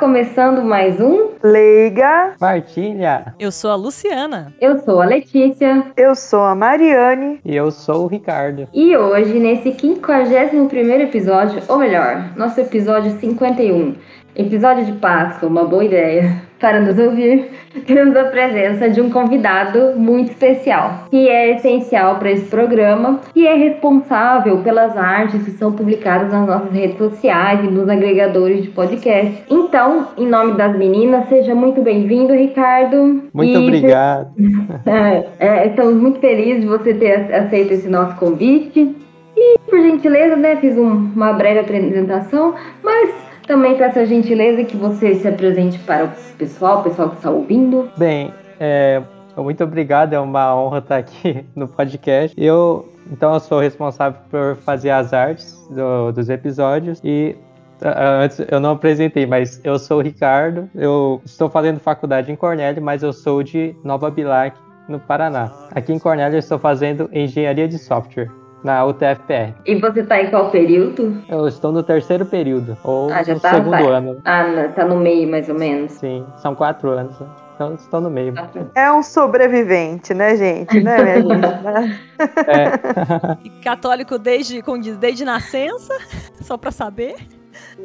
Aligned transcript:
começando 0.00 0.64
mais 0.64 0.98
um 0.98 1.28
Leiga. 1.42 2.32
Partilha. 2.40 3.34
Eu 3.38 3.52
sou 3.52 3.70
a 3.70 3.74
Luciana. 3.74 4.50
Eu 4.58 4.78
sou 4.78 5.02
a 5.02 5.04
Letícia. 5.04 5.92
Eu 5.94 6.14
sou 6.14 6.40
a 6.40 6.54
Mariane. 6.54 7.38
E 7.44 7.54
eu 7.54 7.70
sou 7.70 8.04
o 8.04 8.06
Ricardo. 8.06 8.66
E 8.72 8.96
hoje, 8.96 9.38
nesse 9.38 9.72
51 9.72 11.00
episódio, 11.02 11.62
ou 11.68 11.76
melhor, 11.76 12.30
nosso 12.34 12.58
episódio 12.62 13.10
51, 13.20 13.94
episódio 14.34 14.86
de 14.86 14.92
Páscoa, 14.92 15.46
uma 15.46 15.64
boa 15.64 15.84
ideia 15.84 16.48
para 16.60 16.78
nos 16.80 16.98
ouvir, 16.98 17.48
temos 17.86 18.14
a 18.14 18.24
presença 18.24 18.88
de 18.88 19.00
um 19.00 19.10
convidado 19.10 19.94
muito 19.96 20.30
especial, 20.30 21.06
que 21.10 21.28
é 21.28 21.56
essencial 21.56 22.18
para 22.18 22.30
esse 22.30 22.44
programa, 22.44 23.20
que 23.32 23.46
é 23.46 23.54
responsável 23.54 24.58
pelas 24.58 24.96
artes 24.96 25.42
que 25.42 25.50
são 25.52 25.72
publicadas 25.72 26.30
nas 26.30 26.46
nossas 26.46 26.70
redes 26.70 26.98
sociais 26.98 27.64
e 27.64 27.68
nos 27.68 27.88
agregadores 27.88 28.62
de 28.62 28.68
podcast. 28.68 29.42
Então, 29.48 30.08
em 30.18 30.26
nome 30.26 30.52
das 30.52 30.76
meninas, 30.76 31.28
seja 31.28 31.54
muito 31.54 31.80
bem-vindo, 31.80 32.34
Ricardo. 32.34 33.22
Muito 33.32 33.52
e... 33.52 33.56
obrigado. 33.56 34.30
É, 34.86 35.26
é, 35.38 35.66
estamos 35.68 35.94
muito 35.94 36.20
felizes 36.20 36.62
de 36.62 36.66
você 36.66 36.94
ter 36.94 37.32
aceito 37.34 37.72
esse 37.72 37.88
nosso 37.88 38.16
convite. 38.16 38.94
E, 39.36 39.58
por 39.68 39.80
gentileza, 39.80 40.36
né, 40.36 40.56
fiz 40.56 40.76
um, 40.76 41.10
uma 41.14 41.32
breve 41.32 41.60
apresentação, 41.60 42.54
mas 42.82 43.10
também 43.50 43.76
peço 43.76 43.98
a 43.98 44.04
gentileza 44.04 44.62
que 44.62 44.76
você 44.76 45.16
se 45.16 45.26
apresente 45.26 45.76
para 45.80 46.04
o 46.04 46.10
pessoal, 46.38 46.78
o 46.78 46.82
pessoal 46.84 47.10
que 47.10 47.16
está 47.16 47.30
ouvindo. 47.32 47.90
Bem, 47.96 48.32
é, 48.60 49.02
muito 49.36 49.64
obrigado, 49.64 50.12
é 50.12 50.20
uma 50.20 50.54
honra 50.54 50.78
estar 50.78 50.98
aqui 50.98 51.44
no 51.56 51.66
podcast. 51.66 52.32
Eu, 52.40 52.88
então, 53.10 53.34
eu 53.34 53.40
sou 53.40 53.58
responsável 53.58 54.20
por 54.30 54.54
fazer 54.58 54.90
as 54.90 55.12
artes 55.12 55.52
do, 55.68 56.12
dos 56.12 56.28
episódios 56.30 57.00
e 57.02 57.34
Antes 57.82 58.38
eu 58.50 58.60
não 58.60 58.72
apresentei, 58.72 59.24
mas 59.24 59.58
eu 59.64 59.78
sou 59.78 60.00
o 60.00 60.02
Ricardo. 60.02 60.68
Eu 60.74 61.22
estou 61.24 61.48
fazendo 61.48 61.80
faculdade 61.80 62.30
em 62.30 62.36
Cornélio, 62.36 62.82
mas 62.82 63.02
eu 63.02 63.10
sou 63.10 63.42
de 63.42 63.74
Nova 63.82 64.10
Bilac, 64.10 64.54
no 64.86 65.00
Paraná. 65.00 65.50
Aqui 65.74 65.90
em 65.90 65.98
Cornélio 65.98 66.36
eu 66.36 66.40
estou 66.40 66.58
fazendo 66.58 67.08
engenharia 67.10 67.66
de 67.66 67.78
software 67.78 68.30
na 68.62 68.84
UTFPR. 68.84 69.54
E 69.64 69.76
você 69.76 70.02
tá 70.02 70.20
em 70.22 70.30
qual 70.30 70.50
período? 70.50 71.22
Eu 71.28 71.48
estou 71.48 71.72
no 71.72 71.82
terceiro 71.82 72.26
período, 72.26 72.76
ou 72.84 73.12
ah, 73.12 73.22
já 73.22 73.34
no 73.34 73.40
tá, 73.40 73.54
segundo 73.54 73.70
tá. 73.70 73.78
ano. 73.78 74.22
Ah, 74.24 74.68
tá 74.74 74.84
no 74.84 74.96
meio 74.96 75.30
mais 75.30 75.48
ou 75.48 75.54
menos. 75.54 75.92
Sim, 75.92 76.24
são 76.36 76.54
quatro 76.54 76.90
anos. 76.90 77.18
Né? 77.18 77.26
Então 77.60 77.74
estou 77.74 78.00
no 78.00 78.08
meio. 78.08 78.32
É 78.74 78.90
um 78.90 79.02
sobrevivente, 79.02 80.14
né, 80.14 80.34
gente? 80.34 80.80
Né, 80.80 80.96
minha 81.02 81.36
gente? 81.82 82.00
É. 82.48 83.38
E 83.44 83.50
católico 83.62 84.18
desde, 84.18 84.62
como 84.62 84.80
diz, 84.80 84.96
desde 84.96 85.26
nascença, 85.26 85.94
só 86.40 86.56
para 86.56 86.70
saber. 86.70 87.16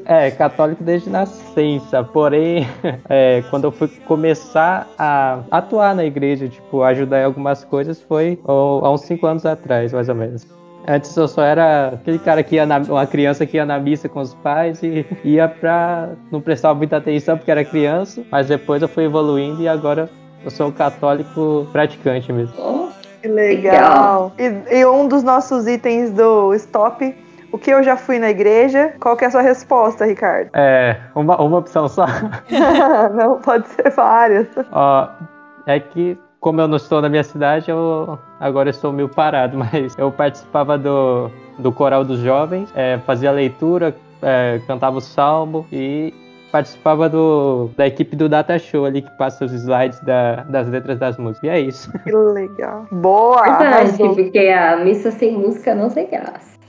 É, 0.06 0.32
católico 0.32 0.82
desde 0.82 1.10
nascença, 1.10 2.04
porém, 2.04 2.66
é, 3.10 3.44
quando 3.50 3.66
eu 3.66 3.72
fui 3.72 3.90
começar 4.08 4.88
a 4.98 5.40
atuar 5.52 5.94
na 5.94 6.06
igreja, 6.06 6.48
tipo, 6.48 6.82
ajudar 6.84 7.22
em 7.22 7.26
algumas 7.26 7.66
coisas, 7.66 8.02
foi 8.02 8.40
há 8.48 8.90
uns 8.90 9.02
cinco 9.02 9.28
anos 9.28 9.46
atrás, 9.46 9.92
mais 9.92 10.08
ou 10.08 10.16
menos. 10.16 10.48
Antes 10.88 11.16
eu 11.16 11.28
só 11.28 11.42
era 11.42 11.90
aquele 11.96 12.20
cara 12.20 12.44
que 12.44 12.56
ia 12.56 12.66
na, 12.66 12.78
uma 12.78 13.08
criança 13.08 13.46
que 13.46 13.58
ia 13.58 13.66
na 13.66 13.80
missa 13.80 14.08
com 14.08 14.20
os 14.20 14.34
pais 14.36 14.82
e 14.84 15.06
ia 15.24 15.48
pra. 15.48 16.10
não 16.32 16.42
prestava 16.42 16.76
muita 16.76 16.98
atenção 16.98 17.38
porque 17.38 17.52
era 17.52 17.66
criança, 17.66 18.24
mas 18.32 18.48
depois 18.48 18.82
eu 18.82 18.88
fui 18.88 19.06
evoluindo 19.06 19.62
e 19.62 19.68
agora 19.68 20.10
eu 20.44 20.52
sou 20.52 20.68
um 20.68 20.72
católico 20.72 21.68
praticante 21.72 22.32
mesmo. 22.32 22.54
Oh, 22.58 22.90
que 23.22 23.28
legal! 23.28 24.32
E, 24.38 24.80
e 24.80 24.86
um 24.86 25.08
dos 25.08 25.24
nossos 25.24 25.68
itens 25.68 26.12
do 26.12 26.54
stop 26.54 27.16
o 27.56 27.58
que 27.58 27.72
eu 27.72 27.82
já 27.82 27.96
fui 27.96 28.20
na 28.20 28.30
igreja? 28.30 28.94
Qual 29.00 29.16
que 29.16 29.24
é 29.24 29.28
a 29.28 29.32
sua 29.32 29.42
resposta, 29.42 30.06
Ricardo? 30.06 30.50
É, 30.54 30.98
uma, 31.16 31.42
uma 31.42 31.60
opção 31.60 31.88
só. 31.88 32.06
não, 33.16 33.40
pode 33.40 33.66
ser 33.70 33.92
várias. 33.92 34.46
Ó, 34.74 35.08
é 35.66 35.80
que 35.80 36.18
como 36.46 36.62
eu 36.62 36.68
não 36.68 36.78
estou 36.78 37.02
na 37.02 37.10
minha 37.10 37.24
cidade, 37.24 37.72
eu 37.72 38.20
agora 38.40 38.70
estou 38.70 38.94
meio 38.94 39.10
parado, 39.10 39.58
mas 39.74 39.98
eu 39.98 40.12
participava 40.12 40.78
do, 40.78 41.32
do 41.58 41.72
coral 41.72 42.06
dos 42.06 42.20
jovens, 42.20 42.72
é, 42.76 43.00
fazia 43.00 43.32
leitura, 43.32 43.96
é, 44.22 44.62
cantava 44.68 45.00
o 45.00 45.02
salmo 45.02 45.66
e 45.74 46.14
participava 46.52 47.10
do, 47.10 47.72
da 47.76 47.88
equipe 47.88 48.16
do 48.16 48.30
Data 48.30 48.60
Show 48.60 48.86
ali, 48.86 49.02
que 49.02 49.10
passa 49.18 49.44
os 49.44 49.52
slides 49.54 50.00
da, 50.02 50.44
das 50.44 50.70
letras 50.70 51.00
das 51.00 51.18
músicas. 51.18 51.44
E 51.44 51.50
é 51.50 51.60
isso. 51.60 51.92
Que 52.04 52.12
legal. 52.12 52.86
Boa! 52.92 53.42
Verdade, 53.42 53.98
porque 53.98 54.38
a 54.38 54.78
missa 54.78 55.10
sem 55.10 55.32
música 55.34 55.74
não 55.74 55.90
tem 55.90 56.08
graça. 56.08 56.60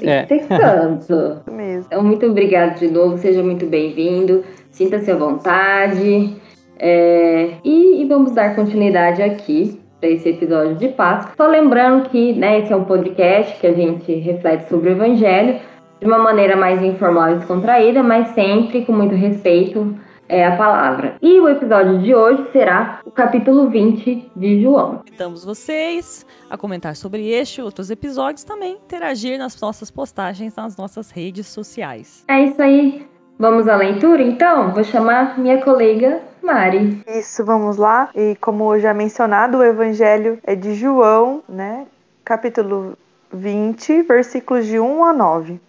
É. 0.00 0.22
Tem 0.26 0.46
canto. 0.46 1.40
Mesmo. 1.50 1.86
Então, 1.88 2.04
muito 2.04 2.24
obrigado 2.24 2.78
de 2.78 2.86
novo, 2.86 3.18
seja 3.18 3.42
muito 3.42 3.66
bem-vindo. 3.66 4.44
Sinta-se 4.70 5.10
à 5.10 5.16
vontade. 5.16 6.40
É, 6.84 7.58
e, 7.62 8.02
e, 8.02 8.04
vamos 8.06 8.32
dar 8.32 8.56
continuidade 8.56 9.22
aqui 9.22 9.80
para 10.00 10.10
esse 10.10 10.28
episódio 10.30 10.74
de 10.74 10.88
Páscoa. 10.88 11.32
Só 11.36 11.46
lembrando 11.46 12.08
que 12.08 12.32
né, 12.32 12.58
esse 12.58 12.72
é 12.72 12.76
um 12.76 12.82
podcast 12.82 13.56
que 13.60 13.68
a 13.68 13.72
gente 13.72 14.12
reflete 14.14 14.68
sobre 14.68 14.90
o 14.90 14.92
Evangelho 14.92 15.60
de 16.00 16.06
uma 16.08 16.18
maneira 16.18 16.56
mais 16.56 16.82
informal 16.82 17.30
e 17.30 17.34
descontraída, 17.36 18.02
mas 18.02 18.34
sempre 18.34 18.84
com 18.84 18.92
muito 18.92 19.14
respeito 19.14 19.96
é, 20.28 20.44
à 20.44 20.56
palavra. 20.56 21.14
E 21.22 21.38
o 21.38 21.48
episódio 21.48 22.00
de 22.00 22.12
hoje 22.12 22.50
será 22.50 23.00
o 23.04 23.12
capítulo 23.12 23.70
20 23.70 24.32
de 24.34 24.60
João. 24.60 25.02
Convidamos 25.04 25.44
vocês 25.44 26.26
a 26.50 26.58
comentar 26.58 26.96
sobre 26.96 27.30
este 27.30 27.60
e 27.60 27.62
outros 27.62 27.92
episódios, 27.92 28.42
também 28.42 28.78
interagir 28.84 29.38
nas 29.38 29.60
nossas 29.60 29.88
postagens 29.88 30.56
nas 30.56 30.76
nossas 30.76 31.12
redes 31.12 31.46
sociais. 31.46 32.24
É 32.26 32.42
isso 32.42 32.60
aí. 32.60 33.06
Vamos 33.38 33.68
à 33.68 33.76
leitura, 33.76 34.20
então? 34.20 34.72
Vou 34.72 34.82
chamar 34.82 35.38
minha 35.38 35.62
colega 35.62 36.31
Mari. 36.42 37.02
Isso, 37.06 37.44
vamos 37.44 37.76
lá. 37.76 38.10
E 38.14 38.36
como 38.36 38.78
já 38.78 38.92
mencionado, 38.92 39.58
o 39.58 39.64
evangelho 39.64 40.40
é 40.42 40.54
de 40.54 40.74
João, 40.74 41.42
né? 41.48 41.86
Capítulo 42.24 42.98
20, 43.32 44.02
versículos 44.02 44.66
de 44.66 44.78
1 44.78 45.04
a 45.04 45.12
9. 45.12 45.60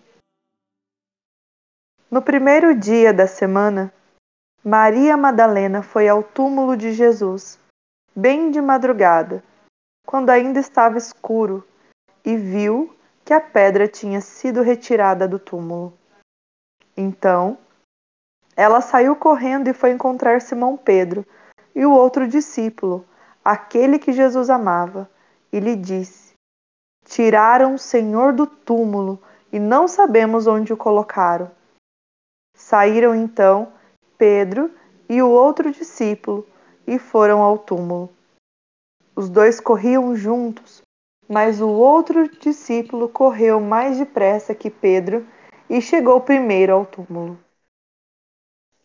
No 2.10 2.22
primeiro 2.22 2.76
dia 2.76 3.14
da 3.14 3.28
semana, 3.28 3.94
Maria 4.64 5.16
Madalena 5.16 5.82
foi 5.82 6.08
ao 6.08 6.24
túmulo 6.24 6.76
de 6.76 6.94
Jesus, 6.94 7.60
bem 8.16 8.52
de 8.52 8.62
madrugada, 8.62 9.44
quando 10.06 10.30
ainda 10.30 10.60
estava 10.60 10.98
escuro, 10.98 11.68
e 12.26 12.38
viu 12.38 12.96
que 13.26 13.34
a 13.34 13.42
pedra 13.42 13.88
tinha 13.88 14.22
sido 14.22 14.62
retirada 14.62 15.28
do 15.28 15.40
túmulo. 15.40 15.94
Então, 16.96 17.58
ela 18.56 18.82
saiu 18.82 19.16
correndo 19.16 19.68
e 19.68 19.74
foi 19.74 19.92
encontrar 19.92 20.42
Simão 20.42 20.78
Pedro 20.78 21.26
e 21.76 21.86
o 21.86 21.92
outro 21.92 22.28
discípulo, 22.28 23.06
aquele 23.44 23.98
que 23.98 24.12
Jesus 24.12 24.50
amava, 24.50 25.10
e 25.52 25.60
lhe 25.60 25.76
disse: 25.76 26.34
Tiraram 27.06 27.76
o 27.76 27.80
Senhor 27.80 28.34
do 28.34 28.46
túmulo 28.46 29.20
e 29.52 29.60
não 29.60 29.88
sabemos 29.88 30.48
onde 30.48 30.74
o 30.74 30.78
colocaram. 30.78 31.52
Saíram 32.56 33.16
então 33.16 33.74
Pedro 34.18 34.72
e 35.10 35.22
o 35.22 35.30
outro 35.30 35.72
discípulo 35.72 36.48
e 36.88 36.98
foram 36.98 37.42
ao 37.42 37.58
túmulo. 37.58 38.10
Os 39.16 39.30
dois 39.30 39.60
corriam 39.60 40.16
juntos, 40.16 40.82
mas 41.28 41.62
o 41.62 41.70
outro 41.70 42.28
discípulo 42.40 43.10
correu 43.10 43.60
mais 43.60 43.98
depressa 43.98 44.56
que 44.56 44.70
Pedro 44.70 45.26
e 45.70 45.82
chegou 45.82 46.22
primeiro 46.22 46.74
ao 46.74 46.86
túmulo. 46.86 47.38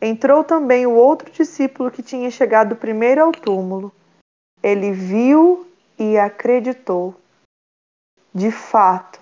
entrou 0.00 0.44
também 0.44 0.86
o 0.86 0.94
outro 0.94 1.30
discípulo 1.30 1.90
que 1.90 2.02
tinha 2.02 2.30
chegado 2.30 2.76
primeiro 2.76 3.22
ao 3.22 3.32
túmulo. 3.32 3.92
Ele 4.62 4.92
viu 4.92 5.66
e 5.98 6.16
acreditou. 6.16 7.14
De 8.34 8.50
fato, 8.50 9.20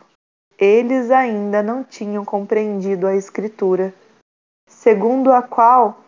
eles 0.58 1.10
ainda 1.10 1.62
não 1.62 1.84
tinham 1.84 2.24
compreendido 2.24 3.06
a 3.06 3.14
Escritura, 3.14 3.94
segundo 4.68 5.32
a 5.32 5.42
qual 5.42 6.00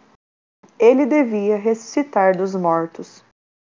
ele 0.78 1.06
devia 1.06 1.56
ressuscitar 1.56 2.36
dos 2.36 2.54
mortos. 2.54 3.24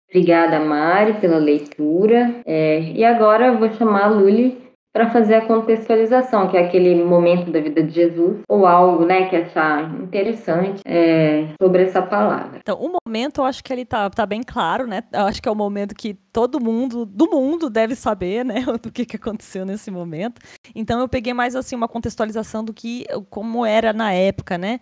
Obrigada, 0.08 0.60
Mari, 0.60 1.20
pela 1.20 1.38
leitura. 1.38 2.42
É, 2.44 2.80
e 2.80 3.04
agora 3.04 3.56
vou 3.56 3.72
chamar 3.72 4.04
a 4.04 4.10
Luli 4.10 4.71
para 4.92 5.10
fazer 5.10 5.36
a 5.36 5.46
contextualização, 5.46 6.48
que 6.48 6.56
é 6.56 6.66
aquele 6.66 7.02
momento 7.02 7.50
da 7.50 7.60
vida 7.60 7.82
de 7.82 7.94
Jesus, 7.94 8.40
ou 8.46 8.66
algo, 8.66 9.06
né, 9.06 9.26
que 9.28 9.36
achar 9.36 9.90
interessante 10.02 10.82
é, 10.84 11.48
sobre 11.60 11.84
essa 11.84 12.02
palavra. 12.02 12.58
Então, 12.58 12.78
o 12.78 12.92
momento, 13.04 13.40
eu 13.40 13.44
acho 13.44 13.64
que 13.64 13.72
ele 13.72 13.86
tá, 13.86 14.10
tá 14.10 14.26
bem 14.26 14.42
claro, 14.42 14.86
né? 14.86 15.02
Eu 15.10 15.22
acho 15.22 15.40
que 15.40 15.48
é 15.48 15.52
o 15.52 15.56
momento 15.56 15.94
que 15.94 16.12
todo 16.12 16.62
mundo 16.62 17.06
do 17.06 17.30
mundo 17.30 17.70
deve 17.70 17.94
saber, 17.94 18.44
né, 18.44 18.64
do 18.82 18.92
que, 18.92 19.06
que 19.06 19.16
aconteceu 19.16 19.64
nesse 19.64 19.90
momento. 19.90 20.42
Então, 20.74 21.00
eu 21.00 21.08
peguei 21.08 21.32
mais, 21.32 21.56
assim, 21.56 21.74
uma 21.74 21.88
contextualização 21.88 22.62
do 22.62 22.74
que, 22.74 23.06
como 23.30 23.64
era 23.64 23.94
na 23.94 24.12
época, 24.12 24.58
né? 24.58 24.78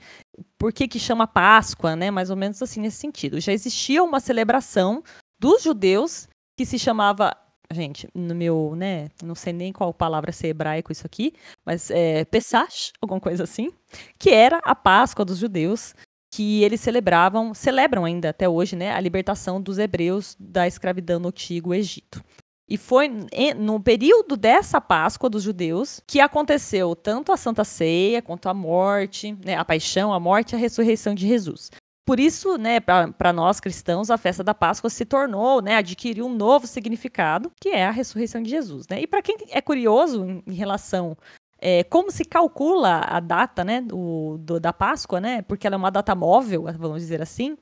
Por 0.58 0.72
que 0.72 0.88
que 0.88 0.98
chama 0.98 1.26
Páscoa, 1.26 1.94
né? 1.94 2.10
Mais 2.10 2.30
ou 2.30 2.36
menos 2.36 2.60
assim, 2.60 2.80
nesse 2.80 2.96
sentido. 2.96 3.40
Já 3.40 3.52
existia 3.52 4.02
uma 4.02 4.18
celebração 4.18 5.02
dos 5.38 5.62
judeus 5.62 6.28
que 6.58 6.66
se 6.66 6.78
chamava 6.78 7.34
gente, 7.72 8.08
no 8.14 8.34
meu, 8.34 8.74
né, 8.76 9.08
não 9.22 9.34
sei 9.34 9.52
nem 9.52 9.72
qual 9.72 9.94
palavra 9.94 10.32
ser 10.32 10.48
hebraico 10.48 10.90
isso 10.90 11.06
aqui, 11.06 11.32
mas 11.64 11.90
é 11.90 12.24
Pesach, 12.24 12.92
alguma 13.00 13.20
coisa 13.20 13.44
assim, 13.44 13.72
que 14.18 14.30
era 14.30 14.58
a 14.64 14.74
Páscoa 14.74 15.24
dos 15.24 15.38
judeus, 15.38 15.94
que 16.32 16.62
eles 16.62 16.80
celebravam, 16.80 17.54
celebram 17.54 18.04
ainda 18.04 18.30
até 18.30 18.48
hoje, 18.48 18.76
né, 18.76 18.92
a 18.92 19.00
libertação 19.00 19.60
dos 19.60 19.78
hebreus 19.78 20.36
da 20.38 20.66
escravidão 20.66 21.18
no 21.18 21.28
antigo 21.28 21.74
Egito. 21.74 22.22
E 22.68 22.76
foi 22.76 23.10
no 23.56 23.80
período 23.80 24.36
dessa 24.36 24.80
Páscoa 24.80 25.28
dos 25.28 25.42
judeus 25.42 26.00
que 26.06 26.20
aconteceu 26.20 26.94
tanto 26.94 27.32
a 27.32 27.36
Santa 27.36 27.64
Ceia 27.64 28.22
quanto 28.22 28.48
a 28.48 28.54
morte, 28.54 29.36
né, 29.44 29.56
a 29.56 29.64
paixão, 29.64 30.12
a 30.12 30.20
morte 30.20 30.52
e 30.52 30.54
a 30.54 30.58
ressurreição 30.58 31.12
de 31.12 31.26
Jesus. 31.26 31.68
Por 32.10 32.18
isso, 32.18 32.58
né, 32.58 32.80
para 32.80 33.32
nós 33.32 33.60
cristãos, 33.60 34.10
a 34.10 34.18
festa 34.18 34.42
da 34.42 34.52
Páscoa 34.52 34.90
se 34.90 35.04
tornou, 35.04 35.62
né, 35.62 35.76
adquiriu 35.76 36.26
um 36.26 36.34
novo 36.34 36.66
significado, 36.66 37.52
que 37.60 37.68
é 37.68 37.86
a 37.86 37.92
ressurreição 37.92 38.42
de 38.42 38.50
Jesus, 38.50 38.88
né? 38.88 39.00
E 39.00 39.06
para 39.06 39.22
quem 39.22 39.36
é 39.48 39.60
curioso 39.60 40.24
em, 40.24 40.42
em 40.44 40.52
relação 40.52 41.16
é, 41.60 41.84
como 41.84 42.10
se 42.10 42.24
calcula 42.24 43.02
a 43.06 43.20
data, 43.20 43.62
né, 43.62 43.80
do, 43.80 44.38
do, 44.40 44.58
da 44.58 44.72
Páscoa, 44.72 45.20
né? 45.20 45.42
Porque 45.42 45.68
ela 45.68 45.76
é 45.76 45.78
uma 45.78 45.88
data 45.92 46.12
móvel, 46.16 46.64
vamos 46.76 47.00
dizer 47.00 47.22
assim. 47.22 47.56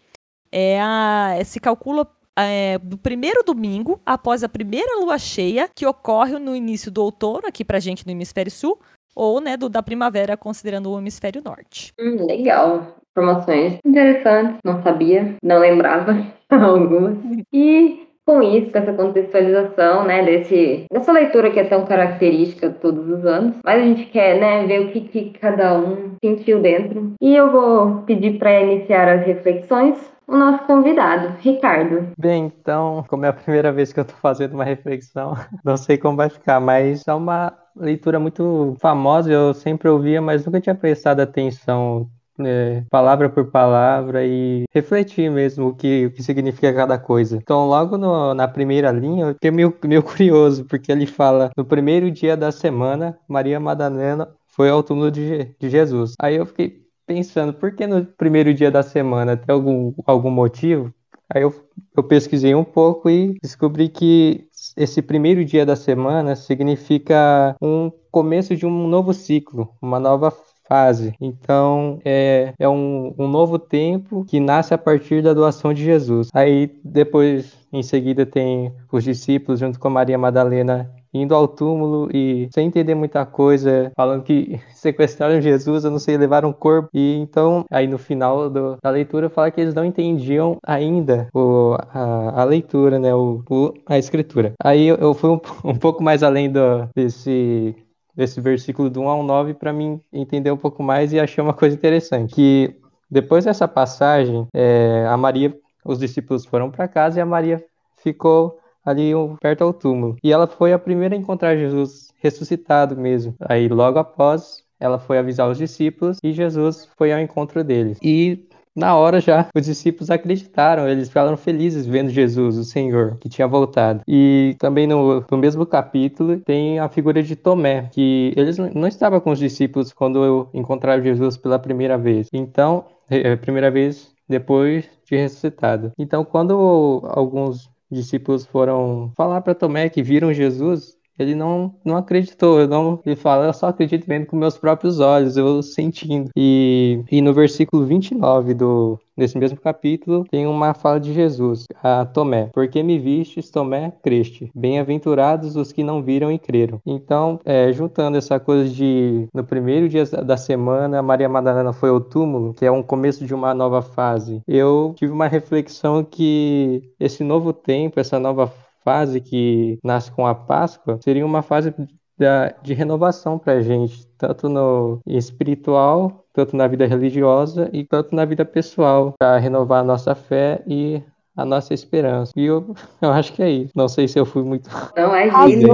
É 0.50 0.80
a, 0.80 1.34
se 1.44 1.60
calcula 1.60 2.10
é, 2.34 2.78
do 2.78 2.96
primeiro 2.96 3.42
domingo 3.44 4.00
após 4.06 4.42
a 4.42 4.48
primeira 4.48 4.98
lua 4.98 5.18
cheia 5.18 5.68
que 5.68 5.84
ocorre 5.84 6.38
no 6.38 6.56
início 6.56 6.90
do 6.90 7.02
outono 7.02 7.46
aqui 7.46 7.66
para 7.66 7.80
gente 7.80 8.06
no 8.06 8.12
hemisfério 8.12 8.50
sul 8.50 8.80
ou 9.14 9.42
né 9.42 9.58
do, 9.58 9.68
da 9.68 9.82
primavera 9.82 10.38
considerando 10.38 10.90
o 10.90 10.98
hemisfério 10.98 11.42
norte. 11.44 11.92
Hum, 12.00 12.24
legal 12.24 12.96
informações 13.18 13.78
interessantes, 13.84 14.56
não 14.64 14.82
sabia, 14.82 15.34
não 15.42 15.58
lembrava 15.58 16.16
algumas. 16.50 17.16
E 17.52 18.06
com 18.24 18.42
isso, 18.42 18.70
com 18.70 18.78
essa 18.78 18.92
contextualização, 18.92 20.04
né, 20.04 20.22
desse, 20.22 20.84
dessa 20.92 21.10
leitura 21.12 21.50
que 21.50 21.60
é 21.60 21.64
tão 21.64 21.86
característica 21.86 22.68
todos 22.68 23.08
os 23.08 23.24
anos, 23.24 23.56
mas 23.64 23.80
a 23.80 23.84
gente 23.86 24.04
quer, 24.06 24.38
né, 24.38 24.66
ver 24.66 24.82
o 24.82 24.92
que, 24.92 25.00
que 25.00 25.30
cada 25.38 25.78
um 25.78 26.10
sentiu 26.22 26.60
dentro. 26.60 27.14
E 27.22 27.34
eu 27.34 27.50
vou 27.50 28.02
pedir 28.02 28.38
para 28.38 28.60
iniciar 28.60 29.08
as 29.08 29.26
reflexões 29.26 29.96
o 30.28 30.36
nosso 30.36 30.62
convidado, 30.66 31.36
Ricardo. 31.40 32.12
Bem, 32.18 32.52
então, 32.60 33.02
como 33.08 33.24
é 33.24 33.28
a 33.28 33.32
primeira 33.32 33.72
vez 33.72 33.94
que 33.94 34.00
eu 34.00 34.02
estou 34.02 34.18
fazendo 34.20 34.52
uma 34.52 34.64
reflexão, 34.64 35.34
não 35.64 35.78
sei 35.78 35.96
como 35.96 36.18
vai 36.18 36.28
ficar, 36.28 36.60
mas 36.60 37.08
é 37.08 37.14
uma 37.14 37.50
leitura 37.74 38.20
muito 38.20 38.76
famosa, 38.78 39.32
eu 39.32 39.54
sempre 39.54 39.88
ouvia, 39.88 40.20
mas 40.20 40.44
nunca 40.44 40.60
tinha 40.60 40.74
prestado 40.74 41.20
atenção 41.20 42.06
é, 42.40 42.84
palavra 42.90 43.28
por 43.28 43.50
palavra 43.50 44.24
e 44.24 44.64
refletir 44.72 45.30
mesmo 45.30 45.68
o 45.68 45.74
que, 45.74 46.06
o 46.06 46.10
que 46.10 46.22
significa 46.22 46.72
cada 46.72 46.98
coisa. 46.98 47.36
Então, 47.36 47.66
logo 47.66 47.96
no, 47.96 48.34
na 48.34 48.48
primeira 48.48 48.90
linha, 48.90 49.26
eu 49.26 49.34
fiquei 49.34 49.50
meio, 49.50 49.76
meio 49.84 50.02
curioso, 50.02 50.64
porque 50.64 50.90
ele 50.92 51.06
fala: 51.06 51.50
no 51.56 51.64
primeiro 51.64 52.10
dia 52.10 52.36
da 52.36 52.52
semana, 52.52 53.18
Maria 53.28 53.58
Madalena 53.60 54.28
foi 54.46 54.70
ao 54.70 54.82
túmulo 54.82 55.10
de, 55.10 55.54
de 55.58 55.70
Jesus. 55.70 56.14
Aí 56.20 56.36
eu 56.36 56.46
fiquei 56.46 56.82
pensando, 57.06 57.54
por 57.54 57.74
que 57.74 57.86
no 57.86 58.04
primeiro 58.04 58.52
dia 58.52 58.70
da 58.70 58.82
semana? 58.82 59.36
Tem 59.36 59.52
algum, 59.54 59.94
algum 60.06 60.30
motivo? 60.30 60.92
Aí 61.32 61.42
eu, 61.42 61.54
eu 61.96 62.02
pesquisei 62.02 62.54
um 62.54 62.64
pouco 62.64 63.10
e 63.10 63.38
descobri 63.42 63.88
que 63.88 64.48
esse 64.76 65.02
primeiro 65.02 65.44
dia 65.44 65.64
da 65.66 65.76
semana 65.76 66.34
significa 66.34 67.54
um 67.60 67.90
começo 68.10 68.56
de 68.56 68.64
um 68.64 68.88
novo 68.88 69.12
ciclo, 69.12 69.68
uma 69.80 70.00
nova 70.00 70.30
fase. 70.68 71.14
Então, 71.20 71.98
é, 72.04 72.52
é 72.58 72.68
um, 72.68 73.14
um 73.18 73.26
novo 73.26 73.58
tempo 73.58 74.24
que 74.24 74.38
nasce 74.38 74.74
a 74.74 74.78
partir 74.78 75.22
da 75.22 75.32
doação 75.32 75.72
de 75.72 75.82
Jesus. 75.82 76.28
Aí, 76.34 76.70
depois, 76.84 77.56
em 77.72 77.82
seguida, 77.82 78.26
tem 78.26 78.72
os 78.92 79.02
discípulos, 79.02 79.60
junto 79.60 79.80
com 79.80 79.88
Maria 79.88 80.18
Madalena, 80.18 80.90
indo 81.12 81.34
ao 81.34 81.48
túmulo 81.48 82.08
e 82.12 82.48
sem 82.52 82.66
entender 82.66 82.94
muita 82.94 83.24
coisa, 83.24 83.90
falando 83.96 84.22
que 84.22 84.60
sequestraram 84.74 85.40
Jesus, 85.40 85.84
eu 85.84 85.90
não 85.90 85.98
sei, 85.98 86.16
levaram 86.16 86.50
o 86.50 86.54
corpo. 86.54 86.88
E 86.92 87.16
então, 87.16 87.64
aí 87.70 87.86
no 87.86 87.98
final 87.98 88.50
do, 88.50 88.76
da 88.82 88.90
leitura, 88.90 89.30
fala 89.30 89.50
que 89.50 89.60
eles 89.60 89.74
não 89.74 89.84
entendiam 89.84 90.58
ainda 90.64 91.28
o, 91.34 91.76
a, 91.92 92.42
a 92.42 92.44
leitura, 92.44 92.98
né, 92.98 93.14
o, 93.14 93.42
o, 93.48 93.74
a 93.86 93.98
escritura. 93.98 94.52
Aí 94.62 94.86
eu, 94.86 94.96
eu 94.96 95.14
fui 95.14 95.30
um, 95.30 95.40
um 95.64 95.74
pouco 95.74 96.02
mais 96.02 96.22
além 96.22 96.50
do, 96.50 96.88
desse 96.94 97.74
desse 98.18 98.40
versículo 98.40 98.90
do 98.90 99.00
1 99.02 99.08
ao 99.08 99.22
9 99.22 99.54
para 99.54 99.72
mim 99.72 100.00
entender 100.12 100.50
um 100.50 100.56
pouco 100.56 100.82
mais 100.82 101.12
e 101.12 101.20
achei 101.20 101.42
uma 101.42 101.54
coisa 101.54 101.76
interessante, 101.76 102.34
que 102.34 102.74
depois 103.08 103.44
dessa 103.44 103.68
passagem, 103.68 104.48
é, 104.52 105.06
a 105.08 105.16
Maria, 105.16 105.56
os 105.84 106.00
discípulos 106.00 106.44
foram 106.44 106.68
para 106.68 106.88
casa 106.88 107.20
e 107.20 107.22
a 107.22 107.26
Maria 107.26 107.64
ficou 107.96 108.58
ali 108.84 109.12
perto 109.40 109.62
ao 109.62 109.72
túmulo. 109.72 110.16
E 110.22 110.32
ela 110.32 110.48
foi 110.48 110.72
a 110.72 110.78
primeira 110.78 111.14
a 111.14 111.18
encontrar 111.18 111.56
Jesus 111.56 112.08
ressuscitado 112.18 112.96
mesmo. 112.96 113.34
Aí 113.40 113.68
logo 113.68 114.00
após, 114.00 114.64
ela 114.80 114.98
foi 114.98 115.18
avisar 115.18 115.48
os 115.48 115.58
discípulos 115.58 116.18
e 116.22 116.32
Jesus 116.32 116.88
foi 116.96 117.12
ao 117.12 117.20
encontro 117.20 117.62
deles. 117.62 117.98
E 118.02 118.47
na 118.78 118.96
hora 118.96 119.20
já, 119.20 119.48
os 119.54 119.66
discípulos 119.66 120.10
acreditaram, 120.10 120.88
eles 120.88 121.08
ficaram 121.08 121.36
felizes 121.36 121.84
vendo 121.84 122.10
Jesus, 122.10 122.56
o 122.56 122.64
Senhor, 122.64 123.16
que 123.18 123.28
tinha 123.28 123.48
voltado. 123.48 124.02
E 124.06 124.54
também 124.58 124.86
no, 124.86 125.24
no 125.28 125.36
mesmo 125.36 125.66
capítulo 125.66 126.38
tem 126.38 126.78
a 126.78 126.88
figura 126.88 127.22
de 127.22 127.34
Tomé, 127.34 127.88
que 127.92 128.32
eles 128.36 128.56
não 128.56 128.86
estavam 128.86 129.20
com 129.20 129.32
os 129.32 129.38
discípulos 129.38 129.92
quando 129.92 130.48
encontraram 130.54 131.02
Jesus 131.02 131.36
pela 131.36 131.58
primeira 131.58 131.98
vez. 131.98 132.28
Então, 132.32 132.84
é, 133.10 133.34
primeira 133.36 133.70
vez 133.70 134.12
depois 134.28 134.88
de 135.04 135.16
ressuscitado. 135.16 135.92
Então, 135.98 136.24
quando 136.24 137.02
alguns 137.08 137.68
discípulos 137.90 138.44
foram 138.44 139.10
falar 139.16 139.40
para 139.40 139.54
Tomé 139.54 139.88
que 139.88 140.02
viram 140.02 140.32
Jesus, 140.32 140.97
ele 141.18 141.34
não, 141.34 141.74
não 141.84 141.96
acreditou. 141.96 142.66
Não, 142.66 143.00
ele 143.04 143.16
fala, 143.16 143.46
eu 143.46 143.52
só 143.52 143.68
acredito 143.68 144.06
vendo 144.06 144.26
com 144.26 144.36
meus 144.36 144.56
próprios 144.56 145.00
olhos, 145.00 145.36
eu 145.36 145.62
sentindo. 145.62 146.30
E, 146.36 147.02
e 147.10 147.20
no 147.20 147.32
versículo 147.32 147.84
29 147.84 148.54
do, 148.54 148.98
desse 149.16 149.36
mesmo 149.36 149.58
capítulo, 149.60 150.24
tem 150.30 150.46
uma 150.46 150.72
fala 150.72 151.00
de 151.00 151.12
Jesus 151.12 151.64
a 151.82 152.04
Tomé: 152.06 152.50
Porque 152.52 152.82
me 152.82 152.98
vistes, 152.98 153.50
Tomé, 153.50 153.92
creste. 154.02 154.50
Bem-aventurados 154.54 155.56
os 155.56 155.72
que 155.72 155.82
não 155.82 156.02
viram 156.02 156.30
e 156.30 156.38
creram. 156.38 156.80
Então, 156.86 157.40
é, 157.44 157.72
juntando 157.72 158.16
essa 158.16 158.38
coisa 158.38 158.68
de 158.68 159.26
no 159.34 159.44
primeiro 159.44 159.88
dia 159.88 160.04
da 160.06 160.36
semana, 160.36 161.02
Maria 161.02 161.28
Madalena 161.28 161.72
foi 161.72 161.90
ao 161.90 162.00
túmulo, 162.00 162.54
que 162.54 162.64
é 162.64 162.70
um 162.70 162.82
começo 162.82 163.26
de 163.26 163.34
uma 163.34 163.52
nova 163.52 163.82
fase, 163.82 164.40
eu 164.46 164.94
tive 164.96 165.12
uma 165.12 165.26
reflexão 165.26 166.04
que 166.04 166.82
esse 167.00 167.24
novo 167.24 167.52
tempo, 167.52 167.98
essa 167.98 168.18
nova 168.18 168.52
fase 168.88 169.20
que 169.20 169.78
nasce 169.84 170.10
com 170.10 170.26
a 170.26 170.34
Páscoa 170.34 170.98
seria 171.02 171.26
uma 171.26 171.42
fase 171.42 171.74
da, 172.16 172.54
de 172.62 172.72
renovação 172.72 173.38
para 173.38 173.54
a 173.54 173.60
gente, 173.60 174.06
tanto 174.16 174.48
no 174.48 175.00
espiritual, 175.06 176.24
tanto 176.32 176.56
na 176.56 176.66
vida 176.66 176.86
religiosa 176.86 177.68
e 177.70 177.84
tanto 177.84 178.14
na 178.14 178.24
vida 178.24 178.46
pessoal, 178.46 179.12
para 179.18 179.36
renovar 179.36 179.80
a 179.80 179.84
nossa 179.84 180.14
fé 180.14 180.62
e 180.66 181.02
a 181.36 181.44
nossa 181.44 181.74
esperança. 181.74 182.32
E 182.34 182.46
eu, 182.46 182.74
eu 183.02 183.10
acho 183.10 183.32
que 183.34 183.42
é 183.42 183.50
isso. 183.50 183.72
Não 183.76 183.88
sei 183.88 184.08
se 184.08 184.18
eu 184.18 184.24
fui 184.24 184.42
muito. 184.42 184.70
Não, 184.96 185.14
é 185.14 185.28
isso. 185.28 185.70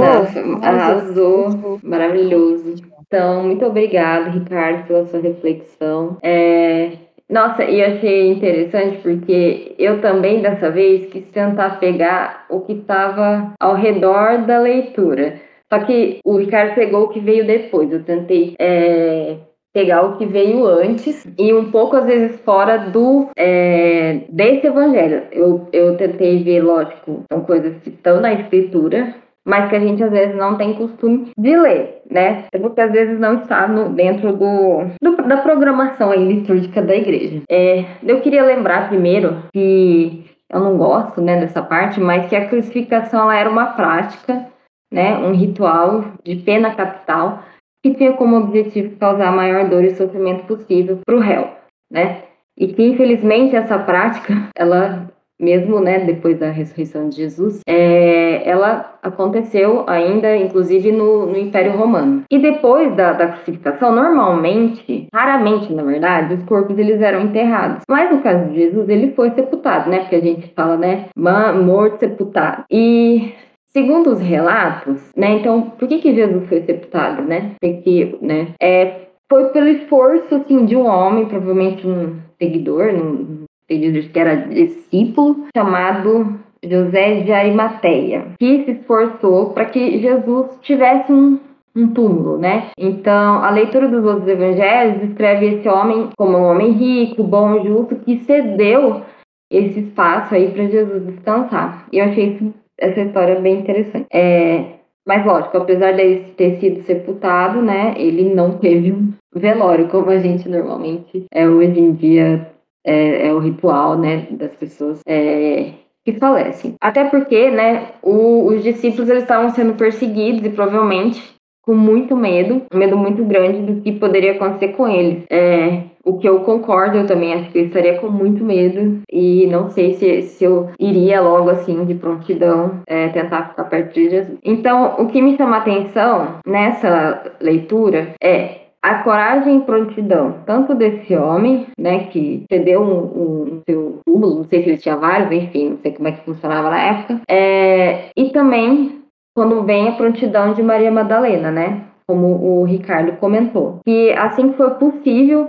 Arrasou. 0.60 1.78
Maravilhoso. 1.84 2.74
Então, 3.06 3.44
muito 3.44 3.64
obrigado, 3.64 4.32
Ricardo, 4.32 4.88
pela 4.88 5.06
sua 5.06 5.20
reflexão. 5.20 6.18
É, 6.20 6.98
nossa, 7.30 7.64
e 7.64 7.82
achei 7.82 8.28
interessante 8.32 8.98
porque 8.98 9.74
eu 9.78 10.00
também 10.00 10.42
dessa 10.42 10.70
vez 10.70 11.06
quis 11.10 11.26
tentar 11.30 11.80
pegar 11.80 12.46
o 12.50 12.60
que 12.60 12.74
estava 12.74 13.52
ao 13.58 13.74
redor 13.74 14.42
da 14.46 14.58
leitura. 14.58 15.40
Só 15.72 15.80
que 15.80 16.20
o 16.24 16.36
Ricardo 16.36 16.74
pegou 16.74 17.04
o 17.04 17.08
que 17.08 17.20
veio 17.20 17.46
depois. 17.46 17.90
Eu 17.90 18.04
tentei 18.04 18.54
é, 18.60 19.36
pegar 19.72 20.02
o 20.02 20.16
que 20.16 20.26
veio 20.26 20.66
antes 20.66 21.26
e 21.38 21.52
um 21.52 21.70
pouco 21.70 21.96
às 21.96 22.04
vezes 22.04 22.40
fora 22.42 22.76
do 22.76 23.28
é, 23.36 24.20
desse 24.28 24.66
evangelho. 24.66 25.22
Eu, 25.32 25.66
eu 25.72 25.96
tentei 25.96 26.44
ver, 26.44 26.62
lógico, 26.62 27.24
são 27.32 27.40
coisas 27.40 27.76
que 27.82 27.90
estão 27.90 28.20
na 28.20 28.34
escritura, 28.34 29.14
mas 29.46 29.68
que 29.68 29.76
a 29.76 29.80
gente 29.80 30.02
às 30.02 30.10
vezes 30.10 30.34
não 30.36 30.56
tem 30.56 30.74
costume 30.74 31.30
de 31.36 31.56
ler, 31.56 32.02
né? 32.10 32.44
Porque 32.60 32.80
às 32.80 32.92
vezes 32.92 33.18
não 33.18 33.42
está 33.42 33.68
no, 33.68 33.90
dentro 33.90 34.32
do, 34.32 34.86
do, 35.02 35.16
da 35.28 35.38
programação 35.38 36.10
aí 36.10 36.24
litúrgica 36.26 36.80
da 36.80 36.94
igreja. 36.94 37.42
É, 37.50 37.84
eu 38.02 38.20
queria 38.20 38.44
lembrar 38.44 38.88
primeiro 38.88 39.42
que 39.52 40.24
eu 40.50 40.60
não 40.60 40.76
gosto 40.76 41.20
né, 41.20 41.40
dessa 41.40 41.62
parte, 41.62 42.00
mas 42.00 42.28
que 42.28 42.36
a 42.36 42.48
crucificação 42.48 43.22
ela 43.22 43.36
era 43.36 43.50
uma 43.50 43.66
prática 43.66 44.46
né, 44.94 45.18
um 45.18 45.32
ritual 45.32 46.04
de 46.22 46.36
pena 46.36 46.74
capital 46.74 47.42
que 47.82 47.92
tinha 47.94 48.12
como 48.12 48.36
objetivo 48.36 48.96
causar 48.96 49.28
a 49.28 49.32
maior 49.32 49.68
dor 49.68 49.84
e 49.84 49.94
sofrimento 49.96 50.46
possível 50.46 51.00
para 51.04 51.16
o 51.16 51.20
réu, 51.20 51.50
né? 51.90 52.22
E 52.56 52.68
que 52.68 52.82
infelizmente 52.82 53.56
essa 53.56 53.76
prática, 53.78 54.48
ela 54.56 55.10
mesmo 55.44 55.78
né, 55.80 56.00
depois 56.00 56.38
da 56.38 56.50
ressurreição 56.50 57.08
de 57.08 57.16
Jesus, 57.16 57.60
é, 57.68 58.48
ela 58.48 58.98
aconteceu 59.02 59.84
ainda, 59.86 60.34
inclusive, 60.36 60.90
no, 60.90 61.26
no 61.26 61.36
Império 61.36 61.76
Romano. 61.76 62.24
E 62.30 62.38
depois 62.38 62.94
da, 62.96 63.12
da, 63.12 63.28
crucificação, 63.28 63.94
normalmente, 63.94 65.06
raramente, 65.12 65.72
na 65.72 65.82
verdade, 65.82 66.34
os 66.34 66.42
corpos 66.44 66.78
eles 66.78 67.00
eram 67.00 67.20
enterrados. 67.20 67.82
Mas 67.88 68.10
no 68.10 68.22
caso 68.22 68.50
de 68.50 68.56
Jesus, 68.56 68.88
ele 68.88 69.12
foi 69.12 69.30
sepultado, 69.30 69.90
né? 69.90 70.00
Porque 70.00 70.16
a 70.16 70.20
gente 70.20 70.52
fala, 70.54 70.76
né, 70.76 71.06
morto, 71.16 71.98
sepultado. 71.98 72.64
E 72.70 73.34
Segundo 73.76 74.12
os 74.12 74.20
relatos, 74.20 75.02
né? 75.16 75.32
Então, 75.32 75.62
por 75.62 75.88
que 75.88 75.98
que 75.98 76.14
Jesus 76.14 76.48
foi 76.48 76.60
sepultado, 76.60 77.22
né? 77.22 77.56
Porque, 77.60 78.16
né? 78.22 78.54
É, 78.62 79.08
foi 79.28 79.48
pelo 79.48 79.66
esforço, 79.66 80.32
assim, 80.32 80.64
de 80.64 80.76
um 80.76 80.86
homem, 80.86 81.26
provavelmente 81.26 81.84
um 81.84 82.20
seguidor, 82.40 82.94
um 82.94 83.43
ele 83.68 84.02
que 84.08 84.18
era 84.18 84.36
discípulo, 84.36 85.46
chamado 85.56 86.38
José 86.64 87.20
de 87.20 87.32
Arimateia, 87.32 88.26
que 88.38 88.64
se 88.64 88.70
esforçou 88.72 89.50
para 89.50 89.66
que 89.66 89.98
Jesus 89.98 90.58
tivesse 90.62 91.12
um, 91.12 91.38
um 91.76 91.88
túmulo, 91.88 92.38
né? 92.38 92.70
Então, 92.78 93.42
a 93.42 93.50
leitura 93.50 93.88
dos 93.88 94.04
outros 94.04 94.28
evangelhos 94.28 95.00
descreve 95.00 95.46
esse 95.46 95.68
homem 95.68 96.08
como 96.16 96.38
um 96.38 96.44
homem 96.44 96.72
rico, 96.72 97.22
bom, 97.22 97.62
justo, 97.62 97.96
que 97.96 98.20
cedeu 98.20 99.02
esse 99.50 99.80
espaço 99.80 100.34
aí 100.34 100.50
para 100.50 100.66
Jesus 100.66 101.06
descansar. 101.06 101.86
E 101.92 101.98
eu 101.98 102.06
achei 102.06 102.52
essa 102.78 103.00
história 103.00 103.40
bem 103.40 103.60
interessante. 103.60 104.06
É, 104.12 104.64
mas 105.06 105.24
lógico, 105.24 105.58
apesar 105.58 105.92
de 105.92 106.32
ter 106.36 106.58
sido 106.58 106.82
sepultado, 106.82 107.60
né, 107.60 107.94
ele 107.96 108.34
não 108.34 108.58
teve 108.58 108.90
um 108.90 109.12
velório 109.34 109.88
como 109.88 110.10
a 110.10 110.18
gente 110.18 110.48
normalmente 110.48 111.26
é 111.32 111.46
hoje 111.46 111.78
em 111.78 111.92
dia 111.92 112.53
é, 112.84 113.28
é 113.28 113.32
o 113.32 113.38
ritual, 113.38 113.98
né, 113.98 114.26
das 114.30 114.54
pessoas 114.54 115.00
é, 115.06 115.72
que 116.04 116.12
falecem. 116.12 116.74
Até 116.80 117.04
porque, 117.04 117.50
né, 117.50 117.92
o, 118.02 118.46
os 118.46 118.62
discípulos 118.62 119.08
eles 119.08 119.22
estavam 119.22 119.50
sendo 119.50 119.74
perseguidos 119.74 120.44
e 120.44 120.50
provavelmente 120.50 121.34
com 121.66 121.74
muito 121.74 122.14
medo, 122.14 122.62
um 122.72 122.78
medo 122.78 122.96
muito 122.96 123.24
grande 123.24 123.62
do 123.62 123.80
que 123.80 123.92
poderia 123.92 124.32
acontecer 124.32 124.68
com 124.74 124.86
eles. 124.86 125.24
É, 125.30 125.84
o 126.04 126.18
que 126.18 126.28
eu 126.28 126.40
concordo, 126.40 126.98
eu 126.98 127.06
também 127.06 127.32
acho 127.32 127.50
que 127.50 127.58
eu 127.58 127.66
estaria 127.66 127.98
com 127.98 128.08
muito 128.08 128.44
medo 128.44 129.00
e 129.10 129.46
não 129.46 129.70
sei 129.70 129.94
se, 129.94 130.22
se 130.22 130.44
eu 130.44 130.68
iria 130.78 131.22
logo 131.22 131.48
assim 131.48 131.84
de 131.86 131.94
prontidão 131.94 132.82
é, 132.86 133.08
tentar 133.08 133.48
ficar 133.48 133.64
perto 133.64 133.94
de 133.94 134.10
Jesus. 134.10 134.38
Então, 134.44 134.96
o 134.98 135.06
que 135.06 135.22
me 135.22 135.36
chama 135.36 135.56
a 135.56 135.60
atenção 135.60 136.34
nessa 136.46 137.32
leitura 137.40 138.14
é 138.22 138.63
a 138.84 139.02
coragem 139.02 139.56
e 139.56 139.62
prontidão, 139.62 140.42
tanto 140.44 140.74
desse 140.74 141.16
homem, 141.16 141.66
né, 141.78 142.00
que 142.08 142.44
cedeu 142.52 142.82
um, 142.82 143.54
um 143.54 143.62
seu 143.66 144.00
túmulo, 144.04 144.36
não 144.36 144.44
sei 144.44 144.62
se 144.62 144.68
ele 144.68 144.76
tinha 144.76 144.94
vários, 144.94 145.32
enfim, 145.32 145.70
não 145.70 145.78
sei 145.78 145.92
como 145.92 146.08
é 146.08 146.12
que 146.12 146.24
funcionava 146.26 146.68
na 146.68 146.78
época, 146.78 147.22
é, 147.26 148.10
e 148.14 148.28
também 148.28 149.00
quando 149.34 149.62
vem 149.62 149.88
a 149.88 149.92
prontidão 149.92 150.52
de 150.52 150.62
Maria 150.62 150.90
Madalena, 150.90 151.50
né, 151.50 151.84
como 152.06 152.26
o 152.26 152.64
Ricardo 152.64 153.16
comentou, 153.16 153.78
que 153.86 154.12
assim 154.12 154.50
que 154.50 154.58
foi 154.58 154.70
possível, 154.72 155.48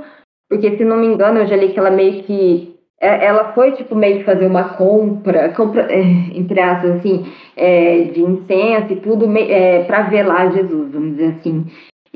porque 0.49 0.77
se 0.77 0.85
não 0.85 0.95
me 0.95 1.07
engano 1.07 1.39
eu 1.39 1.47
já 1.47 1.57
li 1.57 1.73
que 1.73 1.79
ela 1.79 1.91
meio 1.91 2.23
que 2.23 2.73
é, 3.01 3.25
ela 3.25 3.51
foi 3.51 3.73
tipo 3.73 3.95
meio 3.95 4.19
que 4.19 4.23
fazer 4.23 4.47
uma 4.47 4.75
compra, 4.75 5.49
compra 5.49 5.91
é, 5.91 5.99
entre 6.33 6.61
aspas 6.61 6.91
assim, 6.91 7.25
é, 7.57 8.03
de 8.03 8.21
incenso 8.21 8.93
e 8.93 9.01
tudo 9.01 9.29
é, 9.37 9.83
para 9.83 10.03
velar 10.03 10.53
Jesus, 10.53 10.93
vamos 10.93 11.17
dizer 11.17 11.35
assim. 11.37 11.65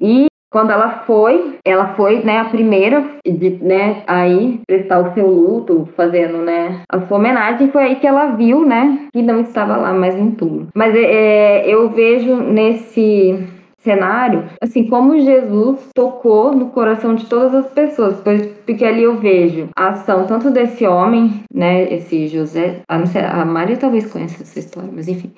E 0.01 0.28
quando 0.51 0.71
ela 0.71 1.03
foi, 1.05 1.57
ela 1.63 1.93
foi, 1.95 2.23
né, 2.23 2.39
a 2.39 2.45
primeira 2.45 3.05
de, 3.23 3.51
né, 3.61 4.03
aí 4.07 4.59
prestar 4.65 4.99
o 4.99 5.13
seu 5.13 5.27
luto, 5.27 5.87
fazendo, 5.95 6.39
né, 6.39 6.81
a 6.89 6.99
sua 7.01 7.17
homenagem, 7.17 7.71
foi 7.71 7.83
aí 7.83 7.95
que 7.97 8.07
ela 8.07 8.35
viu, 8.35 8.65
né, 8.65 9.07
que 9.13 9.21
não 9.21 9.41
estava 9.41 9.77
lá 9.77 9.93
mais 9.93 10.15
em 10.15 10.31
túmulo. 10.31 10.67
Mas 10.73 10.95
é, 10.95 11.67
eu 11.67 11.89
vejo 11.89 12.35
nesse 12.35 13.47
cenário, 13.79 14.45
assim, 14.61 14.87
como 14.87 15.19
Jesus 15.19 15.89
tocou 15.95 16.53
no 16.53 16.69
coração 16.69 17.15
de 17.15 17.25
todas 17.27 17.53
as 17.53 17.71
pessoas, 17.71 18.21
porque 18.65 18.83
ali 18.83 19.03
eu 19.03 19.17
vejo 19.17 19.69
a 19.77 19.89
ação 19.89 20.25
tanto 20.25 20.49
desse 20.49 20.85
homem, 20.85 21.43
né, 21.53 21.93
esse 21.93 22.27
José, 22.27 22.81
a, 22.89 23.05
sei, 23.05 23.21
a 23.21 23.45
Maria 23.45 23.77
talvez 23.77 24.11
conheça 24.11 24.43
essa 24.43 24.59
história, 24.59 24.89
mas 24.91 25.07
enfim, 25.07 25.31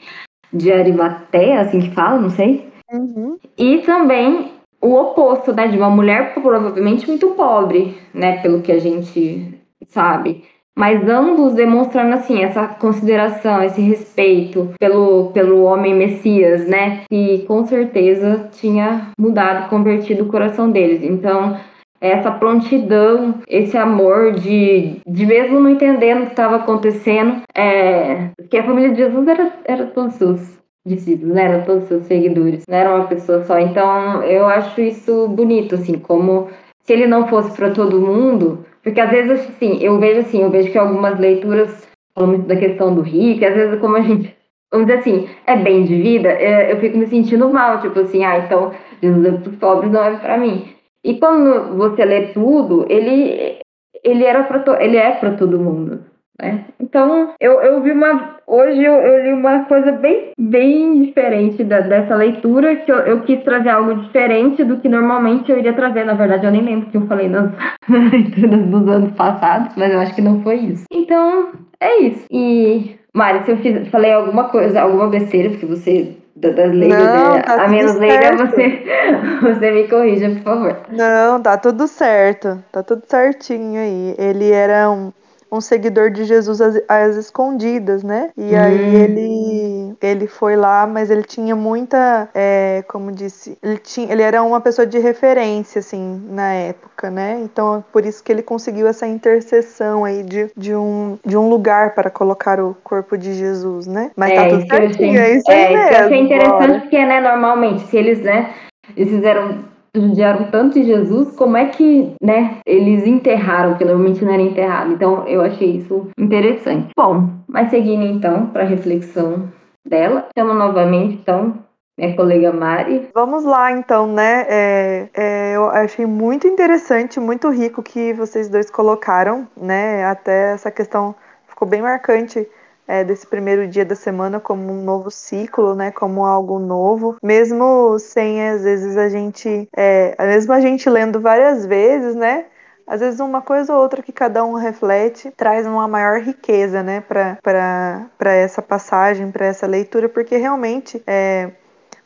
de 0.54 0.72
Arimateia, 0.72 1.62
assim 1.62 1.80
que 1.82 1.92
fala, 1.92 2.20
não 2.20 2.30
sei, 2.30 2.68
uhum. 2.92 3.38
e 3.58 3.80
também 3.80 4.61
o 4.82 4.96
oposto, 4.96 5.54
né, 5.54 5.68
de 5.68 5.78
uma 5.78 5.90
mulher 5.90 6.34
provavelmente 6.34 7.08
muito 7.08 7.28
pobre, 7.32 7.98
né, 8.14 8.42
pelo 8.42 8.62
que 8.62 8.72
a 8.72 8.80
gente 8.80 9.60
sabe. 9.88 10.44
Mas 10.76 11.08
ambos 11.08 11.54
demonstrando 11.54 12.16
assim 12.16 12.44
essa 12.44 12.66
consideração, 12.68 13.62
esse 13.62 13.82
respeito 13.82 14.74
pelo, 14.80 15.32
pelo 15.32 15.64
homem 15.64 15.94
Messias, 15.94 16.68
né, 16.68 17.04
que 17.10 17.40
com 17.48 17.66
certeza 17.66 18.50
tinha 18.54 19.12
mudado, 19.20 19.70
convertido 19.70 20.24
o 20.24 20.28
coração 20.30 20.72
deles. 20.72 21.04
Então, 21.04 21.58
essa 22.00 22.32
prontidão, 22.32 23.36
esse 23.48 23.78
amor 23.78 24.32
de, 24.32 24.96
de 25.06 25.26
mesmo 25.26 25.60
não 25.60 25.70
entendendo 25.70 26.24
o 26.24 26.26
que 26.26 26.32
estava 26.32 26.56
acontecendo, 26.56 27.44
é, 27.56 28.30
que 28.50 28.58
a 28.58 28.64
família 28.64 28.90
de 28.90 28.98
Jesus 28.98 29.28
era, 29.28 29.54
era 29.66 29.86
todos 29.86 30.20
os 30.20 30.61
discípulos, 30.86 31.36
né? 31.36 31.46
Eram 31.46 31.64
todos 31.66 31.88
seus 31.88 32.04
seguidores, 32.04 32.64
não 32.68 32.78
era 32.78 32.96
uma 32.96 33.08
pessoa 33.08 33.44
só. 33.44 33.60
Então, 33.60 34.24
eu 34.24 34.46
acho 34.46 34.82
isso 34.82 35.28
bonito, 35.28 35.76
assim, 35.76 35.98
como 36.00 36.50
se 36.84 36.94
ele 36.94 37.08
não 37.08 37.28
fosse 37.28 37.56
para 37.56 37.72
todo 37.72 38.02
mundo, 38.02 38.66
porque 38.84 39.00
às 39.00 39.10
vezes, 39.10 39.50
assim, 39.50 39.78
eu 39.82 40.00
vejo 40.00 40.22
assim, 40.22 40.42
eu 40.42 40.50
vejo 40.50 40.72
que 40.72 40.78
algumas 40.78 41.20
leituras 41.20 41.88
falam 42.14 42.32
muito 42.32 42.48
da 42.48 42.56
questão 42.56 42.94
do 42.94 43.02
rico, 43.02 43.46
às 43.46 43.54
vezes 43.54 43.80
como 43.80 43.98
a 43.98 44.02
gente, 44.02 44.36
vamos 44.72 44.88
dizer 44.88 45.00
assim, 45.00 45.30
é 45.46 45.56
bem 45.56 45.84
de 45.84 46.02
vida, 46.02 46.30
é, 46.30 46.72
eu 46.72 46.80
fico 46.80 46.98
me 46.98 47.08
sentindo 47.08 47.48
mal, 47.50 47.80
tipo 47.82 48.00
assim, 48.00 48.24
ah, 48.24 48.40
então 48.40 48.72
Jesus 49.02 49.26
é 49.26 49.32
para 49.32 49.50
os 49.50 49.56
pobres, 49.58 49.92
não 49.92 50.04
é 50.04 50.18
para 50.18 50.38
mim. 50.38 50.74
E 51.04 51.18
quando 51.20 51.78
você 51.78 52.06
lê 52.06 52.28
tudo, 52.28 52.86
ele 52.90 53.60
ele 54.04 54.24
era 54.24 54.44
pra 54.44 54.84
ele 54.84 54.98
é 54.98 55.12
para 55.12 55.36
todo 55.36 55.60
mundo. 55.60 56.11
Né? 56.42 56.66
Então, 56.80 57.34
eu, 57.40 57.62
eu 57.62 57.82
vi 57.82 57.92
uma. 57.92 58.38
Hoje 58.48 58.84
eu, 58.84 58.94
eu 58.96 59.24
li 59.24 59.32
uma 59.32 59.66
coisa 59.66 59.92
bem, 59.92 60.32
bem 60.38 61.04
diferente 61.04 61.64
da, 61.64 61.82
dessa 61.82 62.16
leitura, 62.16 62.76
que 62.78 62.92
eu, 62.92 62.98
eu 62.98 63.22
quis 63.22 63.44
trazer 63.44 63.70
algo 63.70 63.94
diferente 64.02 64.64
do 64.64 64.78
que 64.78 64.90
normalmente 64.90 65.52
eu 65.52 65.60
iria 65.60 65.74
trazer. 65.74 66.04
Na 66.04 66.16
verdade, 66.16 66.46
eu 66.46 66.52
nem 66.52 66.64
lembro 66.64 66.88
o 66.88 66.92
que 66.92 66.98
eu 66.98 67.06
falei 67.06 67.30
nas, 67.30 67.52
nas 67.88 68.12
leituras 68.12 68.66
dos 68.66 68.88
anos 68.88 69.12
passados, 69.12 69.76
mas 69.78 69.94
eu 69.94 70.00
acho 70.00 70.16
que 70.16 70.22
não 70.22 70.42
foi 70.42 70.56
isso. 70.56 70.86
Então, 70.92 71.52
é 71.80 72.00
isso. 72.02 72.26
E, 72.32 72.96
Mari, 73.14 73.46
se 73.46 73.52
eu 73.52 73.58
fiz, 73.58 73.88
falei 73.90 74.12
alguma 74.12 74.46
coisa, 74.46 74.82
alguma 74.82 75.08
besteira, 75.08 75.52
porque 75.52 75.68
você 75.68 76.18
das 76.36 76.74
leigas, 76.74 76.98
não, 76.98 77.36
é, 77.36 77.42
tá 77.42 77.66
a 77.66 77.68
menos 77.68 77.96
leiga, 77.98 78.36
você, 78.36 78.84
você 79.44 79.72
me 79.72 79.88
corrija, 79.88 80.30
por 80.30 80.42
favor. 80.42 80.78
Não, 80.90 81.40
tá 81.40 81.56
tudo 81.56 81.88
certo. 81.88 82.64
Tá 82.72 82.82
tudo 82.82 83.04
certinho 83.06 83.80
aí. 83.80 84.16
Ele 84.18 84.50
era 84.50 84.90
um 84.90 85.12
um 85.52 85.60
seguidor 85.60 86.10
de 86.10 86.24
Jesus 86.24 86.62
às, 86.62 86.82
às 86.88 87.16
escondidas, 87.18 88.04
né? 88.04 88.30
E 88.38 88.56
hum. 88.56 88.60
aí 88.60 88.96
ele, 88.96 89.96
ele 90.02 90.28
foi 90.28 90.56
lá, 90.56 90.88
mas 90.88 91.12
ele 91.12 91.24
tinha 91.24 91.56
muita, 91.56 92.30
é, 92.34 92.84
como 92.88 93.12
disse, 93.12 93.58
ele, 93.62 93.78
tinha, 93.78 94.12
ele 94.12 94.22
era 94.22 94.42
uma 94.42 94.62
pessoa 94.62 94.86
de 94.86 94.98
referência, 94.98 95.80
assim, 95.80 96.22
na 96.30 96.54
época, 96.54 97.10
né? 97.10 97.40
Então, 97.44 97.84
por 97.92 98.06
isso 98.06 98.24
que 98.24 98.32
ele 98.32 98.42
conseguiu 98.42 98.88
essa 98.88 99.06
intercessão 99.06 100.06
aí 100.06 100.24
de, 100.24 100.50
de, 100.56 100.74
um, 100.74 101.18
de 101.26 101.36
um 101.36 101.50
lugar 101.50 101.94
para 101.94 102.10
colocar 102.10 102.60
o 102.60 102.76
corpo 102.84 103.18
de 103.18 103.34
Jesus, 103.34 103.88
né? 103.88 104.12
Mas 104.16 104.34
tá 104.34 104.36
é, 104.36 104.50
tá 104.50 104.50
tudo 104.50 104.68
certinho, 104.70 105.20
é 105.20 105.36
isso 105.36 105.52
aí 105.52 105.64
é, 105.64 105.70
mesmo. 105.70 106.14
É 106.14 106.18
interessante 106.18 106.68
bora. 106.68 106.80
porque, 106.80 107.06
né, 107.06 107.20
normalmente, 107.20 107.82
se 107.88 107.98
eles, 107.98 108.22
né, 108.22 108.54
eles 108.96 109.10
fizeram 109.10 109.71
judiaram 109.96 110.50
tanto 110.50 110.74
de 110.76 110.84
Jesus, 110.84 111.36
como 111.36 111.58
é 111.58 111.66
que, 111.66 112.14
né, 112.22 112.60
eles 112.66 113.06
enterraram, 113.06 113.76
que 113.78 113.86
normalmente 113.86 114.24
não 114.24 114.34
era 114.34 114.42
enterrado. 114.42 114.94
Então, 114.94 115.28
eu 115.28 115.42
achei 115.42 115.78
isso 115.78 116.08
interessante. 116.18 116.90
Bom, 116.96 117.30
mas 117.48 117.70
seguindo 117.70 118.06
então 118.06 118.48
para 118.48 118.64
a 118.64 118.68
reflexão 118.68 119.50
dela, 119.86 120.28
chamo 120.38 120.54
novamente, 120.54 121.16
então, 121.16 121.56
minha 121.98 122.16
colega 122.16 122.54
Mari. 122.54 123.10
Vamos 123.14 123.44
lá, 123.44 123.72
então, 123.72 124.08
né? 124.08 124.46
É, 124.50 125.10
é, 125.14 125.56
eu 125.56 125.70
achei 125.70 126.06
muito 126.06 126.48
interessante, 126.48 127.20
muito 127.20 127.50
rico 127.50 127.84
que 127.84 128.14
vocês 128.14 128.50
dois 128.50 128.72
colocaram, 128.72 129.48
né? 129.58 130.06
Até 130.06 130.54
essa 130.54 130.72
questão 130.72 131.14
ficou 131.48 131.68
bem 131.68 131.82
marcante 131.82 132.48
é, 132.88 133.04
desse 133.04 133.26
primeiro 133.26 133.68
dia 133.68 133.86
da 133.86 133.96
semana 133.96 134.40
como 134.40 134.72
um 134.72 134.84
novo 134.84 135.10
ciclo, 135.10 135.76
né? 135.76 135.92
Como 135.92 136.26
algo 136.26 136.60
novo, 136.60 137.16
mesmo 137.22 137.98
sem 138.00 138.50
às 138.50 138.64
vezes 138.64 138.98
a 138.98 139.10
gente, 139.10 139.68
é, 139.76 140.16
mesmo 140.26 140.54
a 140.54 140.62
gente 140.62 140.90
lendo 140.90 141.20
várias 141.20 141.66
vezes, 141.66 142.16
né? 142.16 142.46
Às 142.86 143.00
vezes 143.00 143.20
uma 143.20 143.42
coisa 143.42 143.74
ou 143.74 143.82
outra 143.82 144.02
que 144.02 144.12
cada 144.12 144.44
um 144.44 144.54
reflete 144.56 145.32
traz 145.32 145.66
uma 145.66 145.88
maior 145.88 146.20
riqueza, 146.20 146.84
né, 146.84 147.00
para 147.00 148.34
essa 148.34 148.62
passagem, 148.62 149.32
para 149.32 149.46
essa 149.46 149.66
leitura, 149.66 150.10
porque 150.10 150.36
realmente 150.36 151.02
é, 151.08 151.52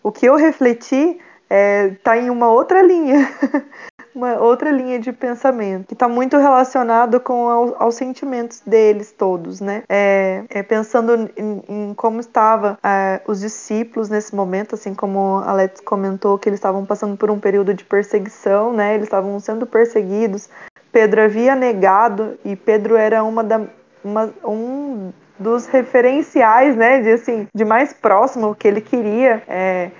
o 0.04 0.12
que 0.12 0.28
eu 0.28 0.36
refleti 0.36 1.20
está 1.50 2.18
é, 2.18 2.22
em 2.22 2.30
uma 2.30 2.50
outra 2.50 2.84
linha. 2.84 3.28
uma 4.16 4.40
outra 4.40 4.72
linha 4.72 4.98
de 4.98 5.12
pensamento 5.12 5.88
que 5.88 5.94
está 5.94 6.08
muito 6.08 6.38
relacionado 6.38 7.20
com 7.20 7.50
ao, 7.50 7.84
aos 7.84 7.96
sentimentos 7.96 8.62
deles 8.66 9.12
todos, 9.12 9.60
né? 9.60 9.84
É, 9.90 10.44
é 10.50 10.64
pensando 10.64 11.30
em, 11.36 11.64
em, 11.68 11.94
como 11.94 12.22
estavam 12.22 12.78
é, 12.82 13.22
os 13.28 13.42
discípulos 13.42 14.10
nesse 14.10 14.34
momento, 14.34 14.76
assim 14.76 14.96
como 14.96 15.44
Alex 15.46 15.82
comentou 15.82 16.38
que 16.38 16.48
eles 16.48 16.60
estavam 16.60 16.86
passando 16.86 17.18
por 17.18 17.30
um 17.30 17.40
período 17.40 17.74
de 17.74 17.84
perseguição, 17.84 18.72
né? 18.72 18.96
Eles 18.96 19.08
estavam 19.08 19.38
sendo 19.40 19.66
perseguidos. 19.66 20.50
Pedro 20.92 21.22
havia 21.22 21.56
negado 21.56 22.40
e 22.46 22.56
Pedro 22.56 22.96
era 22.96 23.22
uma 23.24 23.44
da 23.44 23.62
uma, 24.04 24.32
um 24.46 25.12
dos 25.38 25.66
referenciais, 25.66 26.76
né? 26.76 27.02
De 27.02 27.12
assim, 27.12 27.48
de 27.54 27.66
mais 27.66 27.92
próximo 27.92 28.56
que 28.56 28.68
ele 28.68 28.80
queria 28.80 29.44
é, 29.48 29.92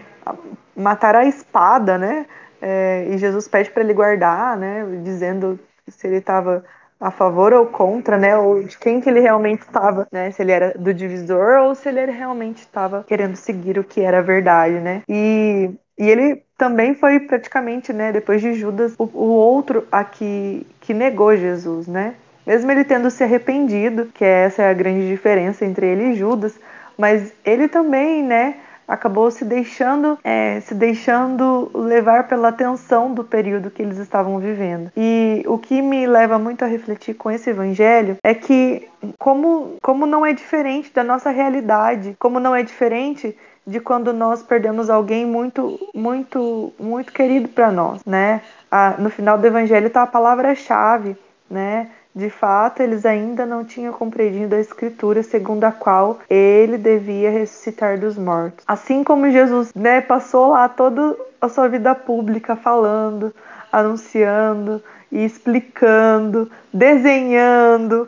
matar 0.76 1.16
a 1.16 1.26
espada, 1.26 1.98
né? 1.98 2.26
É, 2.68 3.06
e 3.12 3.18
Jesus 3.20 3.48
pede 3.48 3.70
para 3.70 3.84
ele 3.84 3.94
guardar, 3.94 4.58
né? 4.58 4.84
Dizendo 5.04 5.60
se 5.88 6.08
ele 6.08 6.18
estava 6.18 6.66
a 7.00 7.12
favor 7.12 7.54
ou 7.54 7.68
contra, 7.68 8.18
né? 8.18 8.36
Ou 8.36 8.64
de 8.64 8.76
quem 8.80 9.00
que 9.00 9.08
ele 9.08 9.20
realmente 9.20 9.62
estava, 9.62 10.08
né? 10.12 10.32
Se 10.32 10.42
ele 10.42 10.52
era 10.52 10.74
do 10.76 10.92
divisor 10.92 11.60
ou 11.60 11.76
se 11.76 11.88
ele 11.88 12.10
realmente 12.10 12.62
estava 12.62 13.06
querendo 13.08 13.36
seguir 13.36 13.78
o 13.78 13.84
que 13.84 14.02
era 14.02 14.24
verdade, 14.24 14.80
né? 14.80 15.04
E, 15.08 15.70
e 15.96 16.10
ele 16.10 16.42
também 16.58 16.96
foi 16.96 17.20
praticamente, 17.20 17.94
né? 17.94 18.12
Depois 18.12 18.42
de 18.42 18.56
Judas, 18.56 18.96
o, 18.98 19.04
o 19.14 19.30
outro 19.30 19.88
a 19.92 20.04
que, 20.04 20.66
que 20.82 20.92
negou 20.92 21.38
Jesus, 21.38 21.88
né? 21.88 22.16
Mesmo 22.48 22.72
ele 22.72 22.84
tendo 22.84 23.12
se 23.12 23.24
arrependido, 23.24 24.08
que 24.08 24.26
essa 24.26 24.64
é 24.64 24.72
a 24.72 24.74
grande 24.74 25.08
diferença 25.08 25.64
entre 25.64 25.86
ele 25.86 26.14
e 26.14 26.16
Judas, 26.16 26.60
mas 26.98 27.32
ele 27.46 27.68
também, 27.68 28.24
né? 28.24 28.56
Acabou 28.88 29.30
se 29.32 29.44
deixando 29.44 30.18
é, 30.24 30.60
se 30.62 30.74
deixando 30.74 31.72
levar 31.74 32.28
pela 32.28 32.52
tensão 32.52 33.14
do 33.14 33.24
período 33.24 33.72
que 33.72 33.82
eles 33.82 33.98
estavam 33.98 34.40
vivendo. 34.40 34.92
E 34.96 35.44
o 35.48 35.58
que 35.58 35.82
me 35.82 36.06
leva 36.06 36.38
muito 36.38 36.64
a 36.64 36.68
refletir 36.68 37.16
com 37.16 37.32
esse 37.32 37.50
evangelho 37.50 38.18
é 38.24 38.34
que 38.34 38.88
como 39.18 39.76
como 39.82 40.06
não 40.06 40.26
é 40.26 40.34
diferente 40.34 40.92
da 40.94 41.04
nossa 41.04 41.30
realidade, 41.30 42.16
como 42.20 42.40
não 42.40 42.56
é 42.56 42.64
diferente 42.64 43.36
de 43.68 43.80
quando 43.80 44.14
nós 44.14 44.44
perdemos 44.44 44.90
alguém 44.90 45.26
muito 45.26 45.80
muito 45.94 46.72
muito 46.80 47.12
querido 47.12 47.48
para 47.48 47.72
nós, 47.72 48.04
né? 48.06 48.42
Ah, 48.70 48.96
no 49.00 49.10
final 49.10 49.38
do 49.38 49.48
evangelho 49.48 49.88
está 49.88 50.04
a 50.04 50.08
palavra-chave, 50.08 51.18
né? 51.50 51.90
De 52.16 52.30
fato, 52.30 52.82
eles 52.82 53.06
ainda 53.06 53.46
não 53.46 53.66
tinham 53.66 53.92
compreendido 53.92 54.56
a 54.56 54.60
escritura 54.60 55.22
segundo 55.22 55.66
a 55.66 55.72
qual 55.74 56.20
ele 56.30 56.78
devia 56.78 57.30
ressuscitar 57.30 58.00
dos 58.00 58.18
mortos. 58.18 58.64
Assim 58.66 59.04
como 59.04 59.30
Jesus 59.30 59.74
né, 59.76 60.00
passou 60.00 60.52
lá 60.52 60.70
toda 60.70 61.14
a 61.42 61.50
sua 61.50 61.68
vida 61.68 61.94
pública 61.94 62.56
falando, 62.56 63.36
anunciando 63.70 64.82
e 65.12 65.26
explicando, 65.26 66.50
desenhando, 66.74 68.08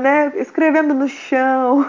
né, 0.00 0.32
escrevendo 0.36 0.92
no 0.92 1.08
chão 1.08 1.86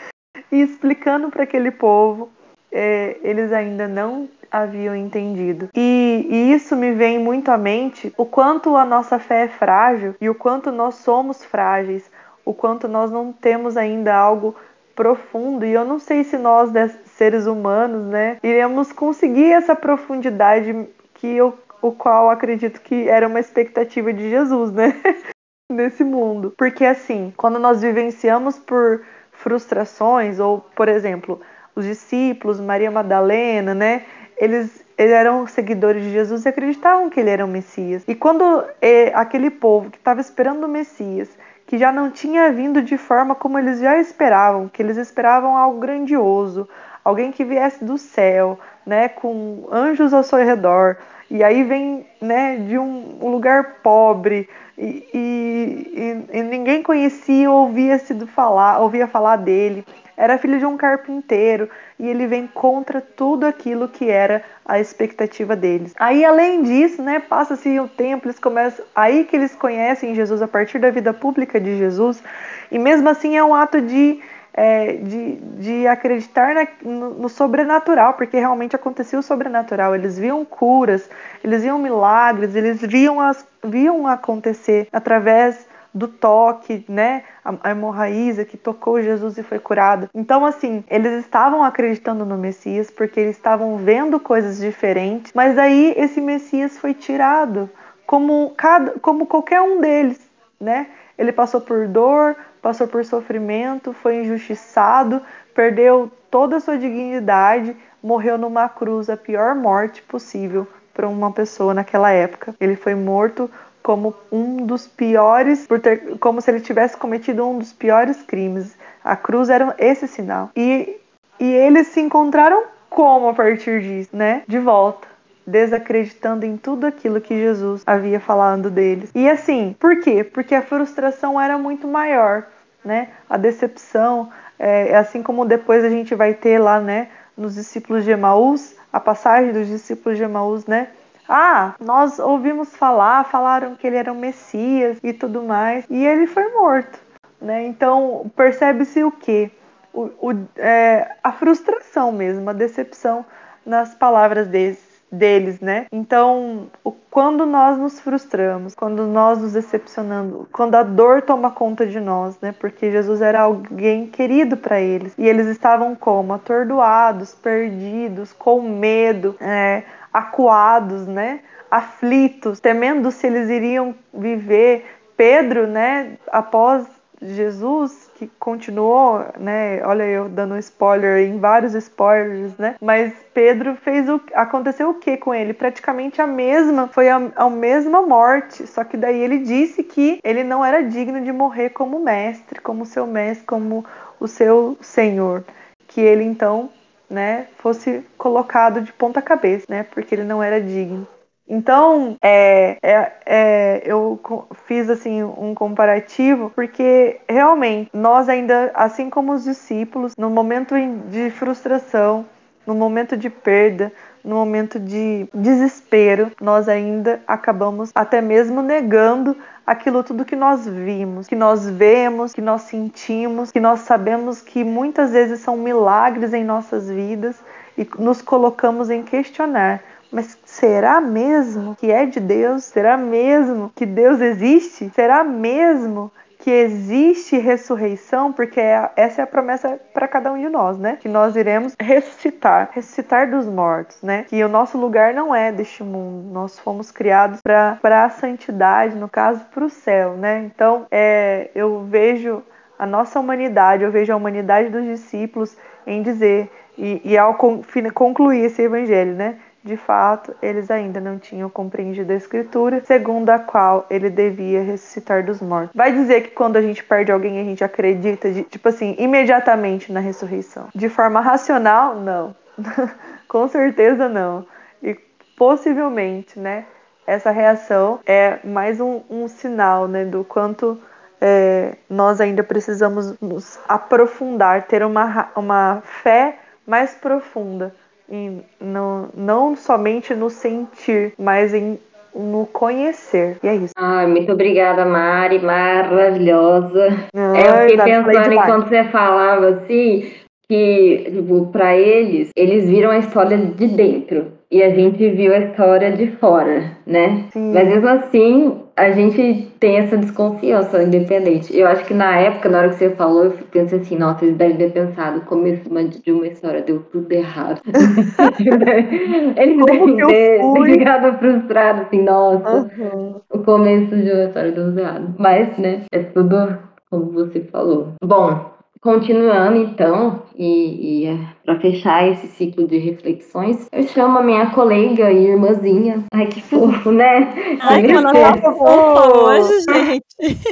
e 0.52 0.60
explicando 0.60 1.30
para 1.30 1.44
aquele 1.44 1.70
povo, 1.70 2.30
é, 2.72 3.16
eles 3.22 3.52
ainda 3.52 3.88
não 3.88 4.28
haviam 4.50 4.96
entendido. 4.96 5.68
E, 5.74 6.26
e, 6.28 6.52
isso 6.52 6.74
me 6.74 6.92
vem 6.92 7.18
muito 7.18 7.50
à 7.50 7.56
mente 7.56 8.12
o 8.16 8.24
quanto 8.24 8.76
a 8.76 8.84
nossa 8.84 9.18
fé 9.18 9.44
é 9.44 9.48
frágil 9.48 10.14
e 10.20 10.28
o 10.28 10.34
quanto 10.34 10.72
nós 10.72 10.96
somos 10.96 11.44
frágeis, 11.44 12.10
o 12.44 12.52
quanto 12.52 12.88
nós 12.88 13.10
não 13.10 13.32
temos 13.32 13.76
ainda 13.76 14.14
algo 14.14 14.56
profundo. 14.94 15.64
E 15.64 15.72
eu 15.72 15.84
não 15.84 15.98
sei 15.98 16.24
se 16.24 16.36
nós, 16.36 16.70
seres 17.04 17.46
humanos, 17.46 18.06
né, 18.06 18.38
iremos 18.42 18.92
conseguir 18.92 19.52
essa 19.52 19.76
profundidade 19.76 20.88
que 21.14 21.28
eu, 21.28 21.56
o 21.80 21.92
qual 21.92 22.28
acredito 22.28 22.80
que 22.80 23.08
era 23.08 23.28
uma 23.28 23.40
expectativa 23.40 24.12
de 24.12 24.28
Jesus, 24.28 24.72
né? 24.72 24.94
Nesse 25.70 26.02
mundo. 26.02 26.52
Porque 26.58 26.84
assim, 26.84 27.32
quando 27.36 27.58
nós 27.58 27.80
vivenciamos 27.80 28.58
por 28.58 29.02
frustrações, 29.30 30.40
ou, 30.40 30.60
por 30.74 30.88
exemplo, 30.88 31.40
os 31.74 31.84
discípulos, 31.84 32.60
Maria 32.60 32.90
Madalena, 32.90 33.74
né? 33.74 34.02
eles, 34.40 34.82
eles 34.96 35.12
eram 35.12 35.46
seguidores 35.46 36.02
de 36.02 36.10
Jesus 36.10 36.46
e 36.46 36.48
acreditavam 36.48 37.10
que 37.10 37.20
ele 37.20 37.28
era 37.28 37.44
o 37.44 37.48
Messias. 37.48 38.02
E 38.08 38.14
quando 38.14 38.64
é, 38.80 39.12
aquele 39.14 39.50
povo 39.50 39.90
que 39.90 39.98
estava 39.98 40.20
esperando 40.20 40.64
o 40.64 40.68
Messias, 40.68 41.28
que 41.66 41.76
já 41.76 41.92
não 41.92 42.10
tinha 42.10 42.50
vindo 42.50 42.82
de 42.82 42.96
forma 42.96 43.34
como 43.34 43.58
eles 43.58 43.78
já 43.78 43.98
esperavam, 43.98 44.66
que 44.66 44.82
eles 44.82 44.96
esperavam 44.96 45.56
algo 45.56 45.78
grandioso, 45.78 46.66
alguém 47.04 47.30
que 47.30 47.44
viesse 47.44 47.84
do 47.84 47.98
céu, 47.98 48.58
né, 48.84 49.10
com 49.10 49.68
anjos 49.70 50.14
ao 50.14 50.22
seu 50.22 50.38
redor, 50.38 50.96
e 51.30 51.44
aí 51.44 51.62
vem 51.62 52.06
né, 52.20 52.56
de 52.56 52.78
um, 52.78 53.18
lugar 53.20 53.76
pobre 53.82 54.48
e, 54.76 55.06
e, 55.14 56.26
e, 56.32 56.42
ninguém 56.42 56.82
conhecia 56.82 57.48
ou 57.48 57.66
ouvia 57.66 57.98
sido 57.98 58.26
falar, 58.26 58.80
ouvia 58.80 59.06
falar 59.06 59.36
dele 59.36 59.84
era 60.20 60.36
filho 60.36 60.58
de 60.58 60.66
um 60.66 60.76
carpinteiro 60.76 61.66
e 61.98 62.06
ele 62.06 62.26
vem 62.26 62.46
contra 62.46 63.00
tudo 63.00 63.46
aquilo 63.46 63.88
que 63.88 64.10
era 64.10 64.42
a 64.66 64.78
expectativa 64.78 65.56
deles. 65.56 65.94
Aí, 65.98 66.26
além 66.26 66.62
disso, 66.62 67.02
né, 67.02 67.18
passa-se 67.18 67.80
o 67.80 67.88
tempo, 67.88 68.26
eles 68.26 68.38
começam, 68.38 68.84
aí 68.94 69.24
que 69.24 69.34
eles 69.34 69.54
conhecem 69.54 70.14
Jesus 70.14 70.42
a 70.42 70.46
partir 70.46 70.78
da 70.78 70.90
vida 70.90 71.14
pública 71.14 71.58
de 71.58 71.78
Jesus, 71.78 72.22
e 72.70 72.78
mesmo 72.78 73.08
assim 73.08 73.38
é 73.38 73.42
um 73.42 73.54
ato 73.54 73.80
de 73.80 74.20
é, 74.52 74.94
de, 74.94 75.36
de 75.36 75.86
acreditar 75.86 76.54
na, 76.54 76.66
no, 76.82 77.14
no, 77.14 77.28
sobrenatural, 77.28 78.14
porque 78.14 78.36
realmente 78.36 78.74
acontecia 78.74 79.18
o 79.18 79.22
sobrenatural. 79.22 79.94
Eles 79.94 80.18
viam 80.18 80.44
curas, 80.44 81.08
eles 81.42 81.62
viam 81.62 81.78
milagres, 81.78 82.54
eles 82.56 82.80
viam, 82.80 83.20
as, 83.20 83.46
viam 83.64 84.08
acontecer 84.08 84.88
através 84.92 85.66
do 85.92 86.06
toque, 86.06 86.84
né? 86.88 87.24
A 87.44 87.70
hemorraíza 87.70 88.44
que 88.44 88.56
tocou 88.56 89.02
Jesus 89.02 89.36
e 89.38 89.42
foi 89.42 89.58
curado. 89.58 90.08
Então, 90.14 90.44
assim, 90.44 90.84
eles 90.88 91.12
estavam 91.24 91.64
acreditando 91.64 92.24
no 92.24 92.36
Messias 92.36 92.90
porque 92.90 93.18
eles 93.18 93.36
estavam 93.36 93.76
vendo 93.76 94.20
coisas 94.20 94.58
diferentes, 94.58 95.32
mas 95.34 95.58
aí 95.58 95.94
esse 95.96 96.20
Messias 96.20 96.78
foi 96.78 96.94
tirado, 96.94 97.68
como, 98.06 98.52
cada, 98.56 98.92
como 99.00 99.26
qualquer 99.26 99.60
um 99.60 99.80
deles, 99.80 100.20
né? 100.60 100.86
Ele 101.18 101.32
passou 101.32 101.60
por 101.60 101.86
dor, 101.86 102.36
passou 102.62 102.86
por 102.88 103.04
sofrimento, 103.04 103.92
foi 103.92 104.22
injustiçado, 104.22 105.20
perdeu 105.54 106.10
toda 106.30 106.56
a 106.56 106.60
sua 106.60 106.78
dignidade, 106.78 107.76
morreu 108.02 108.38
numa 108.38 108.68
cruz, 108.68 109.10
a 109.10 109.16
pior 109.16 109.54
morte 109.54 110.02
possível 110.02 110.66
para 110.94 111.08
uma 111.08 111.30
pessoa 111.32 111.74
naquela 111.74 112.10
época. 112.10 112.54
Ele 112.60 112.76
foi 112.76 112.94
morto 112.94 113.50
como 113.82 114.14
um 114.30 114.64
dos 114.64 114.86
piores, 114.86 115.66
por 115.66 115.80
ter, 115.80 116.18
como 116.18 116.40
se 116.40 116.50
ele 116.50 116.60
tivesse 116.60 116.96
cometido 116.96 117.46
um 117.46 117.58
dos 117.58 117.72
piores 117.72 118.22
crimes. 118.22 118.76
A 119.02 119.16
cruz 119.16 119.48
era 119.48 119.74
esse 119.78 120.06
sinal. 120.06 120.50
E, 120.54 120.96
e 121.38 121.52
eles 121.52 121.88
se 121.88 122.00
encontraram 122.00 122.64
como 122.88 123.28
a 123.28 123.34
partir 123.34 123.80
disso, 123.80 124.10
né? 124.12 124.42
De 124.46 124.58
volta. 124.58 125.08
Desacreditando 125.46 126.44
em 126.44 126.56
tudo 126.56 126.86
aquilo 126.86 127.20
que 127.20 127.38
Jesus 127.38 127.82
havia 127.86 128.20
falado 128.20 128.70
deles. 128.70 129.10
E 129.14 129.28
assim, 129.28 129.74
por 129.78 130.00
quê? 130.00 130.22
Porque 130.22 130.54
a 130.54 130.62
frustração 130.62 131.40
era 131.40 131.56
muito 131.56 131.88
maior, 131.88 132.44
né? 132.84 133.08
A 133.28 133.36
decepção, 133.36 134.28
é, 134.58 134.94
assim 134.96 135.22
como 135.22 135.46
depois 135.46 135.84
a 135.84 135.88
gente 135.88 136.14
vai 136.14 136.34
ter 136.34 136.58
lá, 136.58 136.78
né? 136.78 137.08
Nos 137.36 137.54
discípulos 137.54 138.04
de 138.04 138.10
Emaús, 138.10 138.74
a 138.92 139.00
passagem 139.00 139.52
dos 139.52 139.66
discípulos 139.66 140.18
de 140.18 140.24
Emaús, 140.24 140.66
né? 140.66 140.88
Ah, 141.32 141.76
nós 141.78 142.18
ouvimos 142.18 142.74
falar, 142.74 143.24
falaram 143.26 143.76
que 143.76 143.86
ele 143.86 143.96
era 143.96 144.12
o 144.12 144.16
Messias 144.16 144.98
e 145.00 145.12
tudo 145.12 145.44
mais, 145.44 145.86
e 145.88 146.04
ele 146.04 146.26
foi 146.26 146.50
morto. 146.52 146.98
Né? 147.40 147.66
Então 147.66 148.30
percebe-se 148.34 149.04
o 149.04 149.12
que? 149.12 149.48
O, 149.94 150.10
o, 150.20 150.48
é, 150.56 151.16
a 151.22 151.30
frustração 151.30 152.10
mesmo, 152.10 152.50
a 152.50 152.52
decepção 152.52 153.24
nas 153.64 153.94
palavras 153.94 154.48
deles, 154.48 154.90
deles, 155.10 155.60
né? 155.60 155.86
Então, 155.90 156.68
quando 157.10 157.44
nós 157.44 157.76
nos 157.76 158.00
frustramos, 158.00 158.74
quando 158.74 159.06
nós 159.06 159.40
nos 159.40 159.52
decepcionamos, 159.52 160.46
quando 160.52 160.76
a 160.76 160.82
dor 160.82 161.22
toma 161.22 161.50
conta 161.50 161.86
de 161.86 161.98
nós, 161.98 162.38
né? 162.40 162.54
Porque 162.58 162.90
Jesus 162.90 163.20
era 163.20 163.42
alguém 163.42 164.06
querido 164.06 164.56
para 164.56 164.80
eles 164.80 165.14
e 165.18 165.26
eles 165.26 165.46
estavam 165.48 165.96
como 165.96 166.32
atordoados, 166.32 167.34
perdidos, 167.34 168.32
com 168.32 168.62
medo, 168.62 169.34
é, 169.40 169.82
acuados, 170.12 171.06
né? 171.06 171.40
aflitos, 171.70 172.58
temendo 172.58 173.10
se 173.12 173.26
eles 173.26 173.48
iriam 173.48 173.94
viver. 174.12 174.96
Pedro, 175.16 175.66
né, 175.66 176.16
após 176.32 176.86
Jesus, 177.22 178.10
que 178.14 178.26
continuou, 178.38 179.22
né? 179.38 179.84
Olha, 179.84 180.04
eu 180.04 180.30
dando 180.30 180.56
spoiler 180.56 181.28
em 181.28 181.38
vários 181.38 181.74
spoilers, 181.74 182.56
né? 182.56 182.76
Mas 182.80 183.12
Pedro 183.34 183.76
fez 183.76 184.08
o. 184.08 184.18
Aconteceu 184.32 184.88
o 184.88 184.94
que 184.94 185.18
com 185.18 185.34
ele? 185.34 185.52
Praticamente 185.52 186.22
a 186.22 186.26
mesma, 186.26 186.88
foi 186.88 187.10
a, 187.10 187.20
a 187.36 187.50
mesma 187.50 188.00
morte. 188.00 188.66
Só 188.66 188.84
que 188.84 188.96
daí 188.96 189.20
ele 189.20 189.40
disse 189.40 189.82
que 189.82 190.18
ele 190.24 190.42
não 190.42 190.64
era 190.64 190.82
digno 190.82 191.20
de 191.20 191.30
morrer 191.30 191.68
como 191.70 192.00
mestre, 192.00 192.58
como 192.58 192.86
seu 192.86 193.06
mestre, 193.06 193.44
como 193.44 193.84
o 194.18 194.26
seu 194.26 194.78
senhor. 194.80 195.44
Que 195.86 196.00
ele 196.00 196.24
então 196.24 196.70
né, 197.10 197.48
fosse 197.58 198.06
colocado 198.16 198.80
de 198.80 198.92
ponta 198.92 199.20
cabeça, 199.20 199.66
né, 199.68 199.82
porque 199.82 200.14
ele 200.14 200.24
não 200.24 200.42
era 200.42 200.60
digno. 200.60 201.06
Então, 201.52 202.16
é, 202.22 202.78
é, 202.80 203.12
é, 203.26 203.82
eu 203.84 204.20
fiz 204.66 204.88
assim 204.88 205.24
um 205.24 205.52
comparativo 205.52 206.48
porque 206.54 207.18
realmente 207.28 207.90
nós 207.92 208.28
ainda, 208.28 208.70
assim 208.72 209.10
como 209.10 209.32
os 209.32 209.42
discípulos, 209.42 210.14
no 210.16 210.30
momento 210.30 210.76
de 211.10 211.28
frustração, 211.30 212.24
no 212.64 212.72
momento 212.76 213.16
de 213.16 213.28
perda, 213.28 213.92
no 214.24 214.36
momento 214.36 214.78
de 214.78 215.26
desespero, 215.34 216.30
nós 216.40 216.68
ainda 216.68 217.20
acabamos 217.26 217.90
até 217.96 218.20
mesmo 218.20 218.62
negando 218.62 219.36
aquilo 219.66 220.02
tudo 220.02 220.24
que 220.24 220.36
nós 220.36 220.66
vimos, 220.66 221.26
que 221.26 221.36
nós 221.36 221.68
vemos, 221.68 222.32
que 222.32 222.40
nós 222.40 222.62
sentimos, 222.62 223.50
que 223.50 223.60
nós 223.60 223.80
sabemos 223.80 224.40
que 224.40 224.64
muitas 224.64 225.12
vezes 225.12 225.40
são 225.40 225.56
milagres 225.56 226.32
em 226.32 226.44
nossas 226.44 226.88
vidas 226.88 227.36
e 227.76 227.88
nos 227.98 228.20
colocamos 228.20 228.90
em 228.90 229.02
questionar 229.02 229.82
mas 230.12 230.36
será 230.44 231.00
mesmo 231.00 231.76
que 231.76 231.90
é 231.90 232.04
de 232.04 232.18
Deus? 232.18 232.64
Será 232.64 232.96
mesmo 232.96 233.70
que 233.74 233.86
Deus 233.86 234.20
existe? 234.20 234.90
Será 234.90 235.22
mesmo 235.22 236.10
que 236.40 236.50
existe 236.50 237.38
ressurreição? 237.38 238.32
Porque 238.32 238.60
é 238.60 238.90
essa 238.96 239.22
é 239.22 239.24
a 239.24 239.26
promessa 239.26 239.78
para 239.94 240.08
cada 240.08 240.32
um 240.32 240.38
de 240.38 240.48
nós, 240.48 240.78
né? 240.78 240.98
Que 241.00 241.08
nós 241.08 241.36
iremos 241.36 241.74
ressuscitar, 241.78 242.70
ressuscitar 242.72 243.30
dos 243.30 243.46
mortos, 243.46 244.02
né? 244.02 244.24
Que 244.28 244.42
o 244.42 244.48
nosso 244.48 244.78
lugar 244.78 245.14
não 245.14 245.34
é 245.34 245.52
deste 245.52 245.82
mundo. 245.82 246.32
Nós 246.32 246.58
fomos 246.58 246.90
criados 246.90 247.40
para 247.40 248.04
a 248.04 248.10
santidade, 248.10 248.96
no 248.96 249.08
caso, 249.08 249.44
para 249.52 249.64
o 249.64 249.70
céu, 249.70 250.16
né? 250.16 250.50
Então, 250.52 250.86
é, 250.90 251.50
eu 251.54 251.84
vejo 251.84 252.42
a 252.78 252.86
nossa 252.86 253.20
humanidade, 253.20 253.84
eu 253.84 253.90
vejo 253.90 254.12
a 254.12 254.16
humanidade 254.16 254.70
dos 254.70 254.84
discípulos 254.84 255.56
em 255.86 256.02
dizer, 256.02 256.50
e, 256.78 257.00
e 257.04 257.18
ao 257.18 257.34
concluir 257.34 258.46
esse 258.46 258.62
evangelho, 258.62 259.14
né? 259.14 259.36
De 259.62 259.76
fato, 259.76 260.34
eles 260.40 260.70
ainda 260.70 261.00
não 261.00 261.18
tinham 261.18 261.50
compreendido 261.50 262.12
a 262.12 262.16
Escritura, 262.16 262.82
segundo 262.84 263.28
a 263.28 263.38
qual 263.38 263.86
ele 263.90 264.08
devia 264.08 264.62
ressuscitar 264.62 265.24
dos 265.24 265.40
mortos. 265.42 265.72
Vai 265.74 265.92
dizer 265.92 266.22
que 266.22 266.30
quando 266.30 266.56
a 266.56 266.62
gente 266.62 266.82
perde 266.82 267.12
alguém, 267.12 267.38
a 267.38 267.44
gente 267.44 267.62
acredita, 267.62 268.30
de, 268.30 268.42
tipo 268.44 268.68
assim, 268.68 268.96
imediatamente 268.98 269.92
na 269.92 270.00
ressurreição. 270.00 270.68
De 270.74 270.88
forma 270.88 271.20
racional, 271.20 271.96
não. 271.96 272.34
Com 273.28 273.48
certeza 273.48 274.08
não. 274.08 274.46
E 274.82 274.94
possivelmente, 275.36 276.38
né? 276.38 276.64
Essa 277.06 277.30
reação 277.30 278.00
é 278.06 278.38
mais 278.44 278.80
um, 278.80 279.02
um 279.10 279.28
sinal, 279.28 279.86
né, 279.88 280.04
do 280.04 280.24
quanto 280.24 280.80
é, 281.20 281.76
nós 281.88 282.20
ainda 282.20 282.42
precisamos 282.42 283.20
nos 283.20 283.58
aprofundar, 283.68 284.62
ter 284.62 284.82
uma, 284.82 285.28
uma 285.36 285.82
fé 285.84 286.38
mais 286.66 286.94
profunda 286.94 287.74
em, 288.10 288.42
no, 288.60 289.08
não 289.14 289.56
somente 289.56 290.14
no 290.14 290.28
sentir, 290.28 291.14
mas 291.18 291.54
em 291.54 291.78
no 292.14 292.46
conhecer. 292.46 293.38
E 293.42 293.48
é 293.48 293.54
isso. 293.54 293.74
Ai, 293.76 294.06
muito 294.06 294.32
obrigada, 294.32 294.84
Mari. 294.84 295.38
Maravilhosa. 295.38 296.88
É, 297.14 297.64
eu 297.64 297.70
fiquei 297.70 297.84
pensando 297.84 298.32
enquanto 298.32 298.68
você 298.68 298.84
falava 298.84 299.48
assim, 299.50 300.10
que, 300.48 301.04
tipo, 301.08 301.46
pra 301.52 301.76
eles, 301.76 302.30
eles 302.34 302.68
viram 302.68 302.90
a 302.90 302.98
história 302.98 303.38
de 303.38 303.68
dentro 303.68 304.32
e 304.50 304.62
a 304.62 304.70
gente 304.70 305.08
viu 305.10 305.32
a 305.32 305.38
história 305.38 305.92
de 305.92 306.08
fora, 306.16 306.76
né? 306.84 307.26
Sim. 307.32 307.52
Mas 307.54 307.68
mesmo 307.68 307.88
assim, 307.88 308.60
a 308.80 308.92
gente 308.92 309.52
tem 309.60 309.76
essa 309.76 309.96
desconfiança 309.98 310.82
independente. 310.82 311.54
Eu 311.54 311.66
acho 311.66 311.84
que 311.84 311.92
na 311.92 312.16
época, 312.16 312.48
na 312.48 312.58
hora 312.58 312.68
que 312.70 312.76
você 312.76 312.88
falou, 312.90 313.24
eu 313.24 313.32
pensei 313.50 313.78
assim, 313.78 313.96
nossa, 313.96 314.24
eles 314.24 314.38
devem 314.38 314.56
ter 314.56 314.72
pensado, 314.72 315.18
o 315.18 315.24
começo 315.26 315.62
de 316.02 316.10
uma 316.10 316.26
história 316.26 316.62
deu 316.62 316.80
tudo 316.90 317.12
errado. 317.12 317.60
eles 319.36 319.60
Como 319.60 319.66
devem 319.66 320.06
ter 320.06 320.40
ficado 320.64 321.18
frustrados, 321.18 321.82
assim, 321.82 322.02
nossa, 322.02 322.70
uhum. 322.78 323.20
o 323.30 323.38
começo 323.40 323.94
de 323.94 324.10
uma 324.12 324.24
história 324.24 324.52
deu 324.52 324.64
tudo 324.64 324.80
errado. 324.80 325.14
Mas, 325.18 325.58
né, 325.58 325.82
é 325.92 325.98
tudo 325.98 326.58
como 326.90 327.12
você 327.12 327.40
falou. 327.40 327.92
Bom, 328.02 328.50
Continuando 328.82 329.56
então, 329.58 330.22
e, 330.34 331.02
e 331.02 331.06
é, 331.06 331.18
para 331.44 331.60
fechar 331.60 332.08
esse 332.08 332.26
ciclo 332.28 332.66
de 332.66 332.78
reflexões, 332.78 333.68
eu 333.70 333.82
chamo 333.82 334.18
a 334.18 334.22
minha 334.22 334.50
colega 334.52 335.12
e 335.12 335.26
irmãzinha. 335.26 336.02
Ai, 336.10 336.26
que 336.26 336.40
fofo, 336.40 336.90
né? 336.90 337.58
Ai, 337.60 337.82
que 337.82 337.90
ela 337.92 338.36
fofa 338.38 339.18
hoje, 339.18 339.60
gente. 339.60 340.50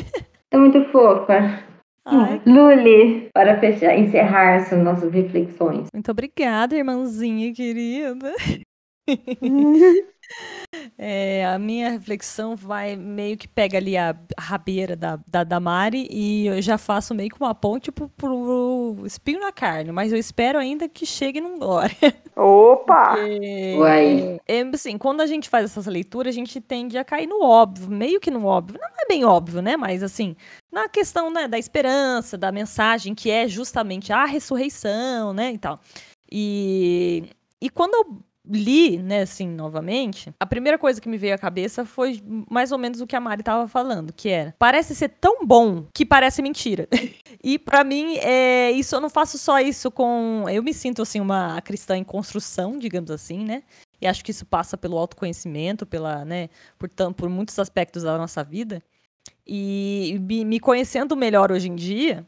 É 0.50 0.56
muito 0.58 0.84
fofa. 0.90 1.64
Ai. 2.04 2.40
Luli, 2.46 3.30
para 3.32 3.58
fechar, 3.60 3.98
encerrar 3.98 4.56
essas 4.56 4.82
nossas 4.82 5.12
reflexões. 5.12 5.88
Muito 5.92 6.10
obrigada, 6.10 6.76
irmãzinha 6.76 7.52
querida. 7.54 8.32
É, 10.98 11.46
a 11.46 11.58
minha 11.58 11.90
reflexão 11.90 12.54
vai 12.54 12.96
meio 12.96 13.36
que 13.36 13.48
pega 13.48 13.78
ali 13.78 13.96
a 13.96 14.14
rabeira 14.38 14.94
da, 14.94 15.18
da, 15.26 15.44
da 15.44 15.60
Mari 15.60 16.08
e 16.10 16.46
eu 16.46 16.60
já 16.60 16.76
faço 16.76 17.14
meio 17.14 17.30
que 17.30 17.40
uma 17.40 17.54
ponte 17.54 17.90
pro, 17.90 18.08
pro 18.08 18.96
espinho 19.04 19.40
na 19.40 19.52
carne, 19.52 19.92
mas 19.92 20.12
eu 20.12 20.18
espero 20.18 20.58
ainda 20.58 20.88
que 20.88 21.06
chegue 21.06 21.40
num 21.40 21.58
glória. 21.58 21.96
Opa! 22.36 23.16
Uai. 23.78 24.38
É, 24.46 24.60
assim, 24.74 24.98
quando 24.98 25.20
a 25.20 25.26
gente 25.26 25.48
faz 25.48 25.64
essas 25.64 25.86
leituras, 25.86 26.34
a 26.34 26.38
gente 26.38 26.60
tende 26.60 26.98
a 26.98 27.04
cair 27.04 27.26
no 27.26 27.42
óbvio, 27.42 27.88
meio 27.88 28.20
que 28.20 28.30
no 28.30 28.44
óbvio. 28.44 28.78
Não 28.80 28.88
é 28.88 29.06
bem 29.08 29.24
óbvio, 29.24 29.62
né? 29.62 29.76
Mas 29.76 30.02
assim, 30.02 30.36
na 30.70 30.88
questão 30.88 31.30
né, 31.30 31.48
da 31.48 31.58
esperança, 31.58 32.36
da 32.36 32.52
mensagem, 32.52 33.14
que 33.14 33.30
é 33.30 33.48
justamente 33.48 34.12
a 34.12 34.24
ressurreição, 34.24 35.32
né? 35.32 35.52
E 35.52 35.58
tal. 35.58 35.80
E, 36.30 37.24
e 37.60 37.70
quando 37.70 37.94
eu 37.94 38.27
li, 38.50 38.98
né, 38.98 39.22
assim, 39.22 39.48
novamente, 39.48 40.32
a 40.40 40.46
primeira 40.46 40.78
coisa 40.78 41.00
que 41.00 41.08
me 41.08 41.18
veio 41.18 41.34
à 41.34 41.38
cabeça 41.38 41.84
foi 41.84 42.22
mais 42.50 42.72
ou 42.72 42.78
menos 42.78 43.00
o 43.00 43.06
que 43.06 43.16
a 43.16 43.20
Mari 43.20 43.42
tava 43.42 43.68
falando, 43.68 44.12
que 44.12 44.28
era, 44.28 44.54
parece 44.58 44.94
ser 44.94 45.08
tão 45.20 45.44
bom 45.44 45.86
que 45.92 46.04
parece 46.04 46.42
mentira. 46.42 46.88
e 47.42 47.58
para 47.58 47.84
mim, 47.84 48.16
é, 48.18 48.70
isso 48.72 48.94
eu 48.94 49.00
não 49.00 49.10
faço 49.10 49.38
só 49.38 49.60
isso 49.60 49.90
com, 49.90 50.44
eu 50.48 50.62
me 50.62 50.72
sinto 50.72 51.02
assim 51.02 51.20
uma 51.20 51.60
cristã 51.60 51.96
em 51.96 52.04
construção, 52.04 52.78
digamos 52.78 53.10
assim, 53.10 53.44
né? 53.44 53.62
E 54.00 54.06
acho 54.06 54.24
que 54.24 54.30
isso 54.30 54.46
passa 54.46 54.76
pelo 54.76 54.96
autoconhecimento, 54.96 55.84
pela, 55.84 56.24
né, 56.24 56.48
por, 56.78 56.88
por 57.14 57.28
muitos 57.28 57.58
aspectos 57.58 58.04
da 58.04 58.16
nossa 58.16 58.44
vida. 58.44 58.80
E 59.46 60.18
me 60.20 60.60
conhecendo 60.60 61.16
melhor 61.16 61.50
hoje 61.50 61.68
em 61.68 61.74
dia, 61.74 62.26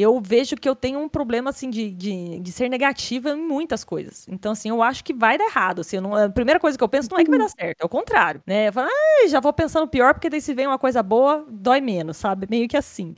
eu 0.00 0.20
vejo 0.20 0.56
que 0.56 0.68
eu 0.68 0.76
tenho 0.76 1.00
um 1.00 1.08
problema, 1.08 1.50
assim, 1.50 1.68
de, 1.68 1.90
de, 1.90 2.38
de, 2.38 2.52
ser 2.52 2.68
negativa 2.68 3.30
em 3.30 3.36
muitas 3.36 3.82
coisas. 3.82 4.26
Então, 4.28 4.52
assim, 4.52 4.68
eu 4.68 4.82
acho 4.82 5.02
que 5.02 5.12
vai 5.12 5.36
dar 5.36 5.46
errado. 5.46 5.80
Assim, 5.80 5.98
não, 5.98 6.14
a 6.14 6.28
primeira 6.28 6.60
coisa 6.60 6.78
que 6.78 6.84
eu 6.84 6.88
penso 6.88 7.08
não 7.10 7.18
é 7.18 7.24
que 7.24 7.30
vai 7.30 7.38
dar 7.38 7.48
certo, 7.48 7.82
é 7.82 7.84
o 7.84 7.88
contrário, 7.88 8.42
né? 8.46 8.68
Eu 8.68 8.72
falo, 8.72 8.88
ah, 8.88 9.28
já 9.28 9.40
vou 9.40 9.52
pensando 9.52 9.88
pior, 9.88 10.14
porque 10.14 10.30
daí 10.30 10.40
se 10.40 10.54
vem 10.54 10.66
uma 10.66 10.78
coisa 10.78 11.02
boa, 11.02 11.44
dói 11.50 11.80
menos, 11.80 12.16
sabe? 12.16 12.46
Meio 12.48 12.68
que 12.68 12.76
assim. 12.76 13.14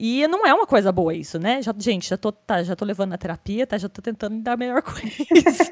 E 0.00 0.28
não 0.28 0.46
é 0.46 0.54
uma 0.54 0.66
coisa 0.66 0.92
boa 0.92 1.12
isso, 1.12 1.40
né? 1.40 1.60
Já, 1.60 1.74
gente, 1.76 2.08
já 2.08 2.16
tô, 2.16 2.30
tá, 2.30 2.62
já 2.62 2.76
tô 2.76 2.84
levando 2.84 3.10
na 3.10 3.18
terapia, 3.18 3.66
tá? 3.66 3.76
Já 3.76 3.88
tô 3.88 4.00
tentando 4.00 4.40
dar 4.40 4.52
a 4.52 4.56
melhor 4.56 4.80
coisa. 4.84 5.70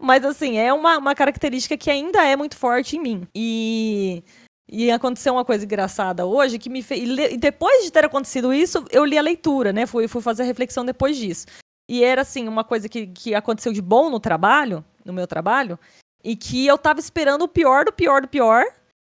Mas, 0.00 0.24
assim, 0.24 0.58
é 0.58 0.72
uma, 0.72 0.98
uma 0.98 1.14
característica 1.14 1.76
que 1.76 1.88
ainda 1.88 2.24
é 2.24 2.34
muito 2.34 2.56
forte 2.56 2.96
em 2.96 3.00
mim. 3.00 3.28
E 3.32 4.24
e 4.72 4.90
aconteceu 4.90 5.34
uma 5.34 5.44
coisa 5.44 5.66
engraçada 5.66 6.24
hoje 6.24 6.58
que 6.58 6.70
me 6.70 6.82
fez. 6.82 7.02
E 7.30 7.36
depois 7.36 7.84
de 7.84 7.92
ter 7.92 8.06
acontecido 8.06 8.54
isso, 8.54 8.82
eu 8.90 9.04
li 9.04 9.18
a 9.18 9.22
leitura, 9.22 9.70
né? 9.70 9.84
Fui, 9.84 10.08
fui 10.08 10.22
fazer 10.22 10.44
a 10.44 10.46
reflexão 10.46 10.82
depois 10.82 11.14
disso. 11.18 11.44
E 11.86 12.02
era 12.02 12.22
assim, 12.22 12.48
uma 12.48 12.64
coisa 12.64 12.88
que, 12.88 13.06
que 13.08 13.34
aconteceu 13.34 13.70
de 13.70 13.82
bom 13.82 14.08
no 14.08 14.18
trabalho, 14.18 14.82
no 15.04 15.12
meu 15.12 15.26
trabalho, 15.26 15.78
e 16.24 16.34
que 16.34 16.66
eu 16.66 16.78
tava 16.78 17.00
esperando 17.00 17.42
o 17.42 17.48
pior 17.48 17.84
do 17.84 17.92
pior 17.92 18.22
do 18.22 18.28
pior. 18.28 18.64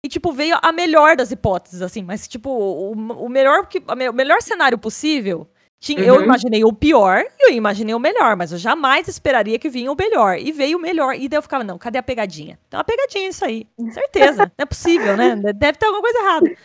E, 0.06 0.08
tipo, 0.08 0.32
veio 0.32 0.60
a 0.62 0.72
melhor 0.72 1.15
das 1.15 1.32
hipóteses, 1.32 1.82
assim. 1.82 2.04
Mas, 2.04 2.28
tipo, 2.28 2.52
o, 2.52 2.91
o 2.91 3.28
melhor, 3.28 3.67
o 3.89 4.13
melhor 4.13 4.43
cenário 4.43 4.78
possível 4.78 5.50
tinha, 5.80 6.00
uhum. 6.00 6.06
Eu 6.06 6.24
imaginei 6.24 6.63
o 6.63 6.74
pior 6.74 7.24
e 7.40 7.52
eu 7.52 7.54
imaginei 7.56 7.94
o 7.94 8.00
melhor, 8.00 8.36
mas 8.36 8.52
eu 8.52 8.58
jamais 8.58 9.08
esperaria 9.08 9.60
que 9.60 9.70
vinha 9.70 9.92
o 9.92 9.96
melhor. 9.96 10.38
E 10.38 10.52
veio 10.52 10.78
o 10.78 10.82
melhor. 10.82 11.16
E 11.16 11.30
daí 11.30 11.38
eu 11.38 11.42
ficava, 11.42 11.63
não, 11.63 11.78
cadê 11.78 12.00
a 12.00 12.04
pegadinha? 12.04 12.60
Tem 12.70 12.78
uma 12.78 12.84
pegadinha 12.84 13.30
isso 13.30 13.46
aí. 13.46 13.68
Certeza. 13.92 14.46
não 14.46 14.52
é 14.58 14.66
possível, 14.66 15.16
né? 15.16 15.36
Deve 15.54 15.78
ter 15.78 15.86
alguma 15.86 16.02
coisa 16.02 16.20
errada. 16.20 16.58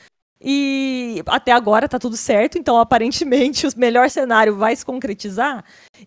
E 0.45 1.23
até 1.27 1.53
agora 1.53 1.89
tá 1.89 2.01
tudo 2.01 2.17
certo, 2.17 2.59
então 2.59 2.77
aparentemente 2.77 3.65
o 3.69 3.71
melhor 3.77 4.11
cenário 4.11 4.57
vai 4.57 4.75
se 4.75 4.85
concretizar. 4.85 5.65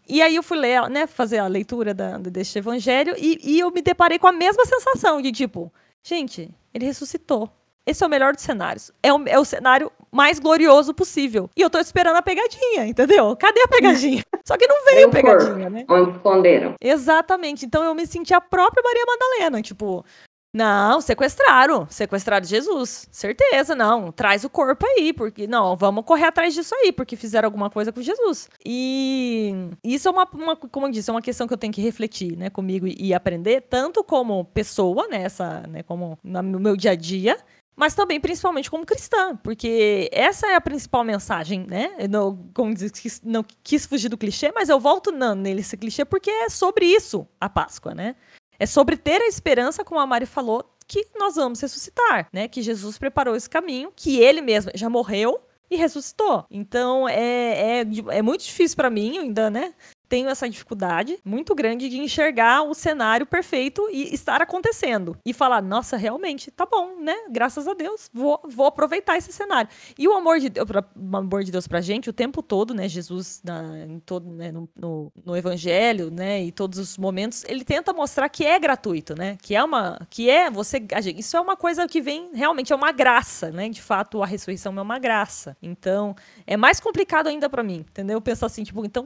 E 0.07 0.21
aí 0.21 0.35
eu 0.35 0.43
fui 0.43 0.57
ler, 0.57 0.89
né, 0.89 1.07
fazer 1.07 1.37
a 1.37 1.47
leitura 1.47 1.93
da, 1.93 2.17
deste 2.17 2.57
evangelho 2.57 3.15
e, 3.17 3.39
e 3.41 3.59
eu 3.59 3.71
me 3.71 3.81
deparei 3.81 4.19
com 4.19 4.27
a 4.27 4.33
mesma 4.33 4.65
sensação 4.65 5.21
de 5.21 5.31
tipo, 5.31 5.71
gente, 6.03 6.53
ele 6.73 6.85
ressuscitou. 6.85 7.49
Esse 7.85 8.03
é 8.03 8.07
o 8.07 8.09
melhor 8.09 8.33
dos 8.33 8.43
cenários. 8.43 8.91
É 9.01 9.13
o, 9.13 9.23
é 9.27 9.39
o 9.39 9.45
cenário 9.45 9.91
mais 10.15 10.39
glorioso 10.39 10.93
possível. 10.93 11.49
E 11.55 11.61
eu 11.61 11.69
tô 11.69 11.77
esperando 11.77 12.15
a 12.15 12.21
pegadinha, 12.21 12.85
entendeu? 12.87 13.35
Cadê 13.35 13.61
a 13.61 13.67
pegadinha? 13.67 14.23
Só 14.47 14.57
que 14.57 14.65
não 14.65 14.85
veio 14.85 15.07
a 15.07 15.11
pegadinha, 15.11 15.69
né? 15.69 15.85
Onde 15.89 16.11
esconderam. 16.11 16.75
Exatamente. 16.79 17.65
Então 17.65 17.83
eu 17.83 17.93
me 17.93 18.07
senti 18.07 18.33
a 18.33 18.39
própria 18.39 18.81
Maria 18.81 19.03
Madalena, 19.05 19.61
tipo, 19.61 20.05
Não, 20.53 21.01
sequestraram. 21.01 21.85
Sequestraram 21.89 22.45
Jesus. 22.45 23.09
Certeza, 23.11 23.75
não. 23.75 24.09
Traz 24.09 24.45
o 24.45 24.49
corpo 24.49 24.85
aí, 24.85 25.11
porque. 25.11 25.47
Não, 25.47 25.75
vamos 25.75 26.05
correr 26.05 26.27
atrás 26.27 26.53
disso 26.53 26.73
aí, 26.75 26.93
porque 26.93 27.17
fizeram 27.17 27.47
alguma 27.47 27.69
coisa 27.69 27.91
com 27.91 28.01
Jesus. 28.01 28.47
E 28.65 29.53
isso 29.83 30.07
é 30.07 30.11
uma, 30.11 30.25
uma 30.33 30.55
como 30.55 30.87
eu 30.87 30.91
disse, 30.91 31.09
é 31.09 31.13
uma 31.13 31.21
questão 31.21 31.45
que 31.45 31.53
eu 31.53 31.57
tenho 31.57 31.73
que 31.73 31.81
refletir, 31.81 32.37
né, 32.37 32.49
comigo 32.49 32.87
e 32.87 33.13
aprender, 33.13 33.61
tanto 33.69 34.01
como 34.01 34.45
pessoa, 34.45 35.09
né, 35.09 35.23
essa, 35.23 35.61
né, 35.67 35.83
como 35.83 36.17
no 36.23 36.59
meu 36.59 36.77
dia 36.77 36.91
a 36.91 36.95
dia, 36.95 37.37
mas 37.75 37.93
também 37.93 38.19
principalmente 38.19 38.69
como 38.71 38.85
cristã, 38.85 39.35
porque 39.37 40.09
essa 40.11 40.47
é 40.47 40.55
a 40.55 40.61
principal 40.61 41.03
mensagem, 41.03 41.65
né? 41.67 41.93
Eu 41.99 42.09
não, 42.09 42.49
como 42.53 42.73
diz, 42.73 43.21
não 43.23 43.43
quis 43.63 43.85
fugir 43.85 44.09
do 44.09 44.17
clichê, 44.17 44.51
mas 44.53 44.69
eu 44.69 44.79
volto 44.79 45.11
não, 45.11 45.35
nesse 45.35 45.75
clichê 45.75 46.05
porque 46.05 46.29
é 46.29 46.49
sobre 46.49 46.85
isso 46.85 47.27
a 47.39 47.49
Páscoa, 47.49 47.93
né? 47.93 48.15
É 48.57 48.65
sobre 48.65 48.95
ter 48.95 49.21
a 49.21 49.27
esperança, 49.27 49.83
como 49.83 49.99
a 49.99 50.07
Mari 50.07 50.25
falou, 50.25 50.63
que 50.87 51.05
nós 51.15 51.35
vamos 51.35 51.59
ressuscitar, 51.59 52.29
né? 52.31 52.47
Que 52.47 52.61
Jesus 52.61 52.97
preparou 52.97 53.35
esse 53.35 53.49
caminho, 53.49 53.91
que 53.95 54.19
ele 54.19 54.41
mesmo 54.41 54.71
já 54.75 54.89
morreu 54.89 55.41
e 55.69 55.75
ressuscitou. 55.75 56.45
Então 56.49 57.09
é, 57.09 57.81
é, 57.81 57.85
é 58.11 58.21
muito 58.21 58.45
difícil 58.45 58.77
para 58.77 58.89
mim 58.89 59.17
ainda, 59.17 59.49
né? 59.49 59.73
Tenho 60.07 60.29
essa 60.29 60.49
dificuldade 60.49 61.19
muito 61.23 61.53
grande 61.53 61.89
de 61.89 61.97
enxergar 61.99 62.63
o 62.63 62.73
cenário 62.73 63.25
perfeito 63.25 63.87
e 63.91 64.13
estar 64.13 64.41
acontecendo. 64.41 65.17
E 65.25 65.33
falar, 65.33 65.61
nossa, 65.61 65.97
realmente, 65.97 66.51
tá 66.51 66.65
bom, 66.65 66.99
né? 66.99 67.15
Graças 67.29 67.67
a 67.67 67.73
Deus, 67.73 68.09
vou, 68.13 68.39
vou 68.47 68.67
aproveitar 68.67 69.17
esse 69.17 69.31
cenário. 69.31 69.69
E 69.97 70.07
o 70.07 70.13
amor 70.13 70.39
de 70.39 70.49
Deus, 70.49 70.67
o 70.69 71.17
amor 71.17 71.43
de 71.43 71.51
Deus 71.51 71.67
pra 71.67 71.81
gente 71.81 72.09
o 72.09 72.13
tempo 72.13 72.41
todo, 72.41 72.73
né? 72.73 72.87
Jesus 72.87 73.41
na, 73.43 73.63
todo, 74.05 74.29
né? 74.29 74.51
no, 74.51 74.69
no, 74.75 75.11
no, 75.23 75.35
Evangelho, 75.35 76.09
né? 76.09 76.43
E 76.43 76.51
todos 76.51 76.79
os 76.79 76.97
momentos, 76.97 77.43
ele 77.47 77.63
tenta 77.63 77.93
mostrar 77.93 78.29
que 78.29 78.45
é 78.45 78.57
gratuito, 78.59 79.15
né? 79.15 79.37
Que 79.41 79.55
é 79.55 79.63
uma. 79.63 79.99
Que 80.09 80.29
é 80.29 80.49
você. 80.49 80.81
Isso 81.15 81.35
é 81.35 81.41
uma 81.41 81.55
coisa 81.55 81.87
que 81.87 82.01
vem 82.01 82.29
realmente, 82.33 82.71
é 82.71 82.75
uma 82.75 82.91
graça, 82.91 83.51
né? 83.51 83.69
De 83.69 83.81
fato, 83.81 84.21
a 84.23 84.25
ressurreição 84.25 84.77
é 84.77 84.81
uma 84.81 84.99
graça. 84.99 85.57
Então, 85.61 86.15
é 86.45 86.55
mais 86.55 86.79
complicado 86.79 87.27
ainda 87.27 87.49
para 87.49 87.63
mim, 87.63 87.85
entendeu? 87.89 88.21
Pensar 88.21 88.47
assim, 88.47 88.63
tipo, 88.63 88.85
então 88.85 89.05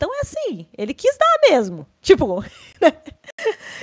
então 0.00 0.14
é 0.14 0.20
assim, 0.22 0.66
ele 0.78 0.94
quis 0.94 1.14
dar 1.18 1.50
mesmo. 1.50 1.86
Tipo, 2.00 2.40
né? 2.80 2.92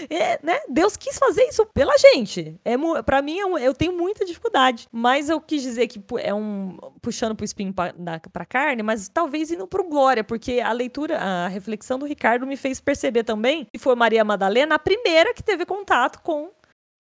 É, 0.10 0.40
né? 0.44 0.60
Deus 0.68 0.98
quis 0.98 1.20
fazer 1.20 1.44
isso 1.44 1.64
pela 1.68 1.96
gente. 1.98 2.60
É, 2.66 2.76
para 3.04 3.22
mim, 3.22 3.40
é 3.40 3.68
eu 3.68 3.74
tenho 3.76 3.94
muita 3.94 4.26
dificuldade. 4.26 4.88
Mas 4.92 5.30
eu 5.30 5.40
quis 5.40 5.62
dizer 5.62 5.88
que 5.88 6.04
é 6.20 6.34
um. 6.34 6.78
puxando 7.00 7.36
pro 7.36 7.46
espinho 7.46 7.72
pra, 7.72 7.92
da, 7.92 8.20
pra 8.20 8.46
carne, 8.46 8.82
mas 8.82 9.08
talvez 9.08 9.52
indo 9.52 9.68
pro 9.68 9.88
glória, 9.88 10.24
porque 10.24 10.60
a 10.60 10.72
leitura, 10.72 11.20
a 11.20 11.48
reflexão 11.48 12.00
do 12.00 12.08
Ricardo 12.08 12.48
me 12.48 12.58
fez 12.58 12.80
perceber 12.80 13.24
também 13.24 13.68
que 13.72 13.80
foi 13.80 13.94
Maria 13.94 14.26
Madalena 14.26 14.76
a 14.76 14.80
primeira 14.80 15.34
que 15.36 15.44
teve 15.44 15.64
contato 15.66 16.20
com 16.24 16.52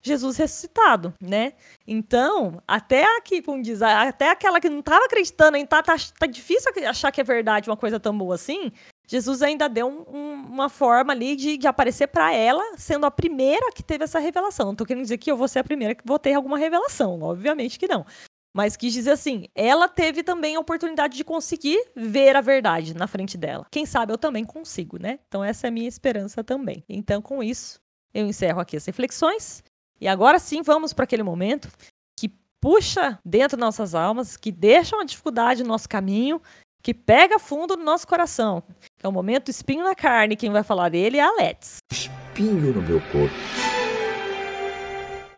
Jesus 0.01 0.37
ressuscitado, 0.37 1.13
né? 1.21 1.53
Então, 1.85 2.61
até 2.67 3.03
aqui, 3.17 3.41
como 3.41 3.61
diz, 3.61 3.81
até 3.81 4.29
aquela 4.29 4.59
que 4.59 4.69
não 4.69 4.79
estava 4.79 5.05
acreditando, 5.05 5.57
ainda 5.57 5.67
tá, 5.67 5.83
tá, 5.83 5.95
tá 6.19 6.25
difícil 6.25 6.71
achar 6.87 7.11
que 7.11 7.19
é 7.19 7.23
verdade 7.23 7.69
uma 7.69 7.77
coisa 7.77 7.99
tão 7.99 8.17
boa 8.17 8.35
assim, 8.35 8.71
Jesus 9.07 9.41
ainda 9.41 9.69
deu 9.69 9.87
um, 9.87 10.17
um, 10.17 10.33
uma 10.47 10.67
forma 10.69 11.13
ali 11.13 11.35
de, 11.35 11.57
de 11.57 11.65
aparecer 11.65 12.07
para 12.07 12.33
ela, 12.33 12.61
sendo 12.77 13.05
a 13.05 13.11
primeira 13.11 13.71
que 13.71 13.81
teve 13.81 14.03
essa 14.03 14.19
revelação. 14.19 14.67
Não 14.67 14.75
tô 14.75 14.85
querendo 14.85 15.03
dizer 15.03 15.17
que 15.17 15.31
eu 15.31 15.37
vou 15.37 15.47
ser 15.47 15.59
a 15.59 15.63
primeira 15.63 15.95
que 15.95 16.03
vou 16.05 16.19
ter 16.19 16.33
alguma 16.33 16.57
revelação, 16.57 17.21
obviamente 17.21 17.79
que 17.79 17.87
não. 17.87 18.05
Mas 18.53 18.75
quis 18.75 18.91
dizer 18.91 19.11
assim, 19.11 19.45
ela 19.55 19.87
teve 19.87 20.23
também 20.23 20.55
a 20.55 20.59
oportunidade 20.59 21.15
de 21.15 21.23
conseguir 21.23 21.79
ver 21.95 22.35
a 22.35 22.41
verdade 22.41 22.93
na 22.93 23.07
frente 23.07 23.37
dela. 23.37 23.65
Quem 23.71 23.85
sabe 23.85 24.11
eu 24.11 24.17
também 24.17 24.43
consigo, 24.43 24.99
né? 24.99 25.19
Então 25.27 25.43
essa 25.43 25.67
é 25.67 25.69
a 25.69 25.71
minha 25.71 25.87
esperança 25.87 26.43
também. 26.43 26.83
Então 26.89 27.21
com 27.21 27.41
isso, 27.41 27.79
eu 28.13 28.25
encerro 28.25 28.59
aqui 28.59 28.75
as 28.75 28.85
reflexões. 28.85 29.63
E 30.01 30.07
agora 30.07 30.37
sim 30.37 30.61
vamos 30.61 30.91
para 30.91 31.03
aquele 31.03 31.23
momento 31.23 31.69
que 32.17 32.29
puxa 32.59 33.19
dentro 33.23 33.57
nossas 33.57 33.95
almas, 33.95 34.35
que 34.35 34.51
deixa 34.51 34.95
uma 34.95 35.05
dificuldade 35.05 35.63
no 35.63 35.69
nosso 35.69 35.87
caminho 35.87 36.41
que 36.81 36.93
pega 36.93 37.37
fundo 37.37 37.75
no 37.75 37.83
nosso 37.83 38.07
coração. 38.07 38.63
É 39.03 39.07
o 39.07 39.11
momento 39.11 39.51
espinho 39.51 39.83
na 39.83 39.93
carne. 39.93 40.35
Quem 40.35 40.51
vai 40.51 40.63
falar 40.63 40.89
dele 40.89 41.17
é 41.17 41.21
a 41.21 41.31
Let's. 41.31 41.79
Espinho 41.91 42.73
no 42.73 42.81
meu 42.81 42.99
corpo. 43.11 43.35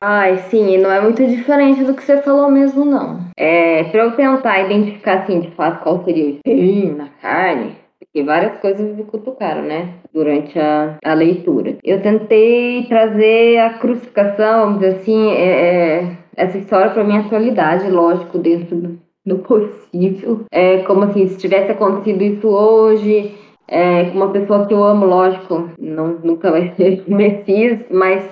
Ai, 0.02 0.38
sim, 0.50 0.78
não 0.78 0.90
é 0.90 1.02
muito 1.02 1.26
diferente 1.28 1.84
do 1.84 1.94
que 1.94 2.02
você 2.02 2.22
falou 2.22 2.50
mesmo, 2.50 2.86
não. 2.86 3.20
É, 3.36 3.84
pra 3.86 4.04
eu 4.04 4.12
tentar 4.16 4.62
identificar, 4.62 5.24
assim, 5.24 5.42
de 5.42 5.52
fato, 5.52 5.84
qual 5.84 6.06
seria 6.06 6.26
o 6.26 6.30
espinho 6.30 6.96
na 6.96 7.10
carne, 7.22 7.76
porque 8.00 8.24
várias 8.24 8.58
coisas 8.60 8.96
me 8.96 9.04
cutucaram, 9.04 9.62
né, 9.62 9.96
durante 10.14 10.58
a, 10.58 10.98
a 11.04 11.14
leitura. 11.14 11.78
Eu 11.84 12.02
tentei 12.02 12.86
trazer 12.86 13.58
a 13.58 13.72
crucificação, 13.72 14.68
vamos 14.68 14.80
dizer 14.80 14.96
assim, 15.02 15.32
é, 15.32 15.50
é, 15.50 16.18
essa 16.38 16.58
história 16.58 16.92
para 16.92 17.04
minha 17.04 17.20
atualidade, 17.20 17.92
lógico, 17.92 18.40
dentro 18.40 18.78
do, 18.78 19.00
do 19.26 19.40
possível. 19.40 20.46
É 20.50 20.78
como 20.84 21.04
assim, 21.04 21.28
se 21.28 21.38
tivesse 21.38 21.72
acontecido 21.72 22.24
isso 22.24 22.48
hoje, 22.48 23.36
é, 23.70 24.06
com 24.06 24.18
uma 24.18 24.32
pessoa 24.32 24.66
que 24.66 24.74
eu 24.74 24.84
amo, 24.84 25.06
lógico, 25.06 25.70
não, 25.80 26.20
nunca 26.24 26.52
vai 26.52 26.74
ser 26.76 27.04
Messias, 27.08 27.86
mas 27.90 28.24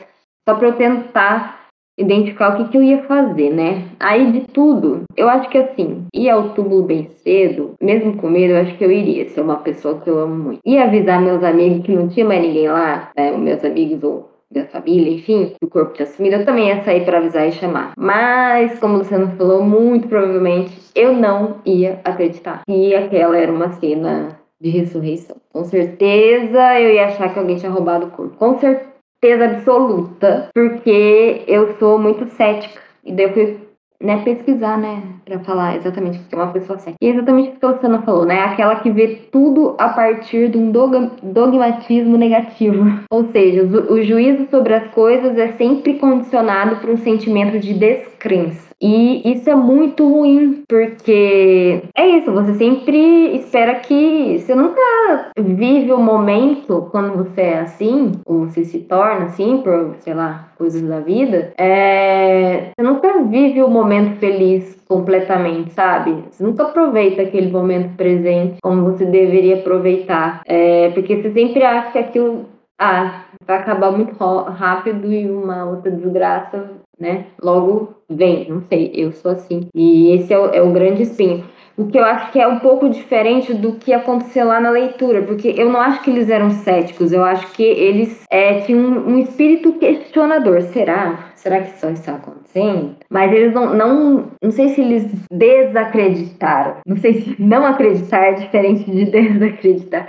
só 0.48 0.56
para 0.56 0.70
eu 0.70 0.74
tentar 0.74 1.58
identificar 2.00 2.54
o 2.54 2.58
que, 2.58 2.72
que 2.72 2.78
eu 2.78 2.84
ia 2.84 3.04
fazer, 3.04 3.50
né? 3.50 3.84
Aí 4.00 4.32
de 4.32 4.42
tudo, 4.42 5.04
eu 5.16 5.28
acho 5.28 5.50
que 5.50 5.58
assim, 5.58 6.06
ir 6.14 6.30
ao 6.30 6.50
túmulo 6.50 6.84
bem 6.84 7.10
cedo, 7.24 7.74
mesmo 7.82 8.18
com 8.18 8.30
medo, 8.30 8.54
eu 8.54 8.62
acho 8.62 8.78
que 8.78 8.86
eu 8.86 8.92
iria 8.92 9.28
ser 9.30 9.42
uma 9.42 9.58
pessoa 9.58 10.00
que 10.00 10.10
eu 10.10 10.20
amo 10.20 10.36
muito. 10.36 10.60
E 10.64 10.78
avisar 10.78 11.22
meus 11.22 11.44
amigos 11.44 11.86
que 11.86 11.92
não 11.92 12.08
tinha 12.08 12.26
mais 12.26 12.42
ninguém 12.42 12.68
lá, 12.68 13.10
né, 13.18 13.36
meus 13.36 13.64
amigos 13.64 14.04
ou 14.04 14.30
da 14.50 14.66
família, 14.66 15.14
enfim, 15.14 15.54
o 15.62 15.68
corpo 15.68 15.94
tinha 15.94 16.06
sumido, 16.06 16.38
eu 16.38 16.46
também 16.46 16.70
ia 16.70 16.82
sair 16.84 17.04
para 17.04 17.18
avisar 17.18 17.48
e 17.48 17.52
chamar. 17.52 17.92
Mas, 17.98 18.80
como 18.80 18.96
o 18.96 18.98
Luciano 19.00 19.36
falou, 19.36 19.62
muito 19.62 20.08
provavelmente 20.08 20.72
eu 20.96 21.14
não 21.14 21.58
ia 21.66 22.00
acreditar 22.04 22.62
que 22.66 22.96
aquela 22.96 23.38
era 23.38 23.52
uma 23.52 23.74
cena 23.74 24.37
de 24.60 24.70
ressurreição. 24.70 25.38
Com 25.52 25.64
certeza 25.66 26.80
eu 26.80 26.94
ia 26.94 27.08
achar 27.08 27.32
que 27.32 27.40
alguém 27.40 27.58
tinha 27.58 27.72
roubado 27.72 28.08
o 28.08 28.12
corpo. 28.12 28.38
Com 28.38 28.60
certeza 28.60 29.46
absoluta, 29.46 30.50
porque 30.54 31.44
eu 31.48 31.78
sou 31.78 31.98
muito 31.98 32.28
cética. 32.28 32.82
E 33.04 33.14
daí 33.14 33.26
eu 33.26 33.34
fui 33.34 33.60
né, 34.02 34.24
pesquisar, 34.24 34.78
né, 34.78 35.17
para 35.28 35.40
falar 35.40 35.76
exatamente 35.76 36.20
o 36.20 36.24
que 36.24 36.34
é 36.34 36.38
uma 36.38 36.54
pessoa 36.54 36.80
cética. 36.80 36.98
E 37.02 37.08
é 37.08 37.12
exatamente 37.12 37.50
o 37.50 37.60
que 37.60 37.66
a 37.66 37.70
Luciana 37.70 38.02
falou, 38.02 38.26
né, 38.26 38.40
aquela 38.42 38.76
que 38.76 38.90
vê 38.90 39.08
tudo 39.32 39.76
a 39.78 39.90
partir 39.90 40.50
de 40.50 40.58
um 40.58 40.72
dogmatismo 40.72 42.18
negativo. 42.18 42.86
Ou 43.12 43.28
seja, 43.28 43.64
o, 43.64 43.94
o 43.94 44.04
juízo 44.04 44.48
sobre 44.50 44.74
as 44.74 44.88
coisas 44.92 45.38
é 45.38 45.52
sempre 45.54 45.96
condicionado 45.96 46.78
por 46.78 46.90
um 46.90 46.98
sentimento 46.98 47.60
de 47.60 47.74
descrença. 47.74 48.68
E 48.80 49.32
isso 49.32 49.50
é 49.50 49.56
muito 49.56 50.08
ruim, 50.08 50.64
porque 50.70 51.82
é 51.96 52.08
isso, 52.10 52.32
você 52.32 52.54
sempre 52.54 53.36
espera 53.38 53.76
que. 53.76 54.38
Você 54.38 54.54
nunca 54.54 55.32
vive 55.40 55.92
o 55.92 55.98
momento 55.98 56.88
quando 56.92 57.18
você 57.18 57.42
é 57.42 57.60
assim, 57.62 58.12
ou 58.24 58.48
você 58.48 58.64
se 58.64 58.80
torna 58.80 59.26
assim, 59.26 59.62
por, 59.64 59.96
sei 60.00 60.14
lá, 60.14 60.50
coisas 60.58 60.84
da 60.84 61.00
vida. 61.00 61.54
É, 61.58 62.70
você 62.78 62.88
nunca 62.88 63.24
vive 63.24 63.64
o 63.64 63.68
momento 63.68 64.20
feliz 64.20 64.77
completamente, 64.88 65.74
sabe? 65.74 66.24
Você 66.32 66.44
nunca 66.44 66.64
aproveita 66.64 67.22
aquele 67.22 67.52
momento 67.52 67.96
presente 67.96 68.58
como 68.62 68.92
você 68.92 69.06
deveria 69.06 69.60
aproveitar. 69.60 70.42
É, 70.46 70.90
porque 70.92 71.22
você 71.22 71.32
sempre 71.32 71.64
acha 71.64 71.92
que 71.92 72.00
aquilo 72.00 72.46
ah, 72.80 73.26
vai 73.46 73.58
acabar 73.58 73.92
muito 73.92 74.14
rápido 74.18 75.12
e 75.12 75.30
uma 75.30 75.66
outra 75.66 75.92
desgraça 75.92 76.78
né? 77.00 77.28
Logo 77.42 77.96
vem, 78.10 78.50
não 78.50 78.62
sei, 78.62 78.92
eu 78.96 79.12
sou 79.12 79.32
assim. 79.32 79.68
E 79.74 80.12
esse 80.12 80.34
é 80.34 80.40
o, 80.40 80.46
é 80.48 80.62
o 80.62 80.72
grande 80.72 81.04
espinho. 81.04 81.46
O 81.78 81.86
que 81.86 82.00
eu 82.00 82.04
acho 82.04 82.32
que 82.32 82.40
é 82.40 82.48
um 82.48 82.58
pouco 82.58 82.90
diferente 82.90 83.54
do 83.54 83.74
que 83.74 83.94
aconteceu 83.94 84.48
lá 84.48 84.60
na 84.60 84.72
leitura, 84.72 85.22
porque 85.22 85.54
eu 85.56 85.70
não 85.70 85.80
acho 85.80 86.02
que 86.02 86.10
eles 86.10 86.28
eram 86.28 86.50
céticos, 86.50 87.12
eu 87.12 87.24
acho 87.24 87.52
que 87.52 87.62
eles 87.62 88.24
é, 88.32 88.62
tinham 88.62 88.80
um, 88.80 89.10
um 89.12 89.20
espírito 89.20 89.74
questionador. 89.74 90.64
Será? 90.64 91.32
Será 91.36 91.62
que 91.62 91.80
só 91.80 91.90
está 91.90 92.16
acontecendo? 92.16 92.96
Mas 93.10 93.32
eles 93.32 93.54
não, 93.54 93.76
não. 93.76 94.32
Não 94.42 94.52
sei 94.52 94.70
se 94.70 94.82
eles 94.82 95.06
desacreditaram. 95.32 96.78
Não 96.86 96.98
sei 96.98 97.22
se 97.22 97.36
não 97.40 97.66
acreditar 97.66 98.24
é 98.24 98.32
diferente 98.34 98.90
de 98.90 99.06
desacreditar. 99.06 100.08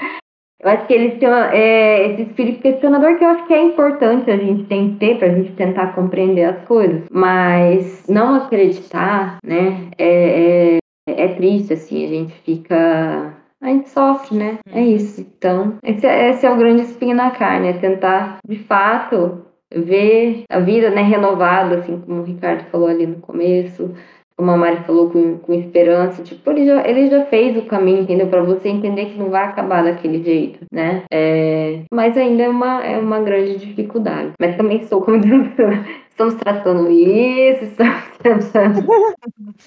Eu 0.61 0.71
acho 0.71 0.87
que 0.87 0.93
eles 0.93 1.19
têm 1.21 1.29
é, 1.29 2.11
esse 2.11 2.23
espírito 2.23 2.63
questionador 2.63 3.17
que 3.17 3.25
eu 3.25 3.29
acho 3.29 3.47
que 3.47 3.55
é 3.55 3.63
importante 3.63 4.29
a 4.29 4.37
gente 4.37 4.65
tem 4.65 4.91
que 4.91 4.97
ter 4.97 5.17
para 5.17 5.29
a 5.29 5.35
gente 5.35 5.53
tentar 5.53 5.95
compreender 5.95 6.45
as 6.45 6.61
coisas. 6.65 7.05
Mas 7.13 8.05
não 8.09 8.35
acreditar, 8.35 9.39
né, 9.45 9.89
é, 9.97 10.75
é, 10.75 10.79
é 11.19 11.29
triste, 11.35 11.73
assim, 11.73 12.05
a 12.05 12.09
gente 12.09 12.33
fica 12.43 13.35
a 13.61 13.67
gente 13.67 13.89
sofre, 13.89 14.37
né? 14.37 14.59
É 14.73 14.81
uhum. 14.81 14.95
isso. 14.95 15.21
Então, 15.21 15.79
esse, 15.83 16.07
é, 16.07 16.31
esse, 16.31 16.47
é 16.47 16.51
o 16.51 16.57
grande 16.57 16.83
espinho 16.83 17.17
na 17.17 17.31
carne, 17.33 17.69
é 17.69 17.73
tentar, 17.73 18.39
de 18.47 18.57
fato, 18.57 19.45
ver 19.75 20.45
a 20.49 20.61
vida 20.61 20.91
né, 20.91 21.03
renovada, 21.03 21.79
assim 21.79 22.01
como 22.01 22.21
o 22.21 22.25
Ricardo 22.25 22.65
falou 22.71 22.89
ali 22.89 23.07
no 23.07 23.17
começo, 23.17 23.95
como 24.37 24.53
a 24.53 24.57
Mari 24.57 24.85
falou, 24.85 25.11
com, 25.11 25.37
com 25.39 25.53
esperança, 25.53 26.23
tipo, 26.23 26.49
ele 26.53 26.65
já, 26.65 26.89
ele 26.89 27.11
já 27.11 27.25
fez 27.25 27.57
o 27.57 27.63
caminho, 27.63 28.03
entendeu? 28.03 28.29
Para 28.29 28.45
você 28.45 28.69
entender 28.69 29.07
que 29.07 29.19
não 29.19 29.31
vai 29.31 29.45
acabar 29.45 29.83
daquele 29.83 30.23
jeito, 30.23 30.65
né? 30.73 31.03
É, 31.13 31.81
mas 31.93 32.17
ainda 32.17 32.45
é 32.45 32.49
uma, 32.49 32.85
é 32.85 32.97
uma 32.97 33.19
grande 33.19 33.59
dificuldade. 33.59 34.31
Mas 34.41 34.57
também 34.57 34.87
sou, 34.87 35.03
como 35.03 35.19
estamos 36.19 36.35
tratando 36.35 36.91
isso, 36.91 37.65
estamos 37.65 38.03
tentando 38.19 38.87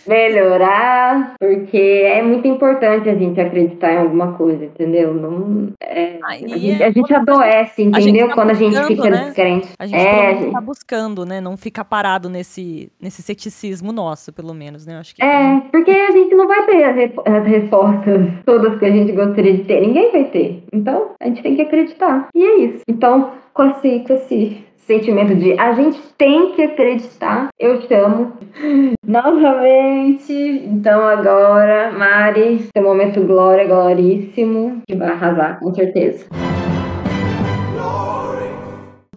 melhorar, 0.06 1.36
porque 1.40 1.78
é 1.78 2.22
muito 2.22 2.46
importante 2.46 3.10
a 3.10 3.16
gente 3.16 3.40
acreditar 3.40 3.94
em 3.94 3.98
alguma 4.00 4.34
coisa, 4.34 4.66
entendeu? 4.66 5.14
Não, 5.14 5.70
é, 5.82 6.20
a, 6.22 6.34
gente, 6.34 6.82
é 6.82 6.86
a 6.86 6.92
gente 6.92 7.14
adoece, 7.14 7.84
entendeu? 7.84 7.98
A 7.98 8.02
gente 8.02 8.28
tá 8.28 8.34
Quando 8.36 8.50
a 8.50 8.54
gente 8.54 8.84
fica 8.84 9.10
né? 9.10 9.24
descrente. 9.24 9.70
A 9.80 9.86
gente 9.86 10.06
é, 10.06 10.48
está 10.48 10.60
buscando, 10.60 11.26
né? 11.26 11.40
Não 11.40 11.56
fica 11.56 11.86
parado 11.86 12.30
nesse, 12.30 12.92
nesse 13.00 13.22
ceticismo 13.22 13.94
nosso, 13.94 14.34
pelo 14.34 14.54
menos, 14.54 14.86
né? 14.86 14.98
Acho 14.98 15.16
que 15.16 15.24
é, 15.24 15.62
porque 15.72 15.92
a 15.92 16.12
gente 16.12 16.36
não 16.36 16.48
vai 16.48 16.66
ter 16.66 16.84
as, 16.84 17.12
as 17.26 17.46
respostas 17.46 18.28
todas 18.46 18.78
que 18.78 18.86
a 18.86 18.92
gente 18.92 19.14
gostaria 19.14 19.56
de 19.56 19.64
ter. 19.64 19.80
Ninguém 19.80 20.12
vai 20.12 20.26
ter. 20.26 20.64
Então, 20.74 21.12
a 21.22 21.28
gente 21.28 21.42
tem 21.42 21.56
que 21.56 21.62
acreditar. 21.62 22.28
E 22.36 22.44
é 22.44 22.58
isso. 22.60 22.82
Então, 22.88 23.32
com 23.54 23.70
esse, 23.70 24.00
com 24.00 24.14
esse 24.14 24.66
sentimento 24.86 25.36
de 25.36 25.60
a 25.60 25.74
gente 25.74 26.02
tem 26.18 26.54
que 26.54 26.62
acreditar. 26.64 27.50
Eu 27.60 27.82
chamo 27.84 28.34
novamente. 29.06 30.34
Então 30.34 31.02
agora, 31.08 31.92
Mari, 31.92 32.68
seu 32.76 32.84
momento 32.84 33.22
glória, 33.26 33.66
gloríssimo, 33.66 34.82
que 34.88 34.96
vai 34.96 35.10
arrasar, 35.10 35.60
com 35.60 35.74
certeza. 35.74 36.26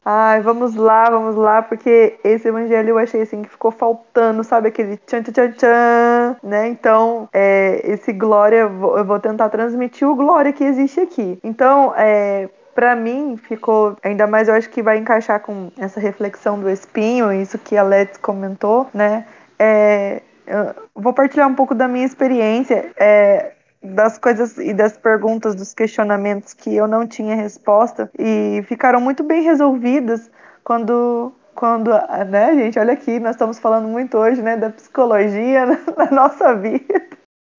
Ai, 0.07 0.43
vamos 0.43 0.75
lá, 0.75 1.09
vamos 1.09 1.35
lá, 1.35 1.63
porque 1.63 2.19
esse 2.23 2.47
evangelho 2.47 2.91
eu 2.91 2.99
achei 2.99 3.23
assim 3.23 3.41
que 3.41 3.49
ficou 3.49 3.71
faltando, 3.71 4.45
sabe? 4.45 4.69
Aquele 4.69 4.99
tchan 4.99 5.23
tchan 5.23 5.33
tchan, 5.33 5.53
tchan 5.53 6.37
né? 6.43 6.69
Então, 6.69 7.27
é, 7.33 7.81
esse 7.91 8.13
glória, 8.13 8.57
eu 8.59 9.05
vou, 9.07 9.19
tentar 9.19 9.49
transmitir 9.49 10.07
o 10.07 10.15
glória 10.15 10.53
que 10.53 10.63
existe 10.63 11.01
aqui. 11.01 11.39
Então, 11.43 11.95
é, 11.97 12.51
para 12.75 12.97
mim 12.97 13.37
ficou 13.37 13.97
ainda 14.03 14.27
mais 14.27 14.49
eu 14.49 14.55
acho 14.55 14.69
que 14.71 14.83
vai 14.83 14.99
encaixar 14.99 15.41
com 15.41 15.71
essa 15.79 16.01
reflexão 16.01 16.59
do 16.59 16.69
espinho 16.69 17.33
isso 17.33 17.59
que 17.59 17.77
a 17.77 17.83
Let's 17.83 18.19
comentou 18.19 18.89
né 18.93 19.27
é, 19.59 20.23
vou 20.95 21.13
partilhar 21.13 21.49
um 21.49 21.55
pouco 21.55 21.75
da 21.75 21.89
minha 21.89 22.05
experiência 22.05 22.91
é, 22.97 23.53
das 23.83 24.19
coisas 24.19 24.57
e 24.59 24.73
das 24.73 24.97
perguntas 24.97 25.55
dos 25.55 25.75
questionamentos 25.75 26.55
que 26.55 26.75
eu 26.75 26.89
não 26.89 27.07
tinha 27.07 27.37
resposta 27.37 28.11
e 28.19 28.63
ficaram 28.67 29.01
muito 29.01 29.23
bem 29.23 29.43
resolvidas 29.43 30.31
quando 30.63 31.33
quando, 31.55 31.91
né, 32.29 32.55
gente, 32.57 32.79
olha 32.79 32.95
aqui, 32.95 33.21
nós 33.21 33.37
estamos 33.37 33.59
falando 33.59 33.87
muito 33.87 34.19
hoje, 34.19 34.43
né, 34.43 34.57
da 34.57 34.71
psicologia 34.71 35.67
na 35.97 36.11
nossa 36.11 36.55
vida. 36.57 37.03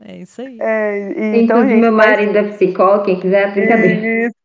É 0.04 0.18
isso 0.18 0.42
aí. 0.42 0.58
É, 0.60 1.14
e, 1.18 1.42
então, 1.42 1.66
gente, 1.68 1.80
meu 1.80 1.92
marido 1.92 2.34
mas... 2.34 2.48
é 2.48 2.50
psicólogo, 2.52 3.06
quem 3.06 3.20
quiser, 3.20 3.54
brincadeira. 3.54 4.28
Isso, 4.28 4.36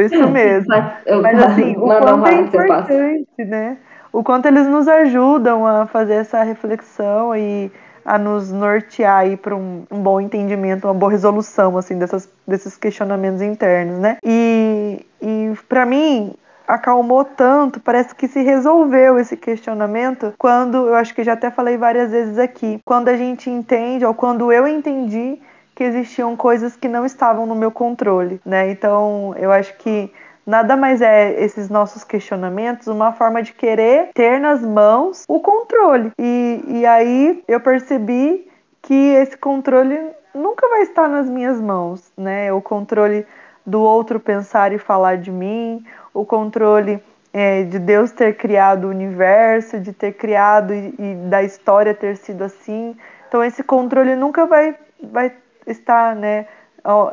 isso 0.00 0.26
mesmo. 0.30 0.68
Mas 0.68 1.42
assim, 1.42 1.76
o 1.76 1.80
quanto 1.80 2.26
é 2.26 2.34
importante, 2.34 3.44
né? 3.44 3.76
O 4.12 4.24
quanto 4.24 4.46
eles 4.46 4.66
nos 4.66 4.88
ajudam 4.88 5.66
a 5.66 5.86
fazer 5.86 6.14
essa 6.14 6.42
reflexão 6.42 7.34
e 7.36 7.70
a 8.04 8.18
nos 8.18 8.50
nortear 8.50 9.18
aí 9.18 9.36
para 9.36 9.54
um, 9.54 9.84
um, 9.90 10.02
bom 10.02 10.20
entendimento, 10.20 10.86
uma 10.86 10.94
boa 10.94 11.12
resolução 11.12 11.76
assim 11.78 11.98
dessas, 11.98 12.28
desses 12.46 12.76
questionamentos 12.76 13.40
internos, 13.42 13.98
né? 13.98 14.18
E, 14.24 15.06
e 15.22 15.52
para 15.68 15.86
mim 15.86 16.34
acalmou 16.66 17.24
tanto, 17.24 17.80
parece 17.80 18.14
que 18.14 18.28
se 18.28 18.42
resolveu 18.42 19.18
esse 19.18 19.36
questionamento 19.36 20.32
quando 20.38 20.86
eu 20.88 20.94
acho 20.94 21.14
que 21.14 21.24
já 21.24 21.32
até 21.32 21.50
falei 21.50 21.76
várias 21.76 22.10
vezes 22.10 22.38
aqui, 22.38 22.80
quando 22.84 23.08
a 23.08 23.16
gente 23.16 23.50
entende 23.50 24.04
ou 24.04 24.14
quando 24.14 24.52
eu 24.52 24.66
entendi 24.66 25.40
que 25.80 25.84
existiam 25.84 26.36
coisas 26.36 26.76
que 26.76 26.86
não 26.86 27.06
estavam 27.06 27.46
no 27.46 27.54
meu 27.54 27.70
controle, 27.70 28.38
né? 28.44 28.70
Então, 28.70 29.34
eu 29.38 29.50
acho 29.50 29.74
que 29.78 30.12
nada 30.46 30.76
mais 30.76 31.00
é 31.00 31.42
esses 31.42 31.70
nossos 31.70 32.04
questionamentos 32.04 32.86
uma 32.86 33.14
forma 33.14 33.42
de 33.42 33.54
querer 33.54 34.10
ter 34.12 34.38
nas 34.38 34.60
mãos 34.60 35.24
o 35.26 35.40
controle. 35.40 36.12
E, 36.18 36.62
e 36.68 36.84
aí 36.84 37.42
eu 37.48 37.58
percebi 37.60 38.46
que 38.82 38.94
esse 38.94 39.38
controle 39.38 39.98
nunca 40.34 40.68
vai 40.68 40.82
estar 40.82 41.08
nas 41.08 41.30
minhas 41.30 41.58
mãos, 41.58 42.12
né? 42.14 42.52
O 42.52 42.60
controle 42.60 43.26
do 43.64 43.80
outro 43.80 44.20
pensar 44.20 44.74
e 44.74 44.78
falar 44.78 45.16
de 45.16 45.32
mim, 45.32 45.82
o 46.12 46.26
controle 46.26 47.02
é, 47.32 47.62
de 47.62 47.78
Deus 47.78 48.12
ter 48.12 48.36
criado 48.36 48.84
o 48.84 48.90
universo, 48.90 49.80
de 49.80 49.94
ter 49.94 50.12
criado 50.12 50.74
e, 50.74 50.94
e 50.98 51.14
da 51.30 51.42
história 51.42 51.94
ter 51.94 52.18
sido 52.18 52.44
assim. 52.44 52.94
Então 53.26 53.42
esse 53.42 53.62
controle 53.62 54.14
nunca 54.14 54.44
vai, 54.44 54.76
vai 55.02 55.32
está, 55.70 56.14
né, 56.14 56.46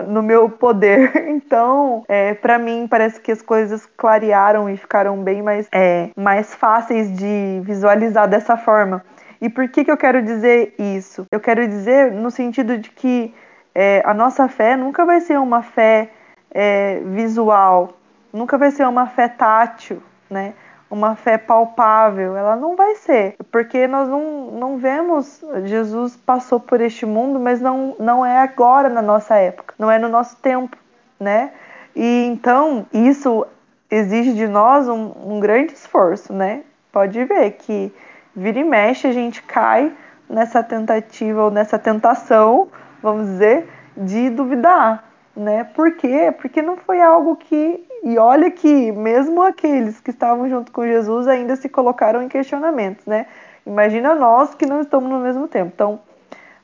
no 0.07 0.21
meu 0.21 0.49
poder. 0.49 1.11
Então, 1.47 2.03
é, 2.09 2.33
para 2.33 2.59
mim, 2.59 2.87
parece 2.89 3.21
que 3.21 3.31
as 3.31 3.41
coisas 3.41 3.85
clarearam 3.85 4.69
e 4.69 4.75
ficaram 4.75 5.23
bem 5.23 5.41
mais, 5.41 5.67
é, 5.71 6.09
mais 6.15 6.53
fáceis 6.53 7.15
de 7.15 7.61
visualizar 7.63 8.27
dessa 8.27 8.57
forma. 8.57 9.01
E 9.39 9.47
por 9.47 9.69
que, 9.69 9.85
que 9.85 9.91
eu 9.91 9.95
quero 9.95 10.21
dizer 10.21 10.73
isso? 10.77 11.25
Eu 11.31 11.39
quero 11.39 11.65
dizer 11.65 12.11
no 12.11 12.29
sentido 12.29 12.77
de 12.77 12.89
que 12.89 13.33
é, 13.73 14.01
a 14.03 14.13
nossa 14.13 14.49
fé 14.49 14.75
nunca 14.75 15.05
vai 15.05 15.21
ser 15.21 15.39
uma 15.39 15.61
fé 15.61 16.09
é, 16.51 16.99
visual, 17.05 17.93
nunca 18.33 18.57
vai 18.57 18.71
ser 18.71 18.85
uma 18.87 19.05
fé 19.05 19.27
tátil, 19.27 20.01
né? 20.29 20.53
Uma 20.89 21.15
fé 21.15 21.37
palpável, 21.37 22.37
ela 22.37 22.55
não 22.55 22.75
vai 22.75 22.95
ser, 22.95 23.35
porque 23.51 23.87
nós 23.87 24.07
não, 24.07 24.51
não 24.51 24.77
vemos, 24.77 25.43
Jesus 25.65 26.15
passou 26.15 26.59
por 26.59 26.79
este 26.79 27.05
mundo, 27.05 27.39
mas 27.39 27.59
não, 27.59 27.95
não 27.99 28.25
é 28.25 28.39
agora 28.39 28.89
na 28.89 29.01
nossa 29.01 29.35
época, 29.35 29.73
não 29.77 29.91
é 29.91 29.99
no 29.99 30.07
nosso 30.07 30.37
tempo, 30.37 30.77
né? 31.19 31.51
E 31.95 32.25
então 32.25 32.85
isso 32.93 33.45
exige 33.89 34.33
de 34.33 34.47
nós 34.47 34.87
um, 34.87 35.11
um 35.25 35.39
grande 35.39 35.73
esforço, 35.73 36.31
né? 36.31 36.63
Pode 36.91 37.23
ver 37.25 37.51
que 37.51 37.93
vira 38.35 38.59
e 38.59 38.63
mexe 38.63 39.07
a 39.07 39.11
gente 39.11 39.41
cai 39.41 39.91
nessa 40.29 40.63
tentativa 40.63 41.43
ou 41.43 41.51
nessa 41.51 41.79
tentação, 41.79 42.69
vamos 43.01 43.27
dizer, 43.27 43.67
de 43.95 44.29
duvidar, 44.29 45.03
né? 45.35 45.63
Por 45.63 45.93
quê? 45.95 46.33
Porque 46.37 46.61
não 46.61 46.77
foi 46.77 47.01
algo 47.01 47.35
que 47.35 47.86
e 48.07 48.17
olha 48.17 48.49
que 48.49 48.89
mesmo 48.93 49.41
aqueles 49.41 49.99
que 49.99 50.11
estavam 50.11 50.49
junto 50.49 50.71
com 50.71 50.87
Jesus 50.87 51.27
ainda 51.27 51.57
se 51.57 51.67
colocaram 51.67 52.23
em 52.23 52.29
questionamentos, 52.29 53.05
né? 53.05 53.25
Imagina 53.65 54.15
nós 54.15 54.55
que 54.55 54.65
não 54.65 54.79
estamos 54.79 55.09
no 55.09 55.19
mesmo 55.19 55.45
tempo. 55.45 55.73
Então, 55.75 55.99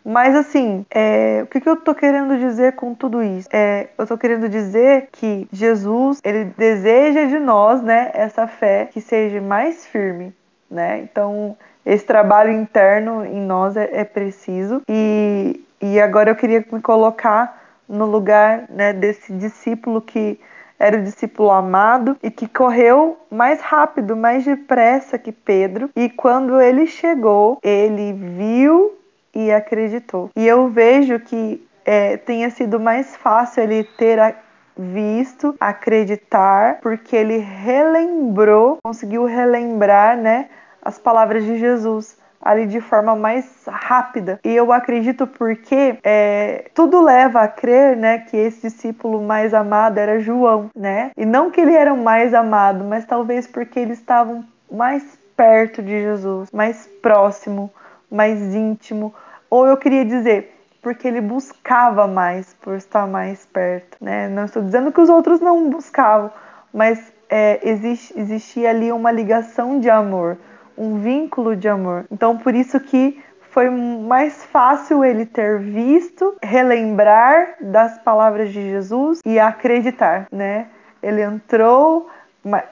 mas 0.05 0.37
assim, 0.37 0.85
é, 0.89 1.41
o 1.43 1.47
que, 1.47 1.59
que 1.59 1.67
eu 1.67 1.75
tô 1.75 1.93
querendo 1.93 2.37
dizer 2.37 2.77
com 2.77 2.95
tudo 2.95 3.21
isso? 3.21 3.49
É, 3.51 3.89
eu 3.97 4.07
tô 4.07 4.17
querendo 4.17 4.47
dizer 4.47 5.09
que 5.11 5.45
Jesus, 5.51 6.21
ele 6.23 6.45
deseja 6.57 7.25
de 7.25 7.37
nós, 7.39 7.81
né, 7.81 8.11
essa 8.13 8.47
fé 8.47 8.87
que 8.89 9.01
seja 9.01 9.41
mais 9.41 9.85
firme, 9.85 10.33
né? 10.71 10.99
Então, 10.99 11.57
esse 11.85 12.05
trabalho 12.05 12.53
interno 12.53 13.25
em 13.25 13.41
nós 13.41 13.75
é, 13.75 13.89
é 13.91 14.05
preciso. 14.05 14.81
E, 14.87 15.61
e 15.81 15.99
agora 15.99 16.31
eu 16.31 16.37
queria 16.37 16.65
me 16.71 16.81
colocar 16.81 17.61
no 17.89 18.05
lugar 18.05 18.63
né, 18.69 18.93
desse 18.93 19.33
discípulo 19.33 19.99
que 19.99 20.39
era 20.83 20.97
o 20.97 21.03
discípulo 21.03 21.49
amado 21.49 22.17
e 22.21 22.29
que 22.29 22.45
correu 22.45 23.17
mais 23.31 23.61
rápido, 23.61 24.17
mais 24.17 24.43
depressa 24.43 25.17
que 25.17 25.31
Pedro. 25.31 25.89
E 25.95 26.09
quando 26.09 26.59
ele 26.59 26.85
chegou, 26.85 27.57
ele 27.63 28.11
viu 28.11 28.93
e 29.33 29.49
acreditou. 29.49 30.29
E 30.35 30.45
eu 30.45 30.67
vejo 30.67 31.19
que 31.21 31.65
é, 31.85 32.17
tenha 32.17 32.49
sido 32.49 32.81
mais 32.81 33.15
fácil 33.15 33.63
ele 33.63 33.85
ter 33.97 34.19
a, 34.19 34.35
visto, 34.77 35.55
acreditar, 35.57 36.79
porque 36.81 37.15
ele 37.15 37.37
relembrou, 37.37 38.77
conseguiu 38.83 39.23
relembrar, 39.23 40.17
né, 40.17 40.49
as 40.81 40.99
palavras 40.99 41.45
de 41.45 41.57
Jesus 41.57 42.17
ali 42.43 42.65
de 42.65 42.81
forma 42.81 43.15
mais 43.15 43.45
rápida. 43.67 44.39
E 44.43 44.53
eu 44.53 44.71
acredito 44.71 45.25
porque 45.25 45.97
é, 46.03 46.65
tudo 46.73 47.01
leva 47.01 47.41
a 47.41 47.47
crer, 47.47 47.95
né, 47.95 48.19
que 48.19 48.35
esse 48.35 48.61
discípulo 48.69 49.21
mais 49.21 49.53
amado 49.53 49.97
era 49.97 50.19
João, 50.19 50.69
né? 50.75 51.11
E 51.15 51.25
não 51.25 51.49
que 51.49 51.61
ele 51.61 51.73
era 51.73 51.93
o 51.93 52.03
mais 52.03 52.33
amado, 52.33 52.83
mas 52.83 53.05
talvez 53.05 53.47
porque 53.47 53.79
eles 53.79 53.99
estavam 53.99 54.43
mais 54.69 55.17
perto 55.37 55.81
de 55.81 56.01
Jesus, 56.01 56.49
mais 56.51 56.87
próximo, 57.01 57.71
mais 58.11 58.39
íntimo. 58.53 59.13
Ou 59.49 59.67
eu 59.67 59.77
queria 59.77 60.03
dizer, 60.03 60.53
porque 60.81 61.07
ele 61.07 61.21
buscava 61.21 62.07
mais 62.07 62.53
por 62.61 62.75
estar 62.75 63.07
mais 63.07 63.45
perto, 63.45 63.97
né? 64.01 64.27
Não 64.27 64.45
estou 64.45 64.61
dizendo 64.61 64.91
que 64.91 64.99
os 64.99 65.09
outros 65.09 65.39
não 65.39 65.69
buscavam, 65.69 66.29
mas 66.73 67.13
é, 67.29 67.59
existe, 67.63 68.13
existia 68.19 68.69
ali 68.69 68.91
uma 68.91 69.11
ligação 69.11 69.79
de 69.79 69.89
amor 69.89 70.37
um 70.77 70.99
vínculo 70.99 71.55
de 71.55 71.67
amor. 71.67 72.05
Então, 72.11 72.37
por 72.37 72.53
isso 72.53 72.79
que 72.79 73.21
foi 73.53 73.69
mais 73.69 74.43
fácil 74.45 75.05
ele 75.05 75.25
ter 75.25 75.59
visto, 75.59 76.35
relembrar 76.41 77.55
das 77.61 77.99
palavras 77.99 78.51
de 78.51 78.69
Jesus 78.69 79.21
e 79.23 79.39
acreditar, 79.39 80.27
né? 80.31 80.67
Ele 81.01 81.21
entrou 81.21 82.09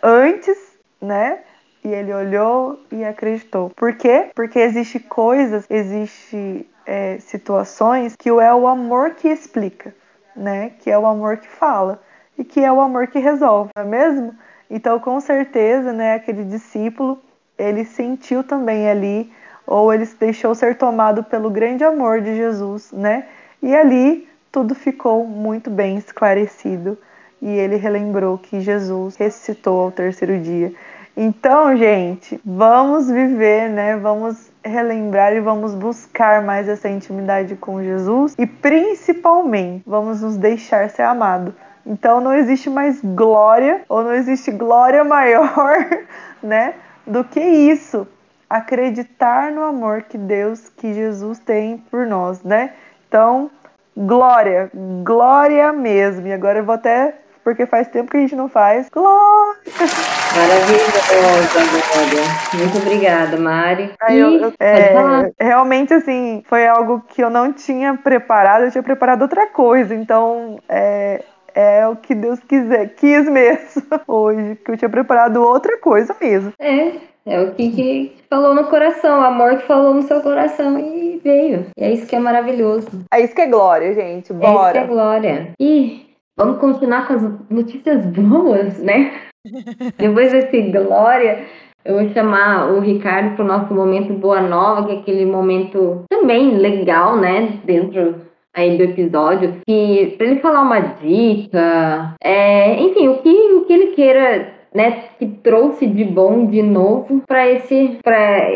antes, 0.01 0.57
né? 0.99 1.39
E 1.83 1.89
ele 1.89 2.13
olhou 2.13 2.79
e 2.91 3.03
acreditou. 3.03 3.69
Por 3.75 3.93
quê? 3.93 4.31
Porque 4.35 4.57
existe 4.57 4.99
coisas, 4.99 5.65
existe 5.69 6.67
é, 6.85 7.19
situações 7.19 8.15
que 8.15 8.29
é 8.29 8.53
o 8.53 8.67
amor 8.67 9.11
que 9.11 9.27
explica, 9.27 9.93
né? 10.35 10.71
Que 10.79 10.89
é 10.89 10.97
o 10.97 11.05
amor 11.05 11.37
que 11.37 11.47
fala 11.47 12.01
e 12.37 12.43
que 12.43 12.59
é 12.59 12.71
o 12.71 12.81
amor 12.81 13.07
que 13.07 13.19
resolve, 13.19 13.69
não 13.75 13.83
é 13.83 13.85
mesmo? 13.85 14.35
Então, 14.67 14.99
com 14.99 15.19
certeza, 15.19 15.93
né? 15.93 16.15
Aquele 16.15 16.43
discípulo 16.43 17.21
ele 17.57 17.85
sentiu 17.85 18.43
também 18.43 18.89
ali, 18.89 19.31
ou 19.65 19.93
ele 19.93 20.05
se 20.05 20.15
deixou 20.17 20.53
ser 20.55 20.77
tomado 20.77 21.23
pelo 21.23 21.49
grande 21.49 21.83
amor 21.83 22.21
de 22.21 22.35
Jesus, 22.35 22.91
né? 22.91 23.25
E 23.61 23.75
ali 23.75 24.27
tudo 24.51 24.75
ficou 24.75 25.25
muito 25.25 25.69
bem 25.69 25.97
esclarecido 25.97 26.97
e 27.41 27.49
ele 27.49 27.75
relembrou 27.75 28.37
que 28.37 28.59
Jesus 28.59 29.15
ressuscitou 29.15 29.81
ao 29.81 29.91
terceiro 29.91 30.39
dia. 30.39 30.73
Então, 31.15 31.75
gente, 31.75 32.39
vamos 32.45 33.09
viver, 33.09 33.69
né? 33.69 33.97
Vamos 33.97 34.51
relembrar 34.63 35.33
e 35.33 35.39
vamos 35.39 35.73
buscar 35.73 36.41
mais 36.41 36.69
essa 36.69 36.87
intimidade 36.87 37.55
com 37.55 37.83
Jesus 37.83 38.35
e 38.37 38.45
principalmente 38.45 39.83
vamos 39.85 40.21
nos 40.21 40.37
deixar 40.37 40.89
ser 40.89 41.03
amado. 41.03 41.53
Então 41.85 42.21
não 42.21 42.33
existe 42.33 42.69
mais 42.69 43.01
glória 43.01 43.81
ou 43.89 44.03
não 44.03 44.13
existe 44.13 44.51
glória 44.51 45.03
maior, 45.05 45.77
né, 46.41 46.75
do 47.11 47.23
que 47.23 47.39
isso. 47.39 48.07
Acreditar 48.49 49.51
no 49.51 49.63
amor 49.63 50.03
que 50.03 50.17
Deus, 50.17 50.69
que 50.69 50.93
Jesus 50.93 51.39
tem 51.39 51.77
por 51.77 52.05
nós, 52.05 52.43
né? 52.43 52.73
Então, 53.07 53.49
glória, 53.95 54.69
glória 55.03 55.71
mesmo. 55.71 56.27
E 56.27 56.33
agora 56.33 56.59
eu 56.59 56.65
vou 56.65 56.75
até 56.75 57.15
porque 57.43 57.65
faz 57.65 57.87
tempo 57.87 58.11
que 58.11 58.17
a 58.17 58.19
gente 58.19 58.35
não 58.35 58.47
faz. 58.47 58.87
Glória! 58.89 59.59
Maravilhosa, 60.35 61.01
Glória. 61.93 62.23
Muito 62.53 62.77
obrigada, 62.77 63.37
Mari. 63.37 63.91
Aí 64.01 64.19
eu, 64.19 64.31
eu, 64.33 64.53
é, 64.59 65.31
realmente, 65.39 65.93
assim, 65.93 66.43
foi 66.47 66.67
algo 66.67 67.03
que 67.07 67.21
eu 67.21 67.29
não 67.29 67.51
tinha 67.51 67.95
preparado, 67.95 68.65
eu 68.65 68.71
tinha 68.71 68.83
preparado 68.83 69.23
outra 69.23 69.47
coisa. 69.47 69.93
Então, 69.95 70.59
é, 70.69 71.23
é 71.55 71.87
o 71.87 71.95
que 71.95 72.15
Deus 72.15 72.39
quiser, 72.41 72.95
quis 72.95 73.29
mesmo 73.29 73.83
hoje, 74.07 74.55
que 74.63 74.71
eu 74.71 74.77
tinha 74.77 74.89
preparado 74.89 75.37
outra 75.37 75.77
coisa 75.77 76.15
mesmo. 76.19 76.53
É, 76.59 76.93
é 77.25 77.41
o 77.41 77.53
que, 77.53 77.71
que 77.71 78.15
falou 78.29 78.55
no 78.55 78.65
coração, 78.65 79.19
o 79.19 79.23
amor 79.23 79.57
que 79.57 79.67
falou 79.67 79.93
no 79.93 80.01
seu 80.01 80.21
coração 80.21 80.79
e 80.79 81.19
veio. 81.23 81.67
E 81.77 81.83
é 81.83 81.91
isso 81.91 82.07
que 82.07 82.15
é 82.15 82.19
maravilhoso. 82.19 82.89
É 83.13 83.21
isso 83.21 83.35
que 83.35 83.41
é 83.41 83.47
glória, 83.47 83.93
gente. 83.93 84.33
Bora. 84.33 84.49
É 84.49 84.63
isso 84.63 84.71
que 84.71 84.77
é 84.77 84.95
glória. 84.95 85.51
E 85.59 86.05
vamos 86.37 86.59
continuar 86.59 87.07
com 87.07 87.13
as 87.13 87.23
notícias 87.49 88.05
boas, 88.07 88.79
né? 88.79 89.11
Depois 89.97 90.31
desse 90.31 90.61
glória, 90.71 91.45
eu 91.83 91.99
vou 91.99 92.09
chamar 92.09 92.71
o 92.71 92.79
Ricardo 92.79 93.35
para 93.35 93.43
o 93.43 93.47
nosso 93.47 93.73
momento 93.73 94.13
Boa 94.13 94.41
Nova, 94.41 94.85
que 94.85 94.91
é 94.91 94.99
aquele 94.99 95.25
momento 95.25 96.03
também 96.09 96.57
legal, 96.57 97.17
né? 97.17 97.59
Dentro 97.65 98.30
aí 98.53 98.77
do 98.77 98.83
episódio, 98.83 99.61
que 99.65 100.15
para 100.17 100.27
ele 100.27 100.39
falar 100.39 100.61
uma 100.61 100.79
dica, 100.79 102.15
é, 102.23 102.81
enfim, 102.81 103.07
o 103.07 103.17
que, 103.17 103.29
o 103.29 103.65
que 103.65 103.73
ele 103.73 103.87
queira 103.87 104.53
né, 104.73 105.09
que 105.19 105.27
trouxe 105.27 105.85
de 105.85 106.03
bom 106.03 106.45
de 106.45 106.61
novo 106.61 107.21
para 107.27 107.49
esse, 107.49 107.99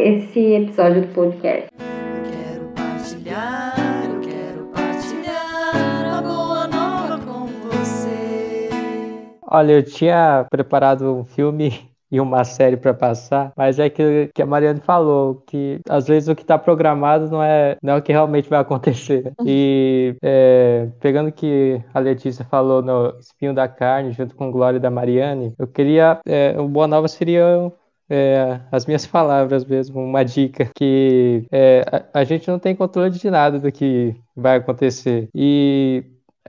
esse 0.03 0.39
episódio 0.39 1.01
do 1.01 1.07
podcast. 1.09 1.69
Quero 1.75 2.67
partilhar, 2.73 3.75
eu 4.09 4.21
quero 4.21 4.65
partilhar 4.67 6.17
a 6.17 6.21
boa 6.21 6.67
nova 6.67 7.19
com 7.19 7.47
você. 7.67 8.69
Olha, 9.49 9.73
eu 9.73 9.83
tinha 9.83 10.45
preparado 10.49 11.13
um 11.13 11.25
filme 11.25 11.89
e 12.15 12.19
uma 12.21 12.45
série 12.45 12.77
para 12.77 12.93
passar, 12.93 13.51
mas 13.57 13.77
é 13.77 13.89
que, 13.89 14.29
que 14.33 14.41
a 14.41 14.45
Mariane 14.45 14.79
falou, 14.79 15.43
que 15.45 15.81
às 15.89 16.07
vezes 16.07 16.29
o 16.29 16.35
que 16.35 16.43
está 16.43 16.57
programado 16.57 17.29
não 17.29 17.43
é, 17.43 17.75
não 17.83 17.93
é 17.93 17.97
o 17.97 18.01
que 18.01 18.13
realmente 18.13 18.49
vai 18.49 18.59
acontecer. 18.59 19.33
E 19.47 20.15
é, 20.23 20.87
pegando 20.99 21.29
o 21.29 21.31
que 21.31 21.79
a 21.93 21.99
Letícia 21.99 22.43
falou 22.45 22.81
no 22.81 23.15
Espinho 23.19 23.53
da 23.53 23.67
Carne, 23.67 24.11
junto 24.11 24.35
com 24.35 24.51
Glória 24.51 24.79
da 24.79 24.89
Mariane, 24.89 25.53
eu 25.59 25.67
queria. 25.67 26.19
É, 26.25 26.55
o 26.57 26.67
Boa 26.67 26.87
Nova 26.87 27.07
seria 27.07 27.71
é, 28.09 28.59
as 28.71 28.85
minhas 28.85 29.05
palavras 29.05 29.65
mesmo, 29.65 30.01
uma 30.01 30.23
dica 30.23 30.69
que 30.73 31.45
é, 31.51 31.83
a, 31.91 32.21
a, 32.21 32.23
gente 32.23 32.47
não 32.47 32.57
tem 32.57 32.75
controle 32.75 33.11
de 33.11 33.29
nada 33.29 33.59
do 33.59 33.71
que 33.71 34.15
vai 34.35 34.57
acontecer 34.57 35.29
e 35.35 36.03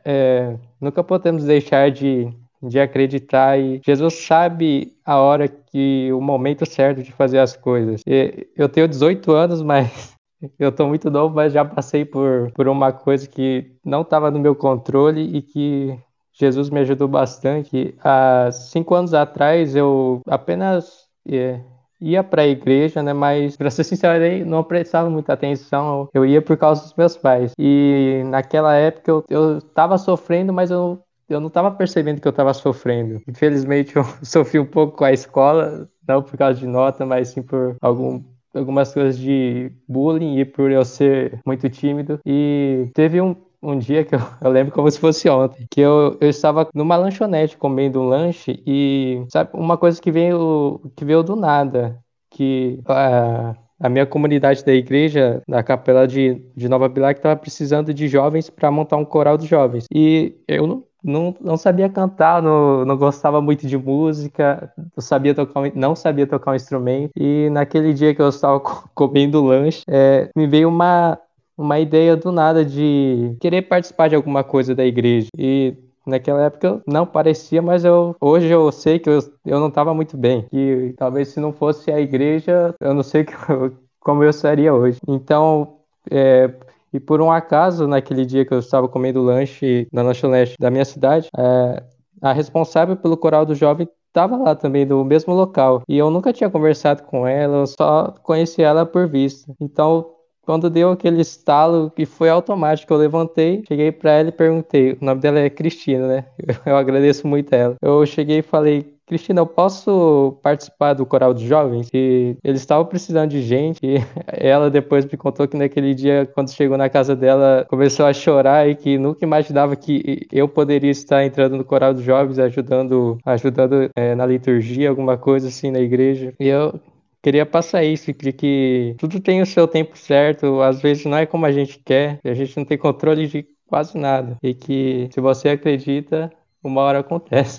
é, 0.04 0.56
nunca 0.80 1.02
podemos 1.04 1.44
deixar 1.44 1.90
de 1.90 2.32
de 2.68 2.80
acreditar 2.80 3.58
e 3.58 3.80
Jesus 3.84 4.14
sabe 4.14 4.92
a 5.04 5.16
hora 5.18 5.48
que 5.48 6.10
o 6.12 6.20
momento 6.20 6.66
certo 6.66 7.02
de 7.02 7.12
fazer 7.12 7.38
as 7.38 7.56
coisas. 7.56 8.02
E 8.06 8.46
eu 8.56 8.68
tenho 8.68 8.88
18 8.88 9.32
anos, 9.32 9.62
mas 9.62 10.14
eu 10.58 10.72
tô 10.72 10.86
muito 10.86 11.10
novo, 11.10 11.34
mas 11.34 11.52
já 11.52 11.64
passei 11.64 12.04
por, 12.04 12.50
por 12.52 12.68
uma 12.68 12.92
coisa 12.92 13.28
que 13.28 13.72
não 13.84 14.02
estava 14.02 14.30
no 14.30 14.38
meu 14.38 14.54
controle 14.54 15.36
e 15.36 15.42
que 15.42 15.98
Jesus 16.32 16.68
me 16.70 16.80
ajudou 16.80 17.08
bastante. 17.08 17.94
Há 18.02 18.50
cinco 18.52 18.94
anos 18.94 19.14
atrás 19.14 19.74
eu 19.74 20.20
apenas 20.28 21.06
é, 21.26 21.60
ia 22.00 22.22
para 22.22 22.42
a 22.42 22.46
igreja, 22.46 23.02
né? 23.02 23.12
Mas 23.12 23.56
para 23.56 23.70
ser 23.70 23.84
sincero, 23.84 24.22
eu 24.22 24.46
não 24.46 24.62
prestava 24.62 25.08
muita 25.08 25.32
atenção. 25.32 26.08
Eu 26.12 26.24
ia 26.26 26.42
por 26.42 26.56
causa 26.56 26.82
dos 26.82 26.94
meus 26.94 27.16
pais. 27.16 27.52
E 27.58 28.22
naquela 28.26 28.74
época 28.74 29.10
eu, 29.10 29.24
eu 29.28 29.60
tava 29.60 29.96
sofrendo, 29.98 30.52
mas 30.52 30.70
eu 30.70 31.00
eu 31.28 31.40
não 31.40 31.48
estava 31.48 31.70
percebendo 31.70 32.20
que 32.20 32.28
eu 32.28 32.30
estava 32.30 32.54
sofrendo. 32.54 33.20
Infelizmente, 33.28 33.96
eu 33.96 34.04
sofri 34.22 34.58
um 34.58 34.66
pouco 34.66 34.96
com 34.96 35.04
a 35.04 35.12
escola, 35.12 35.88
não 36.06 36.22
por 36.22 36.36
causa 36.36 36.58
de 36.58 36.66
nota, 36.66 37.04
mas 37.04 37.28
sim 37.28 37.42
por 37.42 37.76
algum, 37.80 38.22
algumas 38.54 38.92
coisas 38.92 39.18
de 39.18 39.72
bullying 39.88 40.38
e 40.38 40.44
por 40.44 40.70
eu 40.70 40.84
ser 40.84 41.40
muito 41.44 41.68
tímido. 41.68 42.20
E 42.24 42.90
teve 42.94 43.20
um, 43.20 43.34
um 43.62 43.78
dia 43.78 44.04
que 44.04 44.14
eu, 44.14 44.20
eu, 44.40 44.50
lembro 44.50 44.72
como 44.72 44.90
se 44.90 44.98
fosse 44.98 45.28
ontem, 45.28 45.66
que 45.70 45.80
eu, 45.80 46.16
eu 46.20 46.28
estava 46.28 46.68
numa 46.74 46.96
lanchonete 46.96 47.56
comendo 47.56 48.00
um 48.00 48.08
lanche 48.08 48.62
e, 48.66 49.24
sabe, 49.28 49.50
uma 49.52 49.76
coisa 49.76 50.00
que 50.00 50.10
veio, 50.10 50.80
que 50.96 51.04
veio 51.04 51.22
do 51.22 51.36
nada, 51.36 51.98
que... 52.30 52.80
Uh, 52.82 53.66
a 53.78 53.88
minha 53.88 54.06
comunidade 54.06 54.64
da 54.64 54.72
igreja, 54.72 55.42
da 55.46 55.62
capela 55.62 56.06
de, 56.06 56.42
de 56.56 56.68
Nova 56.68 56.88
Bilac, 56.88 57.18
estava 57.18 57.36
precisando 57.36 57.92
de 57.92 58.08
jovens 58.08 58.48
para 58.48 58.70
montar 58.70 58.96
um 58.96 59.04
coral 59.04 59.36
de 59.36 59.46
jovens. 59.46 59.84
E 59.92 60.34
eu 60.48 60.66
não, 60.66 60.84
não, 61.06 61.34
não 61.40 61.56
sabia 61.56 61.88
cantar, 61.88 62.42
não, 62.42 62.84
não 62.84 62.96
gostava 62.96 63.40
muito 63.40 63.66
de 63.66 63.78
música, 63.78 64.72
não 64.76 65.00
sabia 65.00 65.34
tocar, 65.34 65.62
não 65.74 65.94
sabia 65.94 66.26
tocar 66.26 66.50
um 66.50 66.56
instrumento. 66.56 67.12
E 67.16 67.48
naquele 67.50 67.94
dia 67.94 68.14
que 68.14 68.20
eu 68.20 68.28
estava 68.28 68.60
comendo 68.92 69.44
lanche, 69.44 69.82
é, 69.88 70.28
me 70.36 70.46
veio 70.46 70.68
uma, 70.68 71.16
uma 71.56 71.78
ideia 71.78 72.16
do 72.16 72.32
nada 72.32 72.64
de 72.64 73.36
querer 73.40 73.62
participar 73.62 74.08
de 74.08 74.16
alguma 74.16 74.42
coisa 74.42 74.74
da 74.74 74.84
igreja. 74.84 75.28
E 75.38 75.74
naquela 76.04 76.42
época 76.42 76.82
não 76.86 77.06
parecia, 77.06 77.62
mas 77.62 77.84
eu 77.84 78.16
hoje 78.20 78.48
eu 78.48 78.70
sei 78.72 78.98
que 78.98 79.08
eu, 79.08 79.20
eu 79.44 79.60
não 79.60 79.68
estava 79.68 79.94
muito 79.94 80.16
bem. 80.16 80.46
E 80.52 80.92
talvez 80.96 81.28
se 81.28 81.38
não 81.38 81.52
fosse 81.52 81.90
a 81.92 82.00
igreja, 82.00 82.74
eu 82.80 82.92
não 82.92 83.04
sei 83.04 83.24
que, 83.24 83.32
como 84.00 84.24
eu 84.24 84.32
seria 84.32 84.74
hoje. 84.74 84.98
Então, 85.06 85.76
é, 86.10 86.50
e 86.92 87.00
por 87.00 87.20
um 87.20 87.30
acaso, 87.30 87.86
naquele 87.86 88.24
dia 88.24 88.44
que 88.44 88.52
eu 88.52 88.58
estava 88.58 88.88
comendo 88.88 89.22
lanche 89.22 89.86
na 89.92 90.02
lanchonete 90.02 90.54
da 90.58 90.70
minha 90.70 90.84
cidade, 90.84 91.28
é, 91.36 91.82
a 92.22 92.32
responsável 92.32 92.96
pelo 92.96 93.16
coral 93.16 93.44
do 93.44 93.54
jovem 93.54 93.88
estava 94.08 94.36
lá 94.36 94.54
também, 94.54 94.86
do 94.86 95.04
mesmo 95.04 95.34
local. 95.34 95.82
E 95.86 95.98
eu 95.98 96.10
nunca 96.10 96.32
tinha 96.32 96.48
conversado 96.48 97.02
com 97.02 97.26
ela, 97.26 97.58
eu 97.58 97.66
só 97.66 98.14
conheci 98.22 98.62
ela 98.62 98.86
por 98.86 99.06
vista. 99.06 99.52
Então, 99.60 100.16
quando 100.42 100.70
deu 100.70 100.92
aquele 100.92 101.20
estalo 101.20 101.90
que 101.90 102.06
foi 102.06 102.30
automático, 102.30 102.94
eu 102.94 102.98
levantei, 102.98 103.62
cheguei 103.66 103.92
para 103.92 104.12
ela 104.12 104.28
e 104.28 104.32
perguntei. 104.32 104.92
O 104.92 105.04
nome 105.04 105.20
dela 105.20 105.40
é 105.40 105.50
Cristina, 105.50 106.06
né? 106.06 106.24
Eu 106.64 106.76
agradeço 106.76 107.26
muito 107.26 107.52
a 107.52 107.56
ela. 107.56 107.76
Eu 107.82 108.06
cheguei 108.06 108.38
e 108.38 108.42
falei: 108.42 108.95
Cristina, 109.06 109.40
eu 109.40 109.46
posso 109.46 110.36
participar 110.42 110.94
do 110.94 111.06
coral 111.06 111.32
de 111.32 111.46
jovens? 111.46 111.88
E 111.94 112.36
eles 112.42 112.60
estavam 112.60 112.84
precisando 112.84 113.30
de 113.30 113.40
gente. 113.40 113.78
E 113.82 113.98
ela 114.26 114.68
depois 114.68 115.04
me 115.04 115.16
contou 115.16 115.46
que 115.46 115.56
naquele 115.56 115.94
dia, 115.94 116.28
quando 116.34 116.50
chegou 116.50 116.76
na 116.76 116.88
casa 116.88 117.14
dela, 117.14 117.64
começou 117.70 118.04
a 118.04 118.12
chorar 118.12 118.68
e 118.68 118.74
que 118.74 118.98
nunca 118.98 119.24
imaginava 119.24 119.76
que 119.76 120.26
eu 120.32 120.48
poderia 120.48 120.90
estar 120.90 121.24
entrando 121.24 121.56
no 121.56 121.64
coral 121.64 121.94
de 121.94 122.02
jovens, 122.02 122.38
ajudando, 122.40 123.16
ajudando 123.24 123.88
é, 123.94 124.16
na 124.16 124.26
liturgia, 124.26 124.88
alguma 124.88 125.16
coisa 125.16 125.46
assim 125.48 125.70
na 125.70 125.78
igreja. 125.78 126.34
E 126.40 126.48
eu 126.48 126.80
queria 127.22 127.46
passar 127.46 127.84
isso, 127.84 128.12
de 128.12 128.32
que 128.32 128.96
tudo 128.98 129.20
tem 129.20 129.40
o 129.40 129.46
seu 129.46 129.68
tempo 129.68 129.96
certo, 129.96 130.60
às 130.62 130.80
vezes 130.82 131.04
não 131.04 131.16
é 131.16 131.26
como 131.26 131.46
a 131.46 131.52
gente 131.52 131.80
quer, 131.84 132.18
a 132.24 132.34
gente 132.34 132.56
não 132.56 132.64
tem 132.64 132.76
controle 132.76 133.28
de 133.28 133.46
quase 133.66 133.96
nada. 133.96 134.36
E 134.42 134.52
que 134.52 135.08
se 135.12 135.20
você 135.20 135.50
acredita, 135.50 136.32
uma 136.62 136.80
hora 136.82 137.00
acontece. 137.00 137.58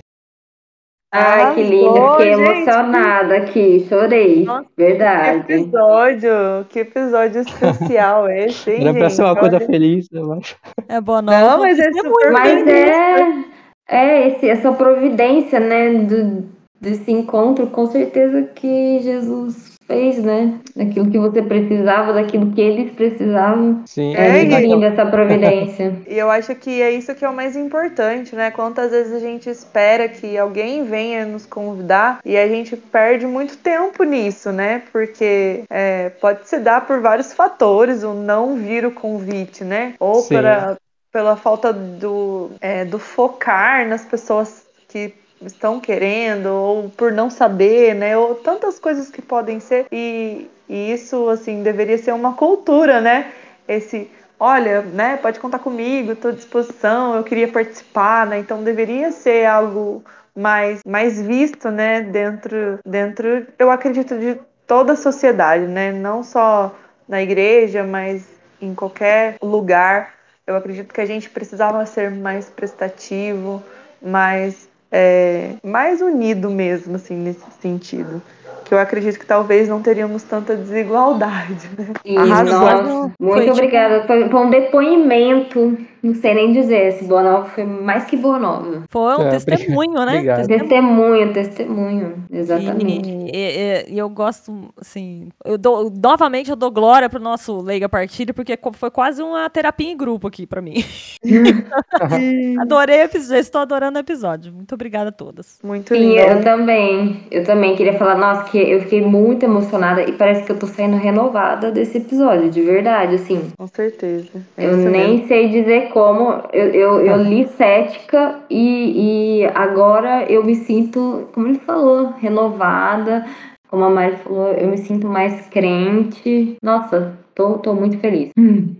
Ai, 1.11 1.55
que 1.55 1.63
lindo, 1.63 2.11
fiquei 2.11 2.35
gente. 2.35 2.49
emocionada 2.49 3.37
aqui, 3.37 3.85
chorei. 3.87 4.43
Nossa, 4.43 4.67
Verdade. 4.75 5.45
Que 5.45 5.53
episódio, 5.53 6.31
que 6.69 6.79
episódio 6.79 7.41
especial 7.41 8.29
esse, 8.29 8.71
hein, 8.71 8.81
Era 8.81 8.93
pra 8.93 9.09
ser 9.09 9.21
uma 9.21 9.31
Olha. 9.31 9.39
coisa 9.39 9.59
feliz, 9.61 10.07
eu 10.11 10.33
acho. 10.33 10.57
É 10.89 10.99
boa 10.99 11.21
nova. 11.21 11.39
Não, 11.39 11.59
mas 11.59 11.79
é 11.79 11.93
super 11.93 12.31
Mas 12.31 12.67
é, 12.67 13.43
é 13.87 14.27
esse, 14.27 14.49
essa 14.49 14.71
providência, 14.73 15.61
né, 15.61 15.93
do, 15.93 16.43
desse 16.79 17.09
encontro, 17.11 17.67
com 17.67 17.85
certeza 17.87 18.43
que 18.43 18.99
Jesus 18.99 19.76
fez, 19.87 20.21
né? 20.21 20.59
Daquilo 20.75 21.09
que 21.09 21.17
você 21.17 21.41
precisava, 21.41 22.13
daquilo 22.13 22.51
que 22.51 22.61
eles 22.61 22.91
precisavam. 22.91 23.83
Sim, 23.85 24.15
É, 24.15 24.27
É, 24.27 24.43
e- 24.43 24.67
linda 24.67 24.87
essa 24.87 25.05
providência. 25.05 25.95
E 26.07 26.17
eu 26.17 26.29
acho 26.29 26.55
que 26.55 26.81
é 26.81 26.91
isso 26.91 27.13
que 27.15 27.25
é 27.25 27.29
o 27.29 27.33
mais 27.33 27.55
importante, 27.55 28.35
né? 28.35 28.49
Quantas 28.51 28.91
vezes 28.91 29.13
a 29.13 29.19
gente 29.19 29.49
espera 29.49 30.07
que 30.07 30.37
alguém 30.37 30.83
venha 30.83 31.25
nos 31.25 31.45
convidar 31.45 32.19
e 32.25 32.37
a 32.37 32.47
gente 32.47 32.77
perde 32.77 33.25
muito 33.25 33.57
tempo 33.57 34.03
nisso, 34.03 34.51
né? 34.51 34.83
Porque 34.91 35.63
é, 35.69 36.09
pode 36.09 36.47
se 36.47 36.59
dar 36.59 36.85
por 36.85 37.01
vários 37.01 37.33
fatores 37.33 38.03
o 38.03 38.13
não 38.13 38.55
vir 38.55 38.85
o 38.85 38.91
convite, 38.91 39.63
né? 39.63 39.93
Ou 39.99 40.21
Sim. 40.21 40.35
para, 40.35 40.77
pela 41.11 41.35
falta 41.35 41.73
do, 41.73 42.51
é, 42.61 42.85
do 42.85 42.99
focar 42.99 43.87
nas 43.87 44.05
pessoas 44.05 44.65
que 44.87 45.13
estão 45.41 45.79
querendo, 45.79 46.47
ou 46.47 46.89
por 46.89 47.11
não 47.11 47.29
saber, 47.29 47.93
né? 47.95 48.17
Ou 48.17 48.35
tantas 48.35 48.79
coisas 48.79 49.09
que 49.09 49.21
podem 49.21 49.59
ser. 49.59 49.85
E, 49.91 50.49
e 50.67 50.91
isso, 50.91 51.29
assim, 51.29 51.63
deveria 51.63 51.97
ser 51.97 52.13
uma 52.13 52.33
cultura, 52.33 53.01
né? 53.01 53.31
Esse 53.67 54.09
olha, 54.39 54.81
né, 54.81 55.17
pode 55.17 55.39
contar 55.39 55.59
comigo, 55.59 56.11
estou 56.11 56.29
à 56.29 56.33
disposição, 56.33 57.15
eu 57.15 57.23
queria 57.23 57.47
participar, 57.47 58.27
né? 58.27 58.37
Então 58.39 58.63
deveria 58.63 59.11
ser 59.11 59.45
algo 59.45 60.03
mais, 60.35 60.81
mais 60.85 61.19
visto, 61.19 61.71
né, 61.71 62.01
dentro, 62.01 62.79
dentro, 62.85 63.47
eu 63.57 63.71
acredito, 63.71 64.17
de 64.17 64.39
toda 64.67 64.93
a 64.93 64.95
sociedade, 64.95 65.65
né? 65.65 65.91
Não 65.91 66.23
só 66.23 66.75
na 67.07 67.21
igreja, 67.21 67.83
mas 67.83 68.27
em 68.61 68.75
qualquer 68.75 69.37
lugar. 69.41 70.13
Eu 70.45 70.55
acredito 70.55 70.93
que 70.93 71.01
a 71.01 71.05
gente 71.05 71.29
precisava 71.29 71.85
ser 71.85 72.11
mais 72.11 72.49
prestativo, 72.49 73.63
mais, 74.01 74.69
é, 74.91 75.51
mais 75.63 76.01
unido 76.01 76.49
mesmo, 76.49 76.95
assim, 76.95 77.15
nesse 77.15 77.45
sentido. 77.61 78.21
Que 78.65 78.73
eu 78.73 78.79
acredito 78.79 79.17
que 79.17 79.25
talvez 79.25 79.69
não 79.69 79.81
teríamos 79.81 80.23
tanta 80.23 80.55
desigualdade, 80.55 81.69
né? 81.77 82.17
Arrasou. 82.17 82.59
nossa, 82.59 83.11
muito 83.19 83.33
Foi, 83.33 83.41
tipo, 83.41 83.53
obrigada. 83.53 84.03
Foi, 84.05 84.29
foi 84.29 84.39
um 84.39 84.49
depoimento. 84.49 85.77
Não 86.07 86.15
sei 86.15 86.33
nem 86.33 86.51
dizer. 86.53 86.87
Esse 86.87 87.03
Boa 87.05 87.21
Nova 87.23 87.45
foi 87.49 87.63
mais 87.65 88.05
que 88.05 88.15
Boa 88.15 88.39
Nova. 88.39 88.83
Foi 88.89 89.15
um 89.17 89.27
É, 89.27 89.29
testemunho, 89.31 89.93
né? 89.93 90.13
obrigado. 90.13 90.47
Testemunho, 90.47 91.33
Testemunho. 91.33 92.23
Exatamente. 92.31 93.09
E, 93.09 93.31
e- 93.35 93.93
e 93.93 93.97
eu 93.97 94.09
gosto, 94.09 94.69
assim, 94.79 95.29
eu 95.45 95.57
dou, 95.57 95.91
novamente 95.91 96.49
eu 96.49 96.55
dou 96.55 96.71
glória 96.71 97.09
pro 97.09 97.19
nosso 97.19 97.59
Leiga 97.61 97.89
Partilha, 97.89 98.33
porque 98.33 98.57
foi 98.73 98.89
quase 98.91 99.21
uma 99.21 99.49
terapia 99.49 99.91
em 99.91 99.97
grupo 99.97 100.27
aqui 100.27 100.45
pra 100.47 100.61
mim. 100.61 100.83
Adorei 102.59 103.01
o 103.01 103.03
episódio, 103.03 103.39
estou 103.41 103.61
adorando 103.61 103.97
o 103.97 104.01
episódio. 104.01 104.53
Muito 104.53 104.73
obrigada 104.73 105.09
a 105.09 105.11
todas. 105.11 105.59
Muito 105.63 105.93
Sim, 105.93 105.99
lindo. 105.99 106.15
eu 106.19 106.41
também. 106.43 107.21
Eu 107.31 107.43
também 107.43 107.75
queria 107.75 107.93
falar, 107.97 108.15
nossa, 108.17 108.43
que 108.45 108.57
eu 108.57 108.81
fiquei 108.81 109.01
muito 109.01 109.43
emocionada 109.43 110.03
e 110.03 110.11
parece 110.13 110.43
que 110.43 110.51
eu 110.51 110.59
tô 110.59 110.67
saindo 110.67 110.97
renovada 110.97 111.71
desse 111.71 111.97
episódio, 111.97 112.49
de 112.49 112.61
verdade, 112.61 113.15
assim. 113.15 113.51
Com 113.57 113.67
certeza. 113.67 114.27
É 114.57 114.65
Eu 114.65 114.77
nem 114.77 115.11
mesmo. 115.13 115.27
sei 115.27 115.49
dizer 115.49 115.89
como. 115.97 116.43
Eu, 116.53 116.67
eu, 116.69 117.01
eu 117.05 117.17
li 117.17 117.47
cética 117.47 118.35
e, 118.49 119.41
e 119.41 119.45
agora 119.55 120.23
eu 120.29 120.43
me 120.43 120.53
sinto, 120.55 121.27
como 121.33 121.47
ele 121.47 121.59
falou, 121.59 122.13
renovada. 122.19 123.25
Como 123.69 123.83
a 123.83 123.89
Mari 123.89 124.15
falou, 124.17 124.51
eu 124.53 124.67
me 124.67 124.77
sinto 124.77 125.07
mais 125.07 125.45
crente. 125.49 126.55
Nossa, 126.63 127.13
tô, 127.35 127.55
tô 127.57 127.73
muito 127.73 127.97
feliz. 127.99 128.29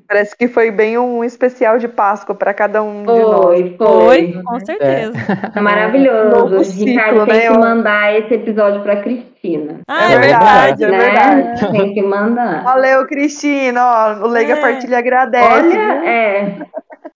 Parece 0.07 0.33
que 0.37 0.47
foi 0.47 0.71
bem 0.71 0.97
um 0.97 1.25
especial 1.25 1.77
de 1.77 1.89
Páscoa 1.89 2.33
para 2.33 2.53
cada 2.53 2.81
um 2.81 3.01
de 3.01 3.07
nós. 3.07 3.43
Foi, 3.43 3.75
Foi, 3.77 4.31
foi. 4.31 4.43
com 4.43 4.59
certeza. 4.65 5.13
É 5.53 5.59
maravilhoso. 5.59 6.29
Novo 6.29 6.63
ciclo, 6.63 6.85
Ricardo 6.85 7.25
tem 7.25 7.33
né? 7.35 7.41
que 7.41 7.47
Eu- 7.47 7.59
mandar 7.59 8.17
esse 8.17 8.33
episódio 8.35 8.81
pra 8.81 8.95
Cristina. 9.01 9.81
Ah, 9.89 10.09
É 10.11 10.15
é 10.15 10.19
verdade, 10.19 10.79
verdade. 10.79 10.83
é 10.85 10.87
né? 10.89 11.43
verdade. 11.53 11.71
Tem 11.73 11.93
que 11.93 12.01
mandar. 12.01 12.63
Valeu, 12.63 13.05
Cristina. 13.07 13.81
Ó, 14.21 14.25
o 14.25 14.27
Leiga 14.29 14.53
É. 14.53 14.61
Partilha 14.61 14.99
agradece. 14.99 15.49
Olha, 15.53 16.07
é. 16.09 16.55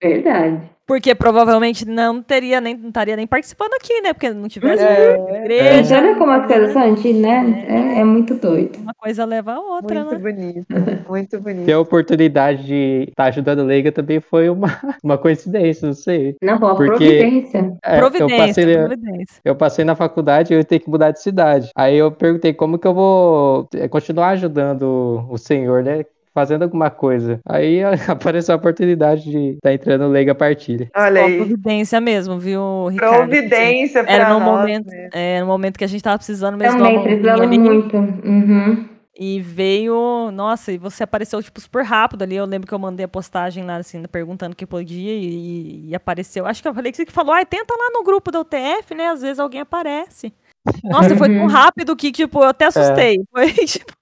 Verdade. 0.02 0.60
Porque 0.84 1.14
provavelmente 1.14 1.86
não 1.86 2.20
teria 2.20 2.60
nem, 2.60 2.76
não 2.76 2.88
estaria 2.88 3.14
nem 3.16 3.26
participando 3.26 3.72
aqui, 3.74 4.00
né? 4.02 4.12
Porque 4.12 4.30
não 4.30 4.48
tivesse 4.48 4.82
É. 4.82 5.38
Igreja, 5.40 5.96
olha 5.96 6.16
como 6.16 6.46
coisas 6.46 6.72
são 6.72 6.82
antigas, 6.82 7.22
né? 7.22 7.64
É, 7.68 8.00
é 8.00 8.04
muito 8.04 8.34
doido. 8.34 8.78
uma 8.80 8.92
coisa 8.92 9.24
leva 9.24 9.52
a 9.52 9.60
outra, 9.60 10.04
Muito 10.04 10.18
né? 10.22 10.32
bonito. 10.32 10.66
Muito 11.08 11.40
bonito. 11.40 11.64
Ter 11.66 11.72
a 11.72 11.80
oportunidade 11.80 12.66
de 12.66 13.06
estar 13.08 13.24
ajudando 13.26 13.60
a 13.60 13.64
Leiga 13.64 13.92
também 13.92 14.20
foi 14.20 14.50
uma, 14.50 14.66
uma 15.04 15.16
coincidência, 15.16 15.86
não 15.86 15.94
sei. 15.94 16.36
Não, 16.42 16.58
uma 16.58 16.74
Porque- 16.74 16.88
providência. 16.88 17.72
É, 17.84 17.94
eu, 17.94 17.98
providência, 18.00 18.36
passei, 18.46 18.76
providência. 18.76 19.40
eu 19.44 19.54
passei 19.54 19.84
na 19.84 19.94
faculdade 19.94 20.52
e 20.52 20.56
eu 20.56 20.58
ia 20.58 20.64
ter 20.64 20.80
que 20.80 20.90
mudar 20.90 21.12
de 21.12 21.22
cidade. 21.22 21.70
Aí 21.76 21.96
eu 21.96 22.10
perguntei 22.10 22.52
como 22.52 22.76
que 22.76 22.86
eu 22.86 22.92
vou 22.92 23.68
eh, 23.74 23.86
continuar 23.88 24.30
ajudando 24.30 25.24
o 25.30 25.38
senhor, 25.38 25.82
né? 25.84 26.04
Fazendo 26.34 26.62
alguma 26.62 26.90
coisa. 26.90 27.40
Aí 27.46 27.82
apareceu 28.08 28.54
a 28.54 28.58
oportunidade 28.58 29.22
de 29.24 29.50
estar 29.54 29.72
entrando 29.72 30.02
no 30.02 30.08
Leiga 30.10 30.34
Partilha. 30.34 30.90
Olha 30.96 31.20
Só 31.20 31.26
aí. 31.26 31.36
providência 31.36 32.00
mesmo, 32.00 32.38
viu, 32.38 32.88
Ricardo? 32.88 33.16
Providência 33.28 33.98
Era 34.00 34.26
para 34.26 34.34
no 34.34 34.40
nós. 34.40 34.60
momento, 34.60 34.88
é, 35.12 35.40
no 35.40 35.46
momento 35.46 35.78
que 35.78 35.84
a 35.84 35.88
gente 35.88 36.02
tava 36.02 36.16
precisando 36.16 36.56
mesmo 36.56 36.78
Também, 36.78 36.98
ali. 37.30 37.58
muito. 37.58 37.96
Uhum. 37.96 38.92
E 39.14 39.40
veio, 39.40 40.30
nossa, 40.32 40.72
e 40.72 40.78
você 40.78 41.02
apareceu, 41.04 41.42
tipo, 41.42 41.60
super 41.60 41.84
rápido 41.84 42.22
ali. 42.22 42.34
Eu 42.34 42.46
lembro 42.46 42.66
que 42.66 42.72
eu 42.74 42.78
mandei 42.78 43.04
a 43.04 43.08
postagem 43.08 43.62
lá, 43.62 43.76
assim, 43.76 44.02
perguntando 44.10 44.56
que 44.56 44.66
podia 44.66 45.12
e, 45.12 45.90
e 45.90 45.94
apareceu. 45.94 46.46
Acho 46.46 46.62
que 46.62 46.68
eu 46.68 46.74
falei 46.74 46.90
que 46.90 46.96
você 46.96 47.04
que 47.04 47.12
falou, 47.12 47.34
ai, 47.34 47.44
tenta 47.44 47.74
lá 47.78 47.90
no 47.92 48.02
grupo 48.02 48.30
da 48.30 48.40
UTF, 48.40 48.94
né? 48.96 49.08
Às 49.08 49.20
vezes 49.20 49.38
alguém 49.38 49.60
aparece. 49.60 50.32
Nossa, 50.84 51.16
foi 51.16 51.28
tão 51.28 51.42
Uhum. 51.42 51.46
rápido 51.46 51.96
que, 51.96 52.12
tipo, 52.12 52.40
eu 52.40 52.48
até 52.48 52.66
assustei. 52.66 53.18
Foi, 53.30 53.46
tipo, 53.66 53.92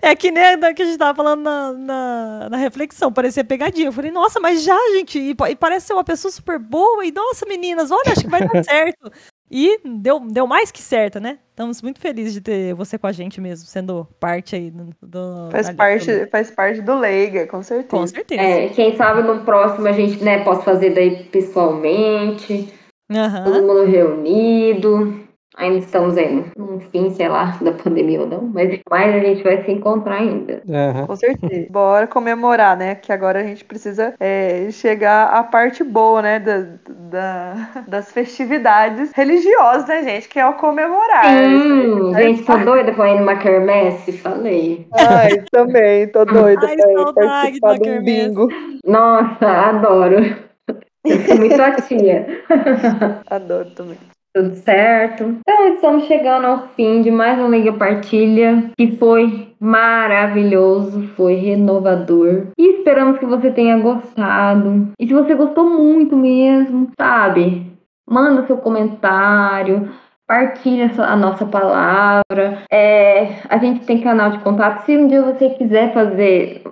é 0.00 0.14
que 0.14 0.30
nem 0.30 0.58
da 0.58 0.72
que 0.72 0.82
a 0.82 0.84
gente 0.84 0.98
tava 0.98 1.14
falando 1.16 1.42
na, 1.42 1.72
na, 1.72 2.48
na 2.50 2.56
reflexão, 2.56 3.12
parecia 3.12 3.44
pegadinha. 3.44 3.88
Eu 3.88 3.92
falei, 3.92 4.10
nossa, 4.10 4.38
mas 4.38 4.62
já, 4.62 4.76
gente, 4.94 5.18
e, 5.18 5.30
e 5.50 5.56
parece 5.56 5.86
ser 5.88 5.94
uma 5.94 6.04
pessoa 6.04 6.30
super 6.30 6.58
boa, 6.58 7.04
e 7.04 7.10
nossa, 7.10 7.46
meninas, 7.46 7.90
olha, 7.90 8.12
acho 8.12 8.22
que 8.22 8.30
vai 8.30 8.46
dar 8.46 8.62
certo. 8.62 9.10
E 9.54 9.80
deu, 9.84 10.18
deu 10.20 10.46
mais 10.46 10.70
que 10.70 10.80
certo, 10.80 11.20
né? 11.20 11.38
Estamos 11.50 11.82
muito 11.82 12.00
felizes 12.00 12.32
de 12.32 12.40
ter 12.40 12.72
você 12.74 12.96
com 12.96 13.06
a 13.06 13.12
gente 13.12 13.38
mesmo, 13.38 13.66
sendo 13.66 14.08
parte 14.18 14.56
aí 14.56 14.70
do. 14.70 14.88
do 15.02 15.50
Faz 15.50 15.70
parte, 15.72 16.26
faz 16.30 16.50
parte 16.50 16.80
do 16.80 16.98
Leiga, 16.98 17.46
com 17.46 17.62
certeza. 17.62 17.88
Com 17.90 18.06
certeza. 18.06 18.40
É, 18.40 18.68
quem 18.70 18.96
sabe 18.96 19.22
no 19.22 19.44
próximo 19.44 19.86
a 19.88 19.92
gente, 19.92 20.24
né, 20.24 20.42
possa 20.42 20.62
fazer 20.62 20.94
daí 20.94 21.24
pessoalmente, 21.24 22.72
Aham. 23.10 23.44
todo 23.44 23.62
mundo 23.66 23.84
reunido. 23.84 25.21
Ainda 25.56 25.78
estamos 25.78 26.16
aí 26.16 26.44
no 26.56 26.80
fim, 26.80 27.10
sei 27.10 27.28
lá, 27.28 27.56
da 27.60 27.72
pandemia 27.72 28.20
ou 28.22 28.26
não, 28.26 28.42
mas 28.42 28.78
mais 28.90 29.14
a 29.14 29.18
gente 29.18 29.42
vai 29.42 29.62
se 29.64 29.70
encontrar 29.70 30.16
ainda. 30.16 30.62
Aham. 30.68 31.06
Com 31.06 31.16
certeza. 31.16 31.66
Bora 31.70 32.06
comemorar, 32.06 32.76
né? 32.76 32.94
Que 32.94 33.12
agora 33.12 33.40
a 33.40 33.44
gente 33.44 33.64
precisa 33.64 34.14
é, 34.18 34.68
chegar 34.70 35.26
à 35.28 35.42
parte 35.42 35.84
boa, 35.84 36.22
né? 36.22 36.38
Da, 36.38 36.64
da- 36.88 37.82
das 37.86 38.10
festividades 38.12 39.12
religiosas, 39.14 39.86
né, 39.86 40.02
gente? 40.02 40.28
Que 40.28 40.38
é 40.40 40.46
o 40.46 40.54
comemorar. 40.54 41.24
Sim, 41.26 42.14
gente, 42.14 42.44
tô 42.44 42.56
doida 42.58 42.92
pra 42.92 43.10
ir 43.10 43.18
numa 43.20 43.36
quermesse, 43.36 44.12
falei. 44.12 44.86
Ai, 44.94 45.42
também, 45.50 46.08
tô 46.08 46.24
doida 46.26 46.66
Ai, 46.66 46.76
pra 46.76 46.92
saudade 46.92 47.14
participar 47.60 47.78
de 47.78 47.90
um 47.90 48.02
bingo. 48.02 48.48
Nossa, 48.86 49.46
adoro. 49.46 50.16
Eu 51.04 51.20
sou 51.26 51.36
muito 51.36 51.60
a 51.60 51.72
tia. 51.72 52.26
Adoro 53.28 53.70
também. 53.74 53.98
Tudo 54.34 54.54
certo? 54.54 55.36
Então, 55.40 55.68
estamos 55.74 56.04
chegando 56.04 56.46
ao 56.46 56.68
fim 56.68 57.02
de 57.02 57.10
mais 57.10 57.38
uma 57.38 57.48
Liga 57.48 57.74
Partilha, 57.74 58.70
que 58.78 58.96
foi 58.96 59.52
maravilhoso, 59.60 61.06
foi 61.08 61.34
renovador. 61.34 62.46
E 62.56 62.78
esperamos 62.78 63.18
que 63.18 63.26
você 63.26 63.50
tenha 63.50 63.78
gostado. 63.78 64.90
E 64.98 65.06
se 65.06 65.12
você 65.12 65.34
gostou 65.34 65.68
muito 65.68 66.16
mesmo, 66.16 66.88
sabe? 66.98 67.76
Manda 68.08 68.46
seu 68.46 68.56
comentário, 68.56 69.90
partilha 70.26 70.90
a 70.96 71.14
nossa 71.14 71.44
palavra. 71.44 72.62
É, 72.72 73.42
a 73.50 73.58
gente 73.58 73.84
tem 73.84 74.00
canal 74.00 74.30
de 74.30 74.38
contato. 74.38 74.86
Se 74.86 74.96
um 74.96 75.08
dia 75.08 75.20
você 75.20 75.50
quiser 75.50 75.92
fazer 75.92 76.62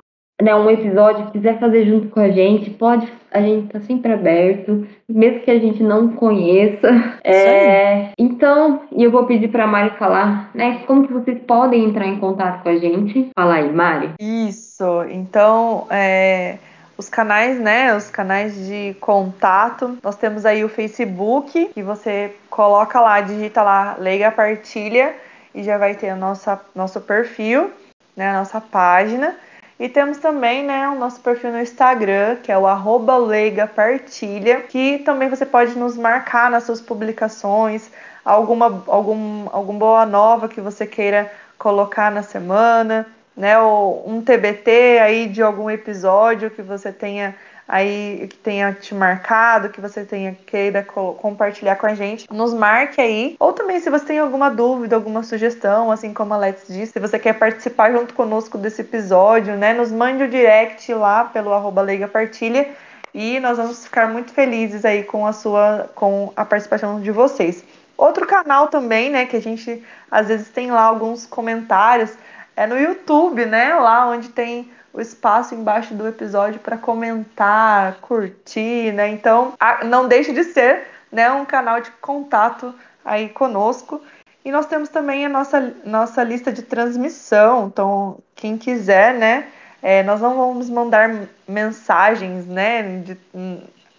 né, 0.41 0.55
um 0.55 0.70
episódio, 0.70 1.30
quiser 1.30 1.59
fazer 1.59 1.86
junto 1.86 2.09
com 2.09 2.20
a 2.20 2.30
gente, 2.30 2.70
pode. 2.70 3.11
A 3.30 3.41
gente 3.41 3.68
tá 3.68 3.80
sempre 3.80 4.12
aberto, 4.12 4.86
mesmo 5.09 5.41
que 5.41 5.51
a 5.51 5.59
gente 5.59 5.82
não 5.82 6.09
conheça. 6.09 6.88
É, 7.22 8.11
então, 8.18 8.82
e 8.91 9.05
eu 9.05 9.11
vou 9.11 9.24
pedir 9.24 9.49
pra 9.49 9.66
Mari 9.66 9.91
falar, 9.99 10.51
né, 10.55 10.80
como 10.86 11.07
que 11.07 11.12
vocês 11.12 11.38
podem 11.47 11.84
entrar 11.84 12.07
em 12.07 12.18
contato 12.18 12.62
com 12.62 12.68
a 12.70 12.76
gente. 12.76 13.30
Fala 13.34 13.55
aí, 13.55 13.70
Mari. 13.70 14.11
Isso. 14.18 15.05
Então, 15.11 15.86
é, 15.91 16.59
os 17.01 17.09
canais, 17.09 17.59
né? 17.59 17.97
Os 17.97 18.11
canais 18.11 18.55
de 18.66 18.95
contato. 19.01 19.97
Nós 20.03 20.16
temos 20.16 20.45
aí 20.45 20.62
o 20.62 20.68
Facebook, 20.68 21.70
que 21.72 21.82
você 21.82 22.36
coloca 22.51 23.01
lá, 23.01 23.22
digita 23.22 23.62
lá 23.62 23.97
Leiga 23.99 24.30
Partilha 24.30 25.14
e 25.55 25.62
já 25.62 25.78
vai 25.78 25.95
ter 25.95 26.11
a 26.11 26.16
nossa, 26.16 26.61
nosso 26.74 27.01
perfil, 27.01 27.70
né? 28.14 28.30
A 28.30 28.38
nossa 28.41 28.61
página. 28.61 29.34
E 29.80 29.88
temos 29.88 30.18
também, 30.18 30.62
né, 30.62 30.86
o 30.90 30.94
nosso 30.94 31.22
perfil 31.22 31.52
no 31.52 31.60
Instagram, 31.60 32.36
que 32.42 32.52
é 32.52 32.58
o 32.58 32.66
arroba 32.66 33.16
Leiga 33.16 33.66
Partilha, 33.66 34.60
que 34.60 34.98
também 34.98 35.30
você 35.30 35.46
pode 35.46 35.74
nos 35.78 35.96
marcar 35.96 36.50
nas 36.50 36.64
suas 36.64 36.82
publicações, 36.82 37.90
alguma, 38.22 38.84
algum, 38.86 39.48
alguma 39.50 39.78
boa 39.78 40.04
nova 40.04 40.50
que 40.50 40.60
você 40.60 40.86
queira 40.86 41.32
colocar 41.56 42.10
na 42.10 42.22
semana, 42.22 43.06
né? 43.34 43.58
Ou 43.58 44.06
um 44.06 44.20
TBT 44.20 44.98
aí 45.00 45.26
de 45.26 45.42
algum 45.42 45.70
episódio 45.70 46.50
que 46.50 46.60
você 46.60 46.92
tenha 46.92 47.34
aí 47.70 48.26
que 48.28 48.36
tenha 48.36 48.72
te 48.72 48.92
marcado, 48.96 49.68
que 49.68 49.80
você 49.80 50.04
tenha 50.04 50.36
queira 50.44 50.82
compartilhar 50.82 51.76
com 51.76 51.86
a 51.86 51.94
gente, 51.94 52.26
nos 52.28 52.52
marque 52.52 53.00
aí. 53.00 53.36
Ou 53.38 53.52
também 53.52 53.78
se 53.78 53.88
você 53.88 54.06
tem 54.06 54.18
alguma 54.18 54.50
dúvida, 54.50 54.96
alguma 54.96 55.22
sugestão, 55.22 55.92
assim 55.92 56.12
como 56.12 56.34
a 56.34 56.36
Let's 56.36 56.66
disse, 56.66 56.92
se 56.92 56.98
você 56.98 57.16
quer 57.16 57.34
participar 57.34 57.92
junto 57.92 58.12
conosco 58.12 58.58
desse 58.58 58.80
episódio, 58.80 59.54
né, 59.56 59.72
nos 59.72 59.92
mande 59.92 60.24
o 60.24 60.28
direct 60.28 60.92
lá 60.92 61.26
pelo 61.26 61.52
arroba 61.52 61.80
Leiga 61.80 62.08
Partilha 62.08 62.68
e 63.14 63.38
nós 63.38 63.56
vamos 63.56 63.84
ficar 63.84 64.08
muito 64.08 64.32
felizes 64.32 64.84
aí 64.84 65.04
com 65.04 65.24
a 65.24 65.32
sua 65.32 65.88
com 65.94 66.32
a 66.34 66.44
participação 66.44 67.00
de 67.00 67.12
vocês. 67.12 67.62
Outro 67.96 68.26
canal 68.26 68.66
também, 68.66 69.10
né, 69.10 69.26
que 69.26 69.36
a 69.36 69.42
gente 69.42 69.80
às 70.10 70.26
vezes 70.26 70.48
tem 70.48 70.72
lá 70.72 70.82
alguns 70.82 71.24
comentários 71.24 72.10
é 72.56 72.66
no 72.66 72.76
YouTube, 72.76 73.46
né, 73.46 73.74
lá 73.74 74.08
onde 74.08 74.28
tem 74.30 74.68
o 74.93 75.01
espaço 75.01 75.55
embaixo 75.55 75.95
do 75.95 76.07
episódio 76.07 76.61
para 76.61 76.76
comentar, 76.76 77.97
curtir, 78.01 78.93
né? 78.93 79.09
Então, 79.09 79.55
não 79.84 80.09
deixe 80.09 80.32
de 80.32 80.45
ser, 80.45 80.86
né, 81.11 81.30
um 81.30 81.45
canal 81.45 81.80
de 81.80 81.91
contato 81.93 82.74
aí 83.05 83.28
conosco. 83.28 84.01
E 84.45 84.51
nós 84.51 84.66
temos 84.66 84.88
também 84.88 85.26
a 85.26 85.28
nossa, 85.28 85.74
nossa 85.84 86.22
lista 86.22 86.53
de 86.53 86.62
transmissão. 86.62 87.66
Então, 87.66 88.18
quem 88.34 88.57
quiser, 88.57 89.14
né? 89.14 89.49
É, 89.82 90.03
nós 90.03 90.20
não 90.20 90.36
vamos 90.36 90.68
mandar 90.68 91.11
mensagens, 91.47 92.47
né? 92.47 93.01
De, 93.01 93.18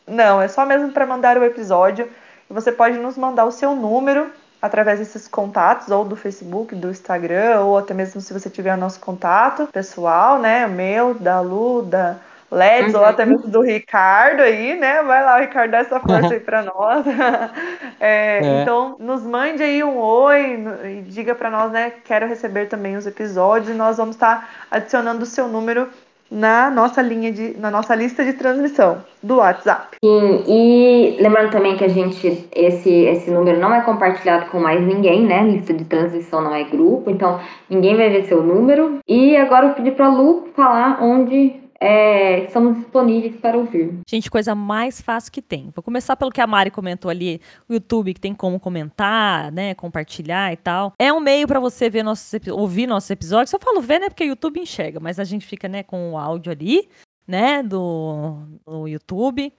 não, 0.05 0.41
é 0.41 0.47
só 0.47 0.65
mesmo 0.65 0.91
para 0.91 1.05
mandar 1.05 1.37
o 1.37 1.43
episódio. 1.43 2.09
Você 2.49 2.71
pode 2.71 2.97
nos 2.97 3.17
mandar 3.17 3.45
o 3.45 3.51
seu 3.51 3.75
número 3.75 4.31
através 4.61 4.99
desses 4.99 5.27
contatos, 5.27 5.89
ou 5.89 6.05
do 6.05 6.15
Facebook, 6.15 6.75
do 6.75 6.91
Instagram, 6.91 7.61
ou 7.61 7.77
até 7.77 7.93
mesmo 7.93 8.21
se 8.21 8.31
você 8.31 8.49
tiver 8.49 8.73
o 8.73 8.77
nosso 8.77 8.99
contato 8.99 9.67
pessoal, 9.67 10.39
né? 10.39 10.67
Meu, 10.67 11.15
da 11.15 11.39
Lu, 11.41 11.81
da 11.81 12.17
Leds, 12.51 12.93
uhum. 12.93 12.99
ou 12.99 13.05
até 13.05 13.25
mesmo 13.25 13.47
do 13.47 13.61
Ricardo 13.61 14.41
aí, 14.41 14.77
né? 14.77 15.01
Vai 15.03 15.23
lá, 15.23 15.39
Ricardo, 15.39 15.71
dá 15.71 15.77
essa 15.77 15.99
força 16.01 16.33
aí 16.33 16.39
para 16.39 16.61
nós. 16.67 17.05
é, 17.99 18.39
é. 18.43 18.61
Então, 18.61 18.97
nos 18.99 19.23
mande 19.23 19.63
aí 19.63 19.81
um 19.83 19.97
oi 19.97 20.59
e 20.83 21.01
diga 21.07 21.33
para 21.33 21.49
nós, 21.49 21.71
né? 21.71 21.93
Quero 22.03 22.27
receber 22.27 22.67
também 22.67 22.97
os 22.97 23.07
episódios 23.07 23.69
e 23.69 23.73
nós 23.73 23.97
vamos 23.97 24.15
estar 24.15 24.41
tá 24.41 24.47
adicionando 24.69 25.23
o 25.23 25.25
seu 25.25 25.47
número 25.47 25.87
na 26.31 26.71
nossa 26.71 27.01
linha 27.01 27.31
de, 27.31 27.57
na 27.59 27.69
nossa 27.69 27.93
lista 27.93 28.23
de 28.23 28.33
transmissão 28.33 29.03
do 29.21 29.37
WhatsApp. 29.37 29.97
Sim, 30.03 30.43
e 30.47 31.17
lembrando 31.19 31.51
também 31.51 31.75
que 31.75 31.83
a 31.83 31.89
gente 31.89 32.47
esse 32.55 32.89
esse 32.89 33.29
número 33.29 33.59
não 33.59 33.73
é 33.73 33.81
compartilhado 33.81 34.49
com 34.49 34.59
mais 34.59 34.81
ninguém, 34.81 35.25
né? 35.25 35.43
Lista 35.43 35.73
de 35.73 35.83
transmissão 35.83 36.41
não 36.41 36.55
é 36.55 36.63
grupo, 36.63 37.11
então 37.11 37.39
ninguém 37.69 37.97
vai 37.97 38.09
ver 38.09 38.23
seu 38.23 38.41
número. 38.41 38.99
E 39.07 39.35
agora 39.35 39.67
eu 39.67 39.73
pedi 39.73 39.91
para 39.91 40.07
Lu 40.07 40.47
falar 40.55 41.03
onde 41.03 41.59
é, 41.83 42.43
estamos 42.43 42.77
disponíveis 42.77 43.35
para 43.37 43.57
ouvir. 43.57 43.99
Gente, 44.07 44.29
coisa 44.29 44.53
mais 44.53 45.01
fácil 45.01 45.31
que 45.31 45.41
tem. 45.41 45.71
Vou 45.75 45.81
começar 45.81 46.15
pelo 46.15 46.29
que 46.29 46.39
a 46.39 46.45
Mari 46.45 46.69
comentou 46.69 47.09
ali, 47.09 47.41
o 47.67 47.73
YouTube, 47.73 48.13
que 48.13 48.19
tem 48.19 48.35
como 48.35 48.59
comentar, 48.59 49.51
né, 49.51 49.73
compartilhar 49.73 50.53
e 50.53 50.57
tal. 50.57 50.93
É 50.99 51.11
um 51.11 51.19
meio 51.19 51.47
para 51.47 51.59
você 51.59 51.89
ver 51.89 52.03
nossos, 52.03 52.39
ouvir 52.51 52.85
nossos 52.85 53.09
episódios. 53.09 53.51
Eu 53.51 53.59
falo 53.59 53.81
ver, 53.81 53.97
né, 53.97 54.09
porque 54.09 54.23
o 54.23 54.27
YouTube 54.27 54.59
enxerga, 54.59 54.99
mas 54.99 55.17
a 55.17 55.23
gente 55.23 55.43
fica, 55.43 55.67
né, 55.67 55.81
com 55.81 56.11
o 56.11 56.17
áudio 56.19 56.51
ali, 56.51 56.87
né, 57.27 57.63
do, 57.63 58.37
do 58.63 58.87
YouTube. 58.87 59.51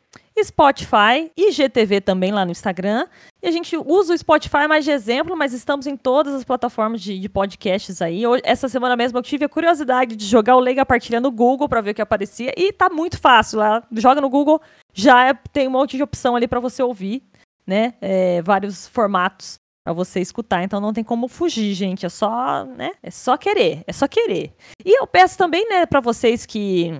Spotify 0.42 1.30
e 1.36 1.50
GTV 1.50 2.00
também 2.00 2.32
lá 2.32 2.44
no 2.44 2.50
Instagram. 2.50 3.06
E 3.42 3.46
a 3.46 3.50
gente 3.50 3.76
usa 3.76 4.14
o 4.14 4.18
Spotify 4.18 4.66
mais 4.68 4.84
de 4.84 4.90
exemplo, 4.90 5.36
mas 5.36 5.52
estamos 5.52 5.86
em 5.86 5.96
todas 5.96 6.34
as 6.34 6.44
plataformas 6.44 7.00
de, 7.00 7.18
de 7.18 7.28
podcasts 7.28 8.00
aí. 8.00 8.22
Essa 8.42 8.68
semana 8.68 8.96
mesmo 8.96 9.18
eu 9.18 9.22
tive 9.22 9.44
a 9.44 9.48
curiosidade 9.48 10.16
de 10.16 10.24
jogar 10.24 10.56
o 10.56 10.60
Leiga 10.60 10.86
Partilha 10.86 11.20
no 11.20 11.30
Google 11.30 11.68
para 11.68 11.80
ver 11.80 11.90
o 11.90 11.94
que 11.94 12.02
aparecia 12.02 12.52
e 12.56 12.72
tá 12.72 12.88
muito 12.88 13.18
fácil 13.18 13.58
lá. 13.58 13.82
Joga 13.92 14.20
no 14.20 14.30
Google, 14.30 14.60
já 14.92 15.28
é, 15.28 15.34
tem 15.52 15.68
um 15.68 15.72
monte 15.72 15.96
de 15.96 16.02
opção 16.02 16.36
ali 16.36 16.48
para 16.48 16.60
você 16.60 16.82
ouvir, 16.82 17.22
né? 17.66 17.94
É, 18.00 18.40
vários 18.42 18.86
formatos 18.88 19.60
para 19.84 19.92
você 19.92 20.20
escutar, 20.20 20.62
então 20.62 20.80
não 20.80 20.92
tem 20.92 21.02
como 21.02 21.26
fugir, 21.26 21.74
gente, 21.74 22.06
é 22.06 22.08
só, 22.08 22.64
né? 22.64 22.92
É 23.02 23.10
só 23.10 23.36
querer, 23.36 23.82
é 23.84 23.92
só 23.92 24.06
querer. 24.06 24.54
E 24.84 24.96
eu 24.96 25.06
peço 25.08 25.36
também, 25.36 25.68
né, 25.68 25.86
para 25.86 25.98
vocês 25.98 26.46
que 26.46 26.92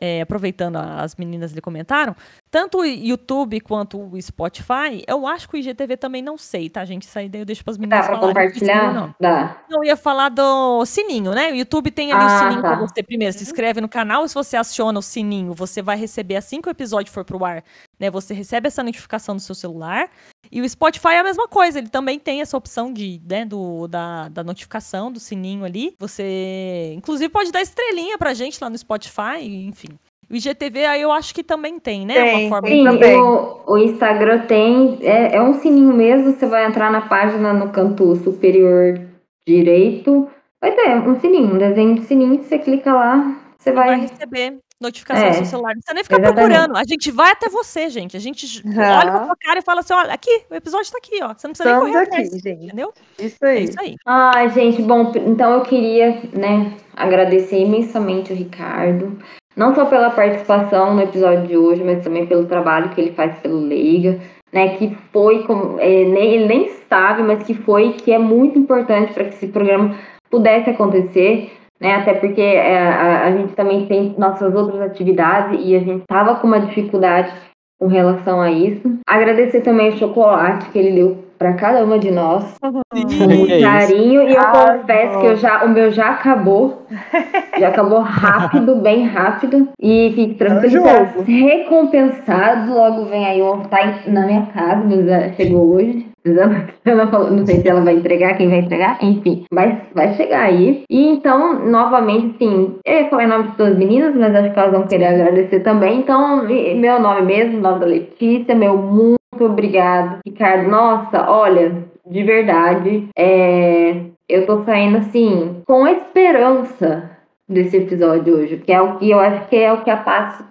é, 0.00 0.20
aproveitando 0.20 0.76
as 0.76 1.14
meninas 1.16 1.52
lhe 1.52 1.60
comentaram, 1.60 2.14
tanto 2.54 2.78
o 2.78 2.84
YouTube 2.84 3.60
quanto 3.62 3.98
o 3.98 4.22
Spotify, 4.22 5.02
eu 5.08 5.26
acho 5.26 5.48
que 5.48 5.56
o 5.56 5.58
IGTV 5.58 5.96
também 5.96 6.22
não 6.22 6.38
sei, 6.38 6.70
tá, 6.70 6.84
gente? 6.84 7.02
Isso 7.02 7.18
aí 7.18 7.28
eu 7.34 7.44
deixo 7.44 7.64
para 7.64 7.72
as 7.72 7.78
meninas 7.78 8.06
Dá 8.06 8.12
pra 8.12 8.28
compartilhar? 8.28 8.94
Não. 8.94 9.14
Dá. 9.20 9.56
Não, 9.68 9.80
eu 9.80 9.86
ia 9.86 9.96
falar 9.96 10.28
do 10.28 10.86
sininho, 10.86 11.32
né? 11.32 11.50
O 11.50 11.56
YouTube 11.56 11.90
tem 11.90 12.12
ali 12.12 12.22
ah, 12.22 12.26
o 12.26 12.38
sininho 12.38 12.62
tá. 12.62 12.68
para 12.68 12.86
você 12.86 13.02
primeiro 13.02 13.36
se 13.36 13.42
inscreve 13.42 13.80
no 13.80 13.88
canal 13.88 14.24
e 14.24 14.28
se 14.28 14.36
você 14.36 14.56
aciona 14.56 14.96
o 14.96 15.02
sininho, 15.02 15.52
você 15.52 15.82
vai 15.82 15.96
receber 15.96 16.36
assim 16.36 16.60
que 16.60 16.68
o 16.68 16.70
episódio 16.70 17.12
for 17.12 17.24
pro 17.24 17.44
ar, 17.44 17.64
né? 17.98 18.08
Você 18.08 18.32
recebe 18.32 18.68
essa 18.68 18.84
notificação 18.84 19.34
no 19.34 19.40
seu 19.40 19.56
celular. 19.56 20.08
E 20.48 20.60
o 20.60 20.68
Spotify 20.68 21.08
é 21.08 21.18
a 21.18 21.24
mesma 21.24 21.48
coisa, 21.48 21.80
ele 21.80 21.88
também 21.88 22.20
tem 22.20 22.40
essa 22.40 22.56
opção 22.56 22.92
de, 22.92 23.20
né, 23.28 23.44
do, 23.44 23.88
da, 23.88 24.28
da 24.28 24.44
notificação, 24.44 25.10
do 25.10 25.18
sininho 25.18 25.64
ali. 25.64 25.96
Você, 25.98 26.94
inclusive, 26.96 27.28
pode 27.32 27.50
dar 27.50 27.62
estrelinha 27.62 28.16
pra 28.16 28.32
gente 28.32 28.62
lá 28.62 28.70
no 28.70 28.78
Spotify, 28.78 29.42
enfim. 29.42 29.98
O 30.30 30.34
IGTV 30.34 30.84
aí 30.84 31.02
eu 31.02 31.12
acho 31.12 31.34
que 31.34 31.42
também 31.42 31.78
tem, 31.78 32.06
né? 32.06 32.14
Tem, 32.14 32.46
uma 32.46 32.48
forma 32.48 32.68
sim, 32.68 32.84
também. 32.84 33.20
O, 33.20 33.60
o 33.66 33.78
Instagram 33.78 34.40
tem, 34.46 34.98
é, 35.02 35.36
é 35.36 35.42
um 35.42 35.54
sininho 35.54 35.92
mesmo, 35.92 36.32
você 36.32 36.46
vai 36.46 36.66
entrar 36.66 36.90
na 36.90 37.02
página 37.02 37.52
no 37.52 37.70
canto 37.70 38.16
superior 38.16 39.00
direito, 39.46 40.28
vai 40.60 40.72
ter 40.72 40.96
um 40.96 41.18
sininho, 41.20 41.54
um 41.54 41.58
desenho 41.58 41.94
de 41.96 42.04
sininho, 42.04 42.42
você 42.42 42.58
clica 42.58 42.92
lá, 42.92 43.36
você 43.58 43.72
vai... 43.72 43.88
vai 43.88 44.00
receber 44.00 44.58
notificação 44.80 45.24
é, 45.24 45.28
no 45.28 45.34
seu 45.36 45.44
celular. 45.46 45.74
Não 45.74 45.80
precisa 45.80 45.94
nem 45.94 46.04
ficar 46.04 46.18
exatamente. 46.20 46.50
procurando. 46.50 46.76
A 46.76 46.84
gente 46.84 47.10
vai 47.10 47.32
até 47.32 47.48
você, 47.48 47.88
gente. 47.88 48.16
A 48.16 48.20
gente 48.20 48.62
uhum. 48.64 48.72
olha 48.78 49.10
pra 49.10 49.24
sua 49.24 49.36
cara 49.36 49.58
e 49.58 49.62
fala 49.62 49.80
assim: 49.80 49.94
olha, 49.94 50.12
aqui, 50.12 50.42
o 50.50 50.54
episódio 50.54 50.92
tá 50.92 50.98
aqui, 50.98 51.22
ó. 51.22 51.28
Você 51.34 51.46
não 51.46 51.54
precisa 51.54 51.70
Estamos 51.70 51.84
nem 51.84 51.92
correr 51.92 52.04
aqui, 52.04 52.14
atrás, 52.14 52.42
gente. 52.42 52.64
Entendeu? 52.64 52.92
Isso 53.18 53.44
aí. 53.44 53.56
É 53.56 53.60
isso 53.60 53.80
aí. 53.80 53.96
Ai, 54.06 54.50
gente, 54.50 54.82
bom, 54.82 55.12
então 55.26 55.54
eu 55.54 55.62
queria, 55.62 56.20
né, 56.32 56.76
agradecer 56.94 57.58
imensamente 57.58 58.32
o 58.32 58.36
Ricardo. 58.36 59.18
Não 59.56 59.74
só 59.74 59.84
pela 59.84 60.10
participação 60.10 60.94
no 60.94 61.02
episódio 61.02 61.46
de 61.46 61.56
hoje, 61.56 61.82
mas 61.84 62.02
também 62.02 62.26
pelo 62.26 62.46
trabalho 62.46 62.90
que 62.90 63.00
ele 63.00 63.12
faz 63.12 63.38
pelo 63.38 63.60
Leiga, 63.60 64.18
né? 64.52 64.76
Que 64.76 64.96
foi, 65.12 65.44
como, 65.44 65.78
é, 65.80 66.04
nem, 66.04 66.34
ele 66.34 66.46
nem 66.46 66.68
sabe, 66.88 67.22
mas 67.22 67.42
que 67.42 67.54
foi, 67.54 67.92
que 67.92 68.12
é 68.12 68.18
muito 68.18 68.58
importante 68.58 69.12
para 69.12 69.24
que 69.24 69.34
esse 69.34 69.48
programa 69.48 69.94
pudesse 70.30 70.70
acontecer, 70.70 71.52
né? 71.80 71.96
Até 71.96 72.14
porque 72.14 72.40
é, 72.40 72.78
a, 72.78 73.26
a, 73.26 73.32
gente 73.32 73.52
também 73.54 73.86
tem 73.86 74.14
nossas 74.18 74.54
outras 74.54 74.80
atividades 74.80 75.60
e 75.64 75.76
a 75.76 75.80
gente 75.80 76.02
estava 76.02 76.36
com 76.36 76.46
uma 76.46 76.60
dificuldade 76.60 77.32
com 77.80 77.86
relação 77.86 78.40
a 78.40 78.50
isso. 78.50 78.98
Agradecer 79.06 79.60
também 79.60 79.90
o 79.90 79.98
chocolate 79.98 80.70
que 80.70 80.78
ele 80.78 80.92
deu 80.92 81.23
para 81.38 81.54
cada 81.54 81.84
uma 81.84 81.98
de 81.98 82.10
nós 82.10 82.56
uhum. 82.62 82.80
com 82.92 83.52
é 83.52 83.60
carinho 83.60 84.28
e 84.28 84.34
eu 84.34 84.40
ah, 84.40 84.78
confesso 84.78 85.20
que 85.20 85.26
eu 85.26 85.36
já, 85.36 85.64
o 85.64 85.68
meu 85.68 85.90
já 85.90 86.10
acabou. 86.10 86.82
Já 87.58 87.68
acabou 87.68 88.00
rápido 88.00 88.74
bem 88.76 89.06
rápido. 89.06 89.68
E 89.80 90.12
fique 90.14 90.34
tranquilo 90.34 90.84
é 90.88 91.12
recompensado. 91.24 92.74
Logo 92.74 93.04
vem 93.04 93.24
aí 93.24 93.40
o 93.40 93.58
tá 93.68 94.00
na 94.08 94.26
minha 94.26 94.46
casa 94.46 94.82
mas 94.84 95.36
chegou 95.36 95.74
hoje. 95.74 96.06
Não 96.24 97.44
sei 97.44 97.60
se 97.60 97.68
ela 97.68 97.82
vai 97.82 97.94
entregar, 97.94 98.36
quem 98.36 98.48
vai 98.48 98.60
entregar, 98.60 98.98
enfim, 99.02 99.44
mas 99.52 99.78
vai 99.94 100.14
chegar 100.14 100.44
aí. 100.44 100.82
E 100.88 101.06
então, 101.06 101.66
novamente, 101.66 102.38
sim, 102.38 102.76
eu 102.84 102.94
ia 102.94 103.08
falar 103.10 103.24
em 103.24 103.28
nome 103.28 103.50
de 103.50 103.56
todas 103.56 103.72
as 103.74 103.78
meninas, 103.78 104.16
mas 104.16 104.34
acho 104.34 104.52
que 104.52 104.58
elas 104.58 104.72
vão 104.72 104.86
querer 104.86 105.04
agradecer 105.04 105.60
também. 105.60 106.00
Então, 106.00 106.44
meu 106.46 106.98
nome 106.98 107.22
mesmo, 107.22 107.60
nome 107.60 107.78
da 107.78 107.86
Letícia, 107.86 108.54
meu 108.54 108.76
muito 108.78 109.23
obrigado, 109.42 110.20
Ricardo. 110.24 110.68
Nossa, 110.68 111.28
olha, 111.28 111.84
de 112.06 112.22
verdade, 112.22 113.08
é, 113.16 114.02
eu 114.28 114.46
tô 114.46 114.62
saindo 114.64 114.98
assim, 114.98 115.62
com 115.66 115.88
esperança 115.88 117.10
desse 117.48 117.76
episódio 117.76 118.36
hoje, 118.36 118.56
que 118.58 118.72
é 118.72 118.80
o 118.80 118.98
que 118.98 119.10
eu 119.10 119.20
acho 119.20 119.48
que 119.48 119.56
é 119.56 119.72
o 119.72 119.82
que 119.82 119.90
a 119.90 119.96
paz 119.98 120.44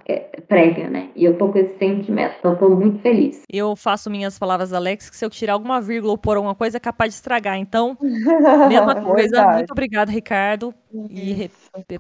prega, 0.48 0.90
né? 0.90 1.10
E 1.16 1.26
eu 1.26 1.38
tô 1.38 1.50
com 1.50 1.58
esse 1.58 1.78
sentimento, 1.78 2.36
então 2.38 2.56
tô 2.56 2.70
muito 2.70 3.00
feliz. 3.00 3.42
Eu 3.52 3.76
faço 3.76 4.10
minhas 4.10 4.38
palavras, 4.38 4.74
Alex, 4.74 5.10
que 5.10 5.16
se 5.16 5.26
eu 5.26 5.30
tirar 5.30 5.54
alguma 5.54 5.82
vírgula 5.82 6.14
ou 6.14 6.18
pôr 6.18 6.38
alguma 6.38 6.54
coisa 6.54 6.78
é 6.78 6.80
capaz 6.80 7.12
de 7.12 7.16
estragar. 7.16 7.58
Então, 7.58 7.98
mesma 8.70 9.02
coisa. 9.02 9.48
muito 9.54 9.72
obrigada, 9.72 10.12
Ricardo. 10.12 10.74
E 11.10 11.50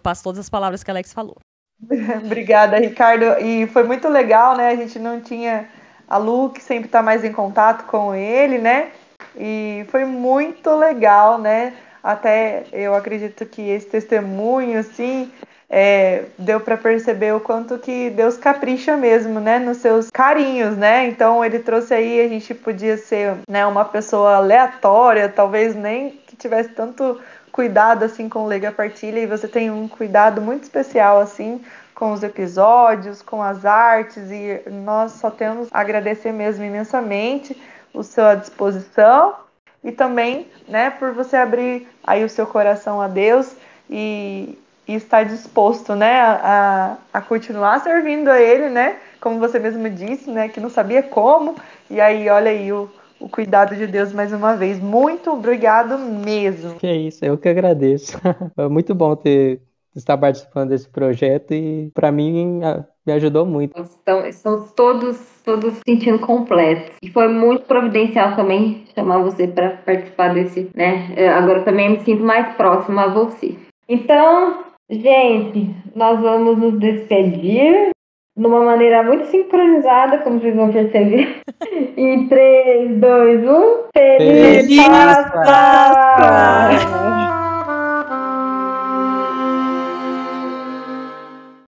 passo 0.01 0.23
todas 0.23 0.39
as 0.39 0.49
palavras 0.49 0.83
que 0.83 0.91
a 0.91 0.93
Alex 0.93 1.11
falou. 1.11 1.37
Obrigada, 2.23 2.77
Ricardo. 2.77 3.25
E 3.41 3.67
foi 3.67 3.83
muito 3.83 4.07
legal, 4.07 4.55
né? 4.55 4.69
A 4.69 4.75
gente 4.75 4.97
não 4.99 5.19
tinha 5.19 5.67
a 6.13 6.17
Lu, 6.17 6.51
que 6.51 6.61
sempre 6.61 6.85
está 6.85 7.01
mais 7.01 7.23
em 7.23 7.31
contato 7.31 7.85
com 7.85 8.13
ele, 8.13 8.59
né? 8.59 8.89
E 9.35 9.83
foi 9.89 10.05
muito 10.05 10.69
legal, 10.75 11.39
né? 11.39 11.73
Até 12.03 12.65
eu 12.71 12.93
acredito 12.93 13.43
que 13.47 13.67
esse 13.67 13.87
testemunho, 13.87 14.77
assim, 14.77 15.31
é, 15.67 16.25
deu 16.37 16.59
para 16.59 16.77
perceber 16.77 17.33
o 17.33 17.39
quanto 17.39 17.79
que 17.79 18.11
Deus 18.11 18.37
capricha 18.37 18.95
mesmo, 18.95 19.39
né, 19.39 19.57
nos 19.57 19.77
seus 19.77 20.11
carinhos, 20.11 20.77
né? 20.77 21.07
Então 21.07 21.43
ele 21.43 21.57
trouxe 21.57 21.95
aí, 21.95 22.21
a 22.21 22.27
gente 22.27 22.53
podia 22.53 22.95
ser, 22.95 23.37
né, 23.49 23.65
uma 23.65 23.83
pessoa 23.83 24.35
aleatória, 24.35 25.27
talvez 25.29 25.73
nem 25.73 26.11
que 26.27 26.35
tivesse 26.35 26.69
tanto 26.69 27.19
cuidado 27.51 28.03
assim 28.03 28.29
com 28.29 28.43
o 28.43 28.47
Lega 28.47 28.71
Partilha 28.71 29.19
e 29.19 29.25
você 29.25 29.47
tem 29.47 29.71
um 29.71 29.87
cuidado 29.87 30.41
muito 30.41 30.63
especial 30.63 31.19
assim 31.19 31.59
com 31.95 32.11
os 32.11 32.23
episódios, 32.23 33.21
com 33.21 33.41
as 33.41 33.65
artes 33.65 34.31
e 34.31 34.61
nós 34.69 35.13
só 35.13 35.29
temos 35.29 35.69
a 35.71 35.79
agradecer 35.79 36.31
mesmo 36.31 36.63
imensamente 36.63 37.59
o 37.93 38.03
sua 38.03 38.35
disposição 38.35 39.35
e 39.83 39.91
também, 39.91 40.47
né, 40.67 40.89
por 40.91 41.13
você 41.13 41.35
abrir 41.35 41.87
aí 42.03 42.23
o 42.23 42.29
seu 42.29 42.47
coração 42.47 43.01
a 43.01 43.07
Deus 43.07 43.55
e, 43.89 44.57
e 44.87 44.95
estar 44.95 45.23
disposto, 45.23 45.93
né, 45.93 46.21
a, 46.21 46.97
a 47.13 47.21
continuar 47.21 47.79
servindo 47.81 48.29
a 48.29 48.39
Ele, 48.39 48.69
né, 48.69 48.97
como 49.21 49.39
você 49.39 49.59
mesmo 49.59 49.89
disse, 49.89 50.29
né, 50.31 50.49
que 50.49 50.59
não 50.59 50.69
sabia 50.69 51.03
como 51.03 51.55
e 51.89 51.99
aí 52.01 52.29
olha 52.29 52.51
aí 52.51 52.71
o 52.71 52.89
o 53.23 53.29
cuidado 53.29 53.73
de 53.73 53.87
Deus 53.87 54.11
mais 54.11 54.33
uma 54.33 54.57
vez. 54.57 54.81
Muito 54.81 55.31
obrigado 55.31 55.97
mesmo. 55.97 56.75
Que 56.75 56.87
é 56.87 56.95
isso, 56.97 57.23
eu 57.23 57.37
que 57.37 57.47
agradeço. 57.47 58.19
É 58.57 58.67
muito 58.67 58.93
bom 58.93 59.15
ter 59.15 59.61
estar 59.95 60.17
participando 60.17 60.69
desse 60.69 60.89
projeto 60.89 61.53
e 61.53 61.91
para 61.93 62.11
mim 62.11 62.61
me 63.05 63.13
ajudou 63.13 63.45
muito. 63.45 63.73
Então, 64.01 64.25
estamos 64.25 64.71
todos 64.71 65.33
todos 65.43 65.73
sentindo 65.85 66.19
completos. 66.19 66.95
E 67.01 67.09
foi 67.09 67.27
muito 67.27 67.65
providencial 67.65 68.35
também 68.35 68.85
chamar 68.95 69.19
você 69.19 69.47
para 69.47 69.71
participar 69.85 70.33
desse, 70.33 70.69
né? 70.73 71.13
Agora 71.35 71.61
também 71.61 71.89
me 71.89 71.99
sinto 71.99 72.23
mais 72.23 72.55
próxima 72.55 73.03
a 73.03 73.13
você. 73.13 73.55
Então, 73.87 74.63
gente, 74.89 75.75
nós 75.95 76.19
vamos 76.19 76.57
nos 76.57 76.79
despedir 76.79 77.89
numa 78.35 78.61
maneira 78.63 79.03
muito 79.03 79.25
sincronizada, 79.27 80.19
como 80.19 80.39
vocês 80.39 80.55
vão 80.55 80.71
perceber. 80.71 81.41
em 81.97 82.27
3, 82.27 82.99
2, 82.99 83.47
1. 83.47 83.83
Feliz, 83.95 84.65
Feliz 84.65 84.87
Páscoa! 84.87 85.43
Páscoa! 85.45 87.42